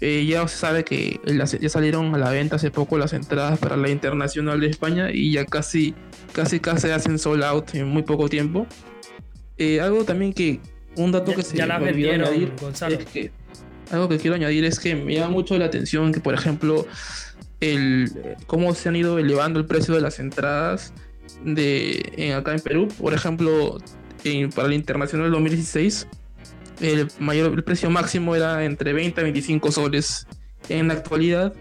eh, 0.00 0.24
ya 0.24 0.48
se 0.48 0.56
sabe 0.56 0.82
que 0.82 1.20
ya 1.60 1.68
salieron 1.68 2.14
a 2.14 2.16
la 2.16 2.30
venta 2.30 2.56
hace 2.56 2.70
poco 2.70 2.96
las 2.96 3.12
entradas 3.12 3.58
para 3.58 3.76
la 3.76 3.90
Internacional 3.90 4.58
de 4.58 4.68
España 4.68 5.10
y 5.12 5.32
ya 5.32 5.44
casi, 5.44 5.94
casi, 6.32 6.58
casi 6.58 6.88
hacen 6.88 7.18
sold 7.18 7.44
out 7.44 7.74
en 7.74 7.86
muy 7.86 8.02
poco 8.02 8.30
tiempo. 8.30 8.66
algo 9.78 10.06
también 10.06 10.32
que 10.32 10.58
Un 10.96 11.12
dato 11.12 11.34
que 11.34 11.42
se 11.42 11.54
ya 11.54 11.66
la 11.66 11.78
me 11.78 11.90
olvidó 11.90 12.12
añadir 12.12 12.54
Gonzalo. 12.58 12.96
es 12.96 13.04
que 13.04 13.30
algo 13.90 14.08
que 14.08 14.16
quiero 14.16 14.36
añadir 14.36 14.64
es 14.64 14.80
que 14.80 14.94
me 14.94 15.14
llama 15.14 15.28
mucho 15.28 15.58
la 15.58 15.66
atención 15.66 16.12
que, 16.14 16.20
por 16.20 16.32
ejemplo, 16.32 16.86
el 17.62 18.10
cómo 18.46 18.74
se 18.74 18.88
han 18.88 18.96
ido 18.96 19.18
elevando 19.18 19.58
el 19.60 19.66
precio 19.66 19.94
de 19.94 20.00
las 20.00 20.18
entradas 20.18 20.92
de 21.44 22.12
en- 22.16 22.34
acá 22.34 22.52
en 22.52 22.60
Perú. 22.60 22.88
Por 23.00 23.14
ejemplo, 23.14 23.78
para 24.54 24.68
el 24.68 24.74
Internacional 24.74 25.30
2016, 25.30 26.06
el 26.80 27.08
mayor 27.18 27.52
el 27.54 27.64
precio 27.64 27.88
máximo 27.90 28.34
era 28.36 28.64
entre 28.64 28.92
20 28.92 29.20
a 29.20 29.24
25 29.24 29.70
soles. 29.72 30.26
En 30.68 30.88
la 30.88 30.94
actualidad, 30.94 31.52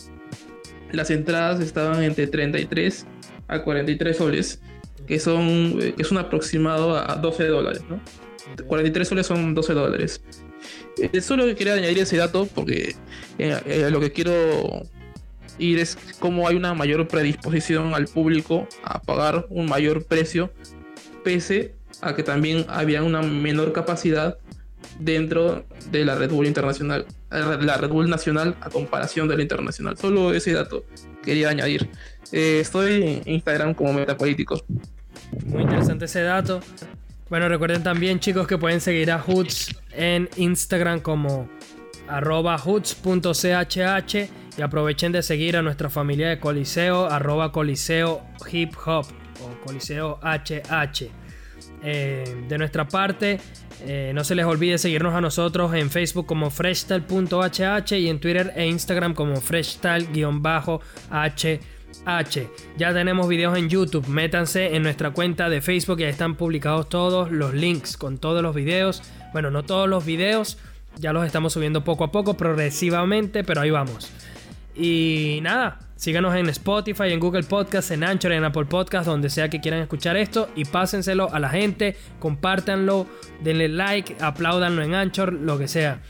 las 0.92 1.10
entradas 1.12 1.60
estaban 1.60 2.04
entre 2.04 2.28
33 2.28 3.06
a 3.48 3.62
43 3.64 4.18
soles, 4.18 4.62
que 5.08 5.20
son 5.20 5.78
que 5.80 5.96
es 5.98 6.12
un 6.12 6.18
aproximado 6.18 6.98
a 6.98 7.16
12 7.16 7.46
dólares, 7.48 7.82
¿no? 7.90 8.00
43 8.68 9.08
soles 9.08 9.28
son 9.28 9.54
12 9.54 9.74
dólares. 9.74 10.22
Eh, 10.98 11.22
solo 11.22 11.46
que 11.46 11.56
quería 11.56 11.74
añadir 11.74 12.00
ese 12.00 12.18
dato 12.18 12.48
porque 12.54 12.96
eh, 13.40 13.60
eh, 13.66 13.90
lo 13.92 14.00
que 14.00 14.12
quiero 14.12 14.84
ir 15.58 15.80
es 15.80 15.98
cómo 16.20 16.48
hay 16.48 16.56
una 16.56 16.74
mayor 16.74 17.08
predisposición 17.08 17.94
al 17.94 18.08
público 18.08 18.68
a 18.84 19.02
pagar 19.02 19.46
un 19.50 19.68
mayor 19.68 20.06
precio, 20.06 20.52
pese 21.24 21.76
a 22.02 22.16
que 22.16 22.24
también 22.24 22.66
había 22.68 23.04
una 23.04 23.22
menor 23.22 23.74
capacidad 23.74 24.38
dentro 25.00 25.66
de 25.92 26.06
la 26.06 26.16
Red 26.16 26.32
Bull 26.32 26.48
Internacional, 26.48 27.06
eh, 27.32 27.58
la 27.62 27.78
Red 27.78 27.90
Bull 27.90 28.10
Nacional 28.10 28.56
a 28.62 28.70
comparación 28.70 29.28
de 29.28 29.36
la 29.36 29.42
Internacional. 29.42 29.98
Solo 29.98 30.34
ese 30.34 30.54
dato 30.54 30.86
quería 31.24 31.50
añadir. 31.50 31.90
Eh, 32.32 32.60
estoy 32.62 33.22
en 33.26 33.34
Instagram 33.34 33.74
como 33.74 33.94
Metapolíticos. 33.94 34.64
Muy 35.46 35.62
interesante 35.64 36.06
ese 36.06 36.22
dato. 36.22 36.62
Bueno, 37.30 37.48
recuerden 37.48 37.84
también, 37.84 38.20
chicos, 38.20 38.48
que 38.48 38.58
pueden 38.58 38.82
seguir 38.82 39.12
a 39.12 39.20
Hoots 39.20 39.76
en 39.94 40.30
Instagram 40.36 41.00
como 41.00 41.50
arroba 42.12 42.58
hoots.chh 42.58 44.16
y 44.58 44.62
aprovechen 44.62 45.12
de 45.12 45.24
seguir 45.24 45.58
a 45.58 45.62
nuestra 45.62 45.90
familia 45.90 46.30
de 46.30 46.40
Coliseo, 46.40 47.06
arroba 47.06 47.52
Coliseo 47.52 48.22
Hip 48.52 48.74
Hop 48.86 49.06
o 49.42 49.66
Coliseo 49.66 50.20
HH. 50.22 51.10
Eh, 51.84 52.46
de 52.48 52.58
nuestra 52.58 52.88
parte, 52.88 53.40
eh, 53.84 54.12
no 54.14 54.24
se 54.24 54.36
les 54.36 54.46
olvide 54.46 54.78
seguirnos 54.78 55.16
a 55.16 55.22
nosotros 55.22 55.74
en 55.74 55.90
Facebook 55.90 56.28
como 56.28 56.52
freshstyle.hh 56.52 57.92
y 57.98 58.10
en 58.10 58.20
Twitter 58.20 58.54
e 58.56 58.68
Instagram 58.68 59.16
como 59.16 59.38
freshstyle-hh. 59.38 60.80
Ya 62.78 62.94
tenemos 62.94 63.28
videos 63.28 63.58
en 63.58 63.70
YouTube, 63.70 64.08
métanse 64.08 64.76
en 64.76 64.84
nuestra 64.84 65.12
cuenta 65.12 65.50
de 65.50 65.62
Facebook 65.62 66.00
y 66.02 66.04
están 66.04 66.36
publicados 66.36 66.90
todos 66.90 67.32
los 67.32 67.54
links 67.54 67.98
con 67.98 68.18
todos 68.18 68.44
los 68.44 68.54
videos. 68.54 69.02
Bueno, 69.34 69.50
no 69.50 69.64
todos 69.64 69.90
los 69.90 70.06
videos, 70.06 70.58
ya 70.98 71.14
los 71.14 71.26
estamos 71.26 71.54
subiendo 71.54 71.84
poco 71.84 72.04
a 72.04 72.12
poco, 72.12 72.36
progresivamente, 72.36 73.44
pero 73.44 73.62
ahí 73.62 73.72
vamos. 73.72 74.12
Y 74.76 75.40
nada, 75.42 75.80
síganos 75.96 76.36
en 76.36 76.48
Spotify, 76.50 77.12
en 77.12 77.20
Google 77.20 77.44
Podcast, 77.44 77.92
en 77.92 78.04
Anchor, 78.04 78.32
en 78.32 78.44
Apple 78.44 78.66
Podcast, 78.66 79.06
donde 79.06 79.30
sea 79.30 79.50
que 79.50 79.60
quieran 79.60 79.82
escuchar 79.82 80.18
esto 80.18 80.50
y 80.56 80.66
pásenselo 80.66 81.34
a 81.34 81.40
la 81.40 81.50
gente, 81.50 81.98
compártanlo, 82.20 83.08
denle 83.44 83.68
like, 83.68 84.16
apláudanlo 84.20 84.82
en 84.82 84.96
Anchor, 84.96 85.34
lo 85.34 85.58
que 85.58 85.68
sea. 85.68 86.02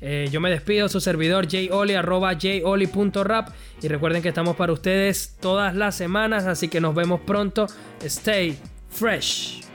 Eh, 0.00 0.28
yo 0.30 0.40
me 0.40 0.50
despido, 0.50 0.88
su 0.88 1.00
servidor 1.00 1.46
joli, 1.50 1.94
arroba 1.94 2.32
joli.rap 2.40 3.48
y 3.82 3.88
recuerden 3.88 4.22
que 4.22 4.28
estamos 4.28 4.56
para 4.56 4.72
ustedes 4.72 5.36
todas 5.40 5.74
las 5.74 5.94
semanas, 5.94 6.46
así 6.46 6.68
que 6.68 6.80
nos 6.80 6.94
vemos 6.94 7.20
pronto. 7.20 7.66
Stay 8.02 8.58
fresh. 8.88 9.69